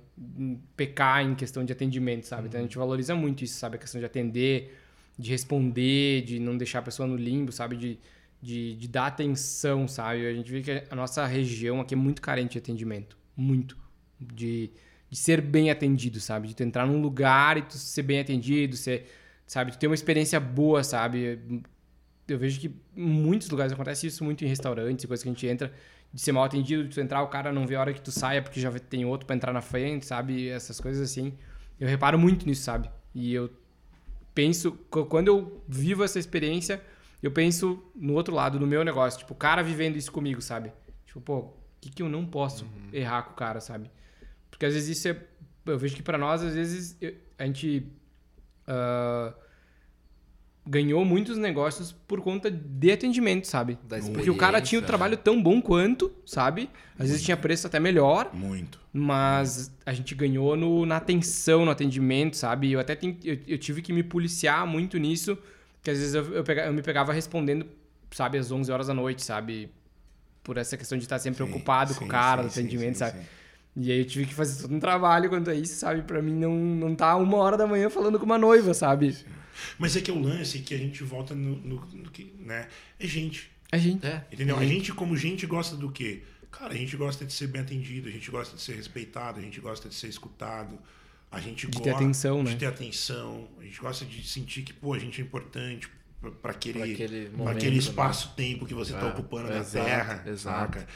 [0.75, 2.47] Pecar em questão de atendimento, sabe?
[2.47, 3.77] Então a gente valoriza muito isso, sabe?
[3.77, 4.77] A questão de atender,
[5.17, 7.77] de responder, de não deixar a pessoa no limbo, sabe?
[7.77, 7.99] De,
[8.41, 10.27] de, de dar atenção, sabe?
[10.27, 13.17] A gente vê que a nossa região aqui é muito carente de atendimento.
[13.35, 13.77] Muito.
[14.19, 14.71] De,
[15.11, 16.47] de ser bem atendido, sabe?
[16.47, 19.11] De tu entrar num lugar e tu ser bem atendido, ser,
[19.45, 19.73] sabe?
[19.73, 21.39] Tu ter uma experiência boa, sabe?
[22.27, 25.45] Eu vejo que em muitos lugares acontece isso muito em restaurantes, coisas que a gente
[25.45, 25.73] entra
[26.13, 28.09] de ser mal atendido, de tu entrar, o cara não vê a hora que tu
[28.11, 30.47] saia porque já tem outro para entrar na frente, sabe?
[30.47, 31.33] Essas coisas assim.
[31.77, 32.89] Eu reparo muito nisso, sabe?
[33.13, 33.51] E eu
[34.33, 36.81] penso, qu- quando eu vivo essa experiência,
[37.21, 39.19] eu penso no outro lado, no meu negócio.
[39.19, 40.71] Tipo, o cara vivendo isso comigo, sabe?
[41.05, 43.89] Tipo, pô, o que, que eu não posso errar com o cara, sabe?
[44.61, 45.17] Porque às vezes isso é.
[45.65, 47.83] Eu vejo que pra nós, às vezes, eu- a gente.
[48.67, 49.33] ah,
[50.63, 53.79] ganhou muitos negócios por conta de atendimento, sabe?
[54.13, 56.69] Porque o cara tinha o experiência, trabalho tão bom quanto, sabe?
[56.99, 58.79] Às vezes tinha preço até melhor, Muito.
[58.93, 62.71] mas a gente ganhou no, na atenção, no atendimento, sabe?
[62.71, 65.35] Eu até tenho- eu, eu tive que me policiar muito nisso,
[65.81, 67.65] que às vezes eu, eu, pega- eu me pegava respondendo,
[68.11, 69.71] sabe, às 11 horas da noite, sabe?
[70.43, 72.99] Por essa questão de estar sempre Sim, preocupado com sim, o cara, sim, do atendimento,
[72.99, 73.19] sabe?
[73.75, 73.81] Sim.
[73.83, 76.01] E aí eu tive que fazer todo um trabalho quanto a isso, sabe?
[76.03, 79.15] Pra mim não, não tá uma hora da manhã falando com uma noiva, sabe?
[79.77, 82.67] Mas é que é o lance que a gente volta no, no- no que, né?
[82.99, 83.49] É gente.
[83.71, 84.05] A gente.
[84.05, 84.23] É.
[84.31, 84.57] Entendeu?
[84.57, 86.23] A gente, como gente, gosta do quê?
[86.51, 89.41] Cara, a gente gosta de ser bem atendido, a gente gosta de ser respeitado, a
[89.41, 90.77] gente gosta de ser escutado,
[91.31, 92.57] a gente De gosta ter atenção, de né?
[92.57, 95.87] ter atenção, a gente gosta de sentir que, pô, a gente é importante
[96.41, 97.77] para aquele, Pra aquele pra aquele né?
[97.77, 100.73] espaço-tempo que você está É, ocupando na exato, Terra, exato.
[100.73, 100.87] saca?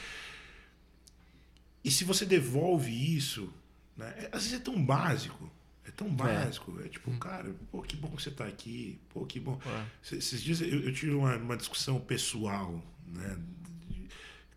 [1.85, 3.53] E se você devolve isso,
[3.95, 4.13] né?
[4.17, 5.49] é- Às vezes é tão básico,
[5.85, 9.39] é tão básico, é, tipo, cara, pô, que bom que você está aqui, pô, que
[9.39, 9.59] bom.
[9.65, 9.85] É.
[10.01, 13.37] Se- Esses dias eu, eu tive uma, uma discussão pessoal, né?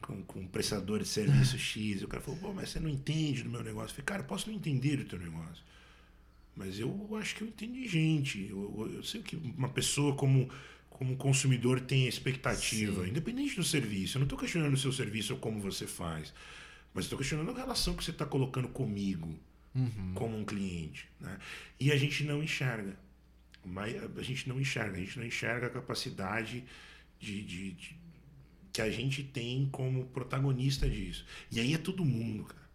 [0.00, 2.00] Com, com um prestador de serviço X.
[2.00, 3.90] E o cara falou, pô, mas você não entende do meu negócio.
[3.90, 5.62] Eu falei, cara, posso não entender do teu negócio.
[6.56, 8.46] Mas eu acho que eu entendo de gente.
[8.48, 10.48] Eu, eu- sei que uma pessoa como,
[10.88, 14.16] como consumidor tem expectativa, independente do serviço.
[14.16, 16.32] Eu não estou questionando o seu serviço ou como você faz.
[16.98, 19.38] Mas estou questionando a relação que você está colocando comigo,
[20.14, 21.08] como um cliente.
[21.20, 21.38] Né?
[21.78, 22.98] E a gente não enxerga.
[23.64, 24.96] Mas a gente não enxerga.
[24.96, 26.64] A gente não enxerga a capacidade
[27.20, 27.96] de, de- de-
[28.72, 31.24] que a gente tem como protagonista disso.
[31.52, 32.67] E aí é todo mundo, cara.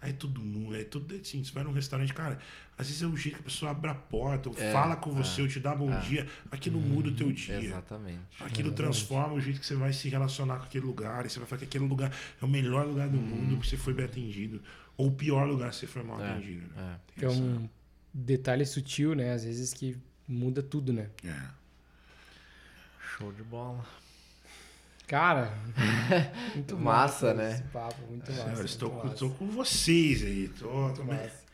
[0.00, 2.38] Aí é todo mundo, é tudo assim, você vai num restaurante, cara,
[2.76, 5.10] às vezes é o jeito que a pessoa abre a porta, ou É, fala com
[5.10, 7.58] você, ou te dá bom dia, aquilo muda o teu dia.
[7.58, 8.18] Exatamente.
[8.40, 11.48] Aquilo transforma o jeito que você vai se relacionar com aquele lugar, e você vai
[11.48, 14.62] falar que aquele lugar é o melhor lugar do mundo porque você foi bem atendido,
[14.98, 16.66] ou o pior lugar se você foi mal É, atendido.
[16.76, 16.98] Né?
[17.16, 17.18] é.
[17.18, 17.68] Que é um
[18.12, 19.32] detalhe sutil, né?
[19.32, 19.96] Às vezes que
[20.28, 21.08] muda tudo, né?
[21.24, 21.40] É.
[23.16, 23.84] Show de bola.
[25.06, 25.52] Cara,
[26.54, 27.52] muito Massa, massa, né?
[27.52, 28.46] Esse papo, muito massa.
[28.48, 30.48] Muito estou com, massa, tô com vocês aí.
[30.48, 31.44] Tô, tô muito massa.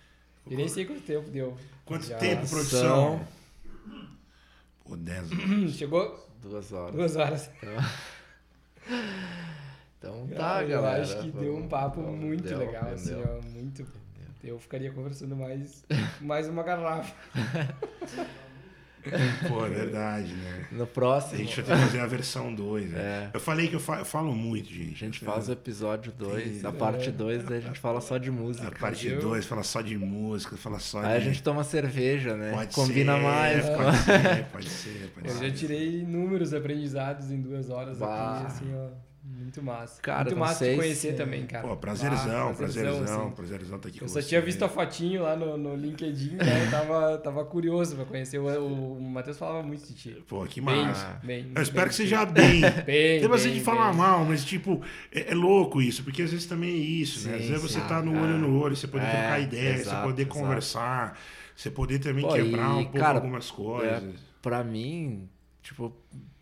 [0.51, 1.57] Eu nem sei quanto tempo deu.
[1.85, 3.29] Quanto Já- tempo, São- produção?
[4.85, 5.73] Pô, 10 horas.
[5.75, 6.95] Chegou Duas horas.
[6.95, 7.51] duas horas.
[9.99, 11.03] Então tá, Cara, eu galera.
[11.03, 13.39] acho que deu um papo vamos- muito deu, legal, assim, entendeu?
[13.41, 13.47] ó.
[13.49, 13.87] Muito.
[14.43, 15.85] Eu ficaria conversando mais,
[16.21, 17.15] mais uma garrafa.
[19.49, 20.67] Pô, é verdade, né?
[20.71, 23.01] No A próximo, gente vai ter que fazer a versão 2, né?
[23.01, 23.31] É.
[23.37, 24.95] Eu falei que eu, fa- eu falo muito, a gente.
[24.95, 26.67] gente faz o episódio 2, Sim.
[26.67, 28.69] a parte 2, daí a gente fala só de música.
[28.69, 31.25] A parte Eu- 2 fala só de música, fala só Aí a de...
[31.27, 32.53] gente toma cerveja, né?
[32.53, 33.65] Pode Combina ser, mais.
[33.69, 35.49] Pode ser, pode ser, pode Eu ser.
[35.49, 38.37] já tirei inúmeros aprendizados em duas horas Bah.
[38.37, 39.12] aqui, assim, ó.
[39.25, 40.03] Muito massa.
[40.03, 41.67] Cara, muito massa te conhecer se- também, cara.
[41.69, 43.35] Pô, prazerzão, Ah, prazerzão, assim.
[43.37, 44.29] prazerzão tá aqui com Eu só você.
[44.29, 46.61] tinha visto a fotinho lá no, no LinkedIn, né?
[46.61, 48.39] Eu tava, tava curioso pra conhecer.
[48.39, 50.25] O, o Matheus falava muito de ti.
[50.27, 51.21] Pô, que Bem, massa.
[51.23, 51.53] bem.
[51.55, 52.63] Eu espero bem, que seja bem.
[52.85, 53.97] Bem, Tem bastante que falar bem.
[53.99, 54.83] mal, mas tipo,
[55.13, 57.37] é, é louco isso, porque às vezes também é isso, né?
[57.37, 57.87] Às Sim, vezes você sim.
[57.89, 58.23] tá no É.
[58.23, 60.39] olho no olho, você poder É, trocar ideia, você exato, poder exato.
[60.41, 61.19] conversar,
[61.55, 64.21] você poder também Pô, quebrar e, um pouco cara, algumas coisas.
[64.41, 65.29] Pra mim,
[65.63, 65.95] tipo,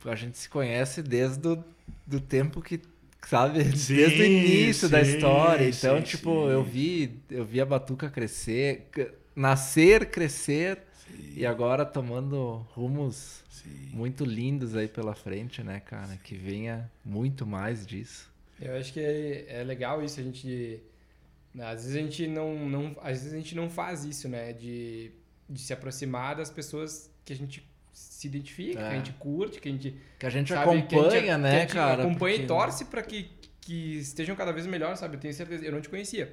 [0.06, 1.62] a gente se conhece desde o
[2.10, 2.80] do tempo que,
[3.26, 3.64] sabe?
[3.76, 5.68] Sim, desde o início da sim, história.
[5.68, 6.52] Então, sim, tipo, sim.
[6.52, 8.88] eu vi, eu vi a Batuca crescer,
[9.34, 10.82] nascer, crescer
[11.36, 13.90] e agora tomando rumos Sim.
[13.92, 16.16] muito lindos aí pela frente, né, cara?
[16.16, 18.30] Que venha muito mais disso.
[18.60, 20.82] Eu acho que é, é legal isso, a gente.
[21.58, 22.96] Às vezes a gente não, não.
[23.00, 24.52] Às vezes a gente não faz isso, né?
[24.52, 25.10] De,
[25.48, 28.88] de se aproximar das pessoas que a gente se identifica, É.
[28.88, 31.36] que a gente curte, que a gente Que a gente sabe, que a acompanha, gente-
[31.42, 32.02] né, que a gente cara?
[32.02, 33.30] Acompanha Porque- e torce pra que,
[33.60, 35.16] que estejam cada vez melhor, sabe?
[35.16, 35.64] Eu tenho certeza.
[35.64, 36.32] Eu não te conhecia.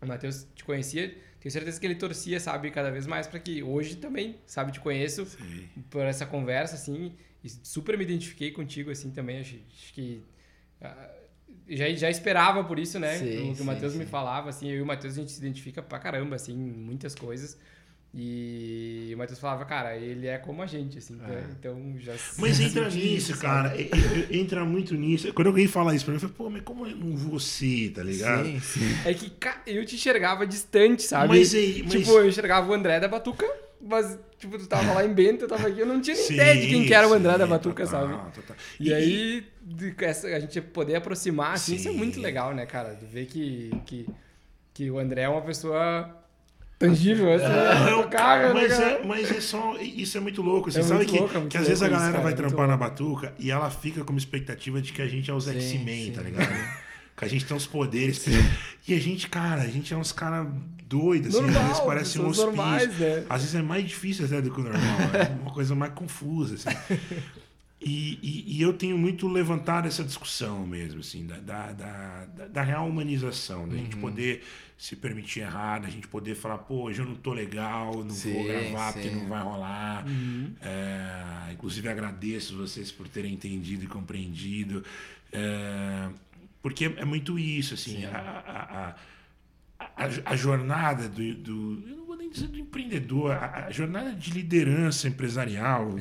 [0.00, 1.16] O Matheus te conhecia.
[1.40, 4.80] Tenho certeza que ele torcia, sabe, cada vez mais pra que hoje também, sabe, te
[4.80, 5.68] conheço Sei.
[5.90, 7.14] por essa conversa, assim.
[7.44, 9.38] E super me identifiquei contigo, assim, também.
[9.40, 10.22] Acho, acho que.
[10.80, 11.10] ah,
[11.68, 13.16] já, já esperava por isso, né?
[13.18, 14.10] Sim, o que sim, o Matheus me sim.
[14.10, 14.68] falava, assim.
[14.68, 17.58] Eu e o Matheus a gente se identifica pra caramba, assim, em muitas coisas.
[18.14, 21.18] E o Matheus falava, cara, ele é como a gente, assim.
[21.28, 21.44] É.
[21.58, 22.14] Então já.
[22.38, 23.76] Mas entra nisso, isso, cara.
[23.76, 23.90] e-
[24.30, 25.32] e- Entra muito nisso.
[25.34, 27.90] Quando alguém fala isso pra mim, eu falo, pô, mas como eu não vou ser,
[27.92, 28.46] tá ligado?
[28.46, 28.96] Sim, sim.
[29.04, 29.30] É que
[29.66, 31.28] eu te enxergava distante, sabe?
[31.28, 31.92] Mas aí, mas...
[31.92, 33.46] Tipo, eu enxergava o André da Batuca,
[33.80, 36.34] mas, tipo, tu tava lá em Bento, eu tava aqui, eu não tinha nem Sim,
[36.34, 38.32] ideia de quem que era o André da Batuca, total, sabe?
[38.32, 38.56] total.
[38.80, 42.94] E, aí, de- essa- a gente poder aproximar, assim, isso é muito legal, né, cara?
[42.94, 44.06] De ver que, que,
[44.72, 46.17] que o André é uma pessoa
[46.78, 47.90] tangível, assim, né?
[47.90, 48.90] Não, Tocável, né, mas, cara?
[48.90, 49.76] é, mas é só.
[49.80, 50.70] Isso é muito louco.
[50.70, 52.36] Você É sabe que, louco, é muito que às vezes a galera cara, vai é
[52.36, 55.44] trampar na batuca e ela fica com uma expectativa de que a gente é os
[55.44, 56.12] Sim, X-Men, sim.
[56.12, 56.48] tá ligado?
[57.16, 58.24] que a gente tem os poderes.
[58.86, 60.46] E a gente, cara, a gente é uns caras
[60.84, 62.46] doidos, assim, às vezes Normal, parece um hospício.
[62.46, 63.24] normais, né?
[63.28, 64.80] Às vezes é mais difícil até do que o normal.
[65.14, 66.78] É uma coisa mais confusa, assim.
[67.80, 72.62] E, e, e eu tenho muito levantado essa discussão mesmo, assim, da, da, da, da-
[72.62, 74.00] real humanização, da gente Uhum.
[74.00, 74.44] poder
[74.76, 78.42] se permitir errar, da gente poder falar, pô, hoje eu não tô legal, não vou
[78.42, 79.14] Sim, gravar porque sim.
[79.14, 80.04] não vai rolar.
[80.08, 80.54] Uhum.
[80.60, 84.84] É, inclusive agradeço vocês por terem entendido e compreendido.
[85.32, 86.08] É,
[86.60, 88.06] porque é muito isso, assim, Sim.
[88.06, 88.94] a, a, a-
[90.04, 91.97] a, a jornada do, do-
[92.32, 95.92] Dizer do empreendedor, a, a jornada de liderança empresarial.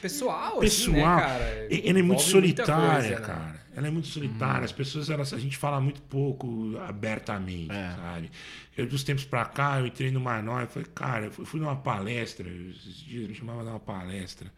[0.00, 3.26] Pessoal, Pessoal, assim, né, Ela é muito solitária, coisa, né?
[3.26, 3.68] cara.
[3.74, 4.64] Ela é muito solitária.
[4.64, 7.92] As pessoas, elas, a gente fala muito pouco abertamente, É.
[7.96, 8.30] sabe?
[8.76, 11.76] Eu, dos tempos pra cá, eu entrei numa nova e falei, cara, eu fui, numa
[11.76, 14.50] palestra, esses dias me chamavam de uma palestra.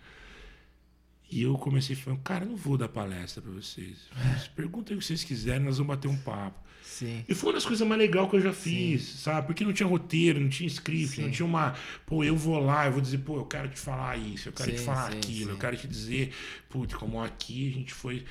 [1.30, 3.98] E eu comecei falando, cara, eu não vou dar palestra pra vocês.
[4.34, 6.58] Vocês Perguntem o que vocês quiserem, nós vamos bater um papo.
[6.82, 7.24] Sim.
[7.28, 9.46] E foi uma das coisas mais legais que eu já fiz, sabe?
[9.46, 11.22] Porque não tinha roteiro, não tinha script, Sim.
[11.22, 11.74] não tinha uma.
[12.04, 14.72] Pô, eu vou lá, eu vou dizer, pô, eu quero te falar isso, eu quero
[14.72, 15.60] te Sim, falar sim, aquilo, eu sim.
[15.60, 16.34] quero te dizer,
[16.68, 18.24] putz, como aqui a gente foi.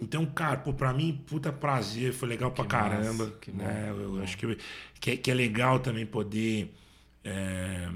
[0.00, 3.24] Então, cara, pô, pra mim, puta prazer, foi legal pra Que caramba.
[3.26, 3.92] massa, que né?
[3.92, 4.22] bom, Eu bom.
[4.22, 4.58] acho que,
[5.00, 6.72] que, é- que é legal também poder.
[7.24, 7.88] é,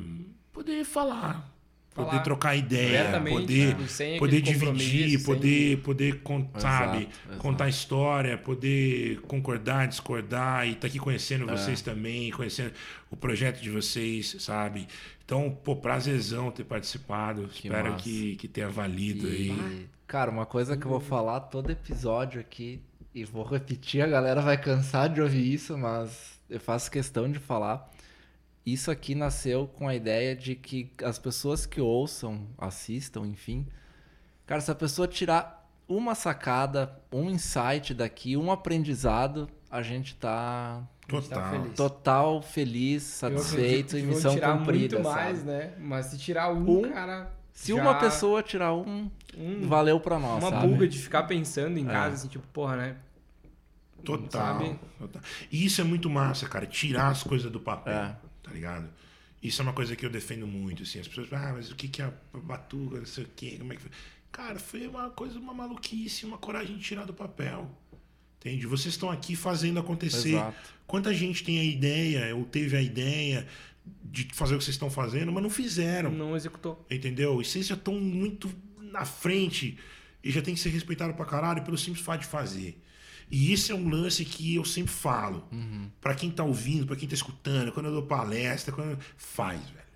[0.52, 1.52] poder falar.
[1.94, 7.39] Poder Falar trocar ideia, poder, sem poder dividir, poder, poder con- sabe, Exato, exato.
[7.39, 11.55] contar história, poder concordar, discordar e estar aqui conhecendo É.
[11.55, 12.73] vocês também, conhecendo
[13.10, 14.89] o projeto de vocês, sabe?
[15.23, 17.47] Então, pô, prazerzão ter participado.
[17.48, 18.05] Que Espero massa.
[18.05, 19.51] que, que tenha valido aí.
[19.51, 22.81] E, cara, uma coisa que eu vou falar todo episódio aqui,
[23.14, 27.39] e vou repetir, a galera vai cansar de ouvir isso, mas eu faço questão de
[27.39, 27.91] falar.
[28.64, 33.66] Isso aqui nasceu com a ideia de que as pessoas que ouçam, assistam, enfim.
[34.47, 40.82] Cara, se a pessoa tirar uma sacada, um insight daqui, um aprendizado, a gente tá
[41.10, 41.51] gente tá Total.
[41.60, 41.76] feliz.
[41.76, 44.97] total feliz, satisfeito e missão tirar cumprida.
[44.97, 45.22] muito sabe?
[45.24, 45.72] mais, né?
[45.78, 47.30] Mas se tirar um, Um, cara.
[47.52, 50.68] Se já- uma pessoa tirar um, um- valeu pra nós, uma sabe?
[50.68, 51.90] pulga de ficar pensando em É.
[51.93, 52.97] casa, assim, tipo, porra, né?
[54.05, 54.78] Total, Sabe?
[54.98, 55.22] total.
[55.51, 56.66] E isso é muito massa, cara.
[56.66, 58.16] Tirar as coisas do papel, É.
[58.53, 58.91] tá ligado?
[59.43, 61.01] Isso é uma coisa que eu defendo muito, assim.
[61.01, 63.57] As pessoas falam, ah, mas o que que é a batuga, não sei o quê,
[63.59, 63.91] como é que foi?
[64.31, 67.70] Cara, foi uma coisa, uma maluquice, uma coragem de tirar do papel.
[68.39, 68.66] Entende?
[68.66, 70.35] Vocês estão aqui fazendo acontecer.
[70.35, 70.74] Exato.
[70.87, 73.47] Quanta gente tem a ideia, ou teve a ideia
[74.05, 76.11] de fazer o que vocês estão fazendo, mas não fizeram.
[76.11, 76.85] Não executou.
[76.91, 77.41] Entendeu?
[77.41, 79.79] E vocês já estão muito na frente
[80.23, 82.81] e já tem que ser respeitado pra caralho pelo simples fato de fazer.
[83.32, 85.48] E isso é um lance que eu sempre falo.
[86.02, 89.59] Pra quem tá ouvindo, pra quem tá escutando, quando eu dou palestra, quando eu- faz,
[89.70, 89.86] velho.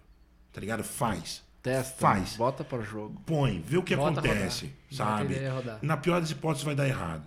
[0.52, 0.82] Tá ligado?
[0.82, 1.44] Faz.
[1.62, 2.36] Testa, Faz.
[2.36, 3.20] bota para jogo.
[3.26, 5.34] Põe, vê o que Bota acontece, sabe?
[5.82, 7.24] Na pior das hipóteses vai dar errado.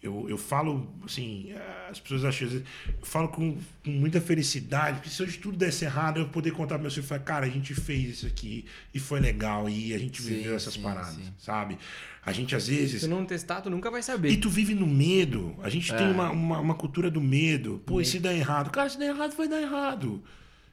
[0.00, 1.52] Eu, eu falo, assim,
[1.90, 2.62] as pessoas acham, eu
[3.02, 6.82] falo com, com muita felicidade, porque se hoje tudo desse errado, eu poder contar para
[6.82, 8.64] meu filho, falar, cara, a gente fez isso aqui
[8.94, 11.32] e foi legal e a gente Sim, viveu essas sim, paradas, sim.
[11.36, 11.76] sabe?
[12.24, 14.36] A gente, às Se vezes, tu não testar, tu nunca vai e saber.
[14.36, 15.56] tu vive no medo.
[15.62, 16.10] A gente tem É.
[16.10, 17.82] uma, uma, uma cultura do medo.
[17.84, 18.70] Pô, e se der errado?
[18.70, 20.22] Cara, se der errado, vai dar errado.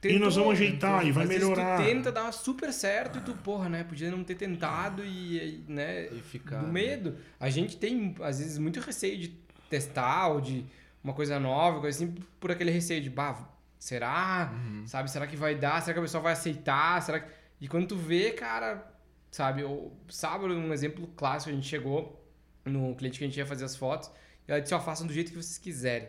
[0.06, 1.08] E Tentou, nós vamos ajeitar tentou.
[1.08, 1.76] e vai Às vezes melhorar.
[1.78, 3.84] tu tenta dar super certo e tu, porra, né?
[3.84, 6.06] Podia não ter tentado e, e, né?
[6.06, 6.72] E ficar, do né?
[6.72, 7.16] medo.
[7.38, 9.28] A gente tem, às vezes, muito receio de
[9.68, 10.64] testar ou de
[11.02, 14.52] uma coisa nova, coisa assim, por aquele receio de, bah, será?
[14.52, 14.86] Uhum.
[14.86, 15.10] Sabe?
[15.10, 15.80] Será que vai dar?
[15.82, 17.00] Será que a pessoa vai aceitar?
[17.02, 17.30] Será que...
[17.60, 18.86] E quando tu vê, cara,
[19.30, 19.62] sabe?
[19.64, 22.22] O sábado, um exemplo clássico, a gente chegou
[22.64, 24.10] no cliente que a gente ia fazer as fotos
[24.46, 26.08] e ela disse, ó, façam do jeito que vocês quiserem.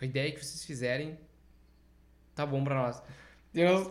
[0.00, 1.18] A ideia que vocês fizerem
[2.34, 3.02] tá bom pra nós.
[3.56, 3.90] E nós,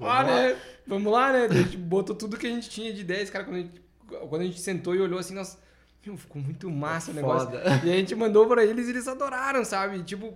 [0.00, 0.56] Ah, né?
[0.86, 1.46] Vamos lá, né?
[1.50, 3.44] A gente botou tudo que a gente tinha de ideias, cara.
[3.44, 3.82] Quando a gente,
[4.28, 5.58] quando a gente sentou e olhou assim, nós.
[6.06, 7.48] Meu, ficou muito massa o negócio.
[7.50, 7.80] Foda.
[7.84, 10.02] E a gente mandou pra eles e eles adoraram, sabe?
[10.04, 10.32] Tipo,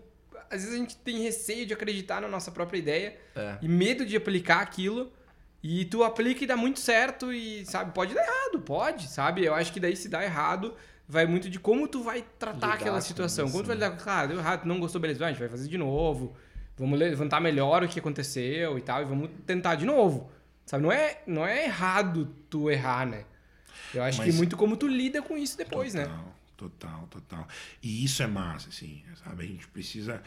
[0.51, 3.57] às vezes a gente tem receio de acreditar na nossa própria ideia É.
[3.63, 5.11] e medo de aplicar aquilo.
[5.63, 9.45] E tu aplica e dá muito certo e, sabe, pode dar errado, pode, sabe?
[9.45, 10.75] Eu acho que daí se dá errado,
[11.09, 13.49] vai muito de como tu vai tratar Lidar aquela situação.
[13.49, 13.85] Como tu vai né?
[13.87, 16.35] lidar com, cara, deu errado, não gostou, beleza, a gente vai fazer de novo.
[16.83, 20.29] Vamos levantar melhor o que aconteceu e tal, e vamos tentar de novo.
[20.67, 23.25] Sabe, não é, não é errado tu errar, né?
[23.95, 26.05] Eu acho que Mas- muito como tu lida com isso depois, né?
[26.05, 27.49] total, Total, total.
[27.83, 29.45] E isso é massa, assim, sabe?
[29.45, 30.23] A gente precisa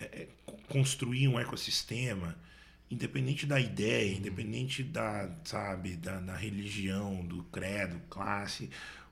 [0.00, 2.36] é, é, co- construir um ecossistema,
[2.90, 8.70] independente da ideia, independente da, sabe, da, da religião, do credo, classe,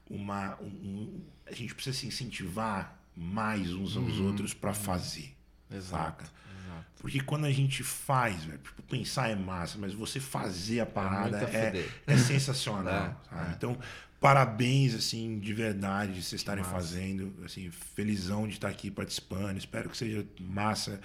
[0.08, 5.34] uma, um- um- a gente precisa se incentivar mais uns aos outros para fazer.
[5.70, 6.24] Exato.
[6.24, 6.45] Saca?
[6.98, 11.38] Porque quando a gente faz, velho, tipo, pensar é massa, mas você fazer a parada
[11.38, 11.88] muito a é, fuder.
[12.06, 13.22] é sensacional.
[13.30, 13.54] É, sabe?
[13.56, 13.78] Então,
[14.20, 17.32] parabéns, assim, de verdade, de vocês estarem fazendo.
[17.44, 19.56] Assim, felizão de estar aqui participando.
[19.56, 21.00] Espero que seja massa.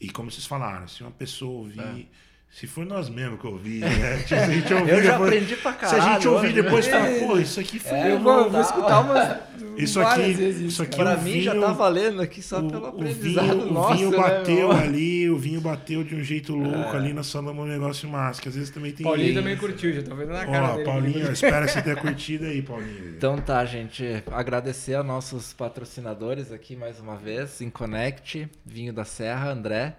[0.00, 2.10] E como vocês falaram, se uma pessoa ouvir.
[2.58, 4.16] Se for nós mesmos que ouvir, né?
[4.26, 6.12] Se a gente ouvir Eu já depois- aprendi pra Se a caralho.
[6.14, 6.92] gente ouvir hoje, depois, né?
[6.92, 8.12] fala, pô, isso aqui foi.
[8.12, 9.36] eu vou, vou escutar umas.
[9.76, 12.70] Isso aqui, vezes isso aqui Pra o mim já vinho- tá valendo aqui só o,
[12.70, 14.72] pelo o aprendizado vinho, nosso, o vinho né, bateu meu?
[14.72, 18.48] ali, o vinho bateu de um jeito louco ali, nós falamos um negócio massa, que
[18.48, 19.04] às vezes também tem.
[19.04, 20.84] Paulinho também curtiu, já tô vendo na cara Ó, dele.
[20.86, 23.10] Paulinho, espero que você tenha curtido aí, Paulinho.
[23.18, 24.02] Então tá, gente.
[24.32, 27.60] Agradecer a nossos patrocinadores aqui mais uma vez.
[27.60, 29.94] Inconnect, Vinho da Serra, André.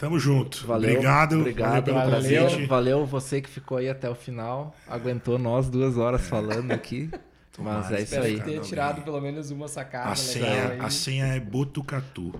[0.00, 0.66] Tamo junto.
[0.66, 0.90] Valeu.
[0.90, 2.44] Obrigado, Obrigado valeu pelo valeu.
[2.48, 2.66] convite.
[2.66, 4.74] Valeu você que ficou aí até o final.
[4.88, 7.10] Aguentou nós duas horas falando aqui.
[7.58, 8.34] Mas é isso Espero aí.
[8.36, 9.04] que tenha Cada tirado alguém.
[9.04, 10.80] pelo menos uma sacada A legal senha, aí.
[10.80, 12.32] a senha é Botucatu.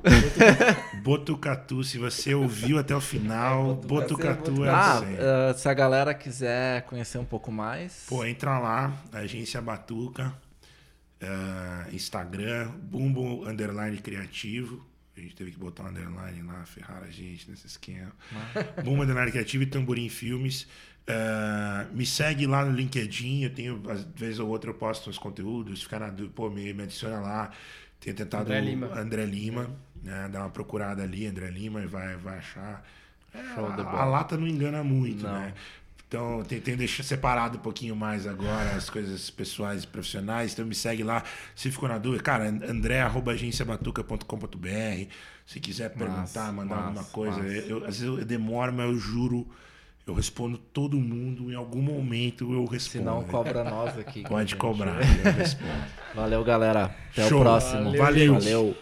[1.03, 5.19] Botucatu, se você ouviu até o final, Botucatu é a Ah, senha.
[5.21, 8.07] eh, se a galera quiser conhecer um pouco mais.
[8.09, 10.33] Pô, entra lá, Agência Batuca,
[11.21, 14.83] eh, Instagram, Bumbo Underline Criativo.
[15.21, 18.13] A gente teve que botar um underline lá, ferrar a gente nesse esquema.
[18.83, 20.67] Bumbo Underline Criativo e Tamborim Filmes.
[21.07, 25.19] Eh, me segue lá no LinkedIn, eu tenho, às vezes ou outra, eu posto uns
[25.19, 27.51] conteúdos, fica na pô, me, me adiciona lá.
[28.01, 28.87] Tenho tentado André Lima.
[28.99, 29.71] André Lima,
[30.03, 30.29] né?
[30.33, 32.87] Dá uma procurada ali, André Lima, e vai, vai achar.
[33.35, 35.33] É, a, a lata não engana muito, Não.
[35.33, 35.55] né?
[36.11, 40.53] Então, tentei deixar separado um pouquinho mais agora as coisas pessoais e profissionais.
[40.53, 41.23] Então, me segue lá.
[41.55, 45.07] Se ficou na dúvida, cara, andré.agenciabatuca.com.br.
[45.47, 47.37] Se quiser perguntar, Massa, mandar alguma massa, coisa.
[47.41, 47.55] massa.
[47.55, 49.47] Eu, às vezes eu demoro, mas eu juro,
[50.05, 51.53] eu respondo todo mundo.
[51.53, 53.05] Em algum momento eu Se respondo.
[53.05, 54.25] não, cobra nós aqui.
[54.25, 54.59] Pode gente.
[54.59, 55.71] cobrar, eu respondo.
[56.13, 56.93] Valeu, galera.
[57.13, 57.39] Até Show.
[57.39, 57.97] o próximo.
[57.97, 58.35] Valeu.
[58.35, 58.77] Valeu.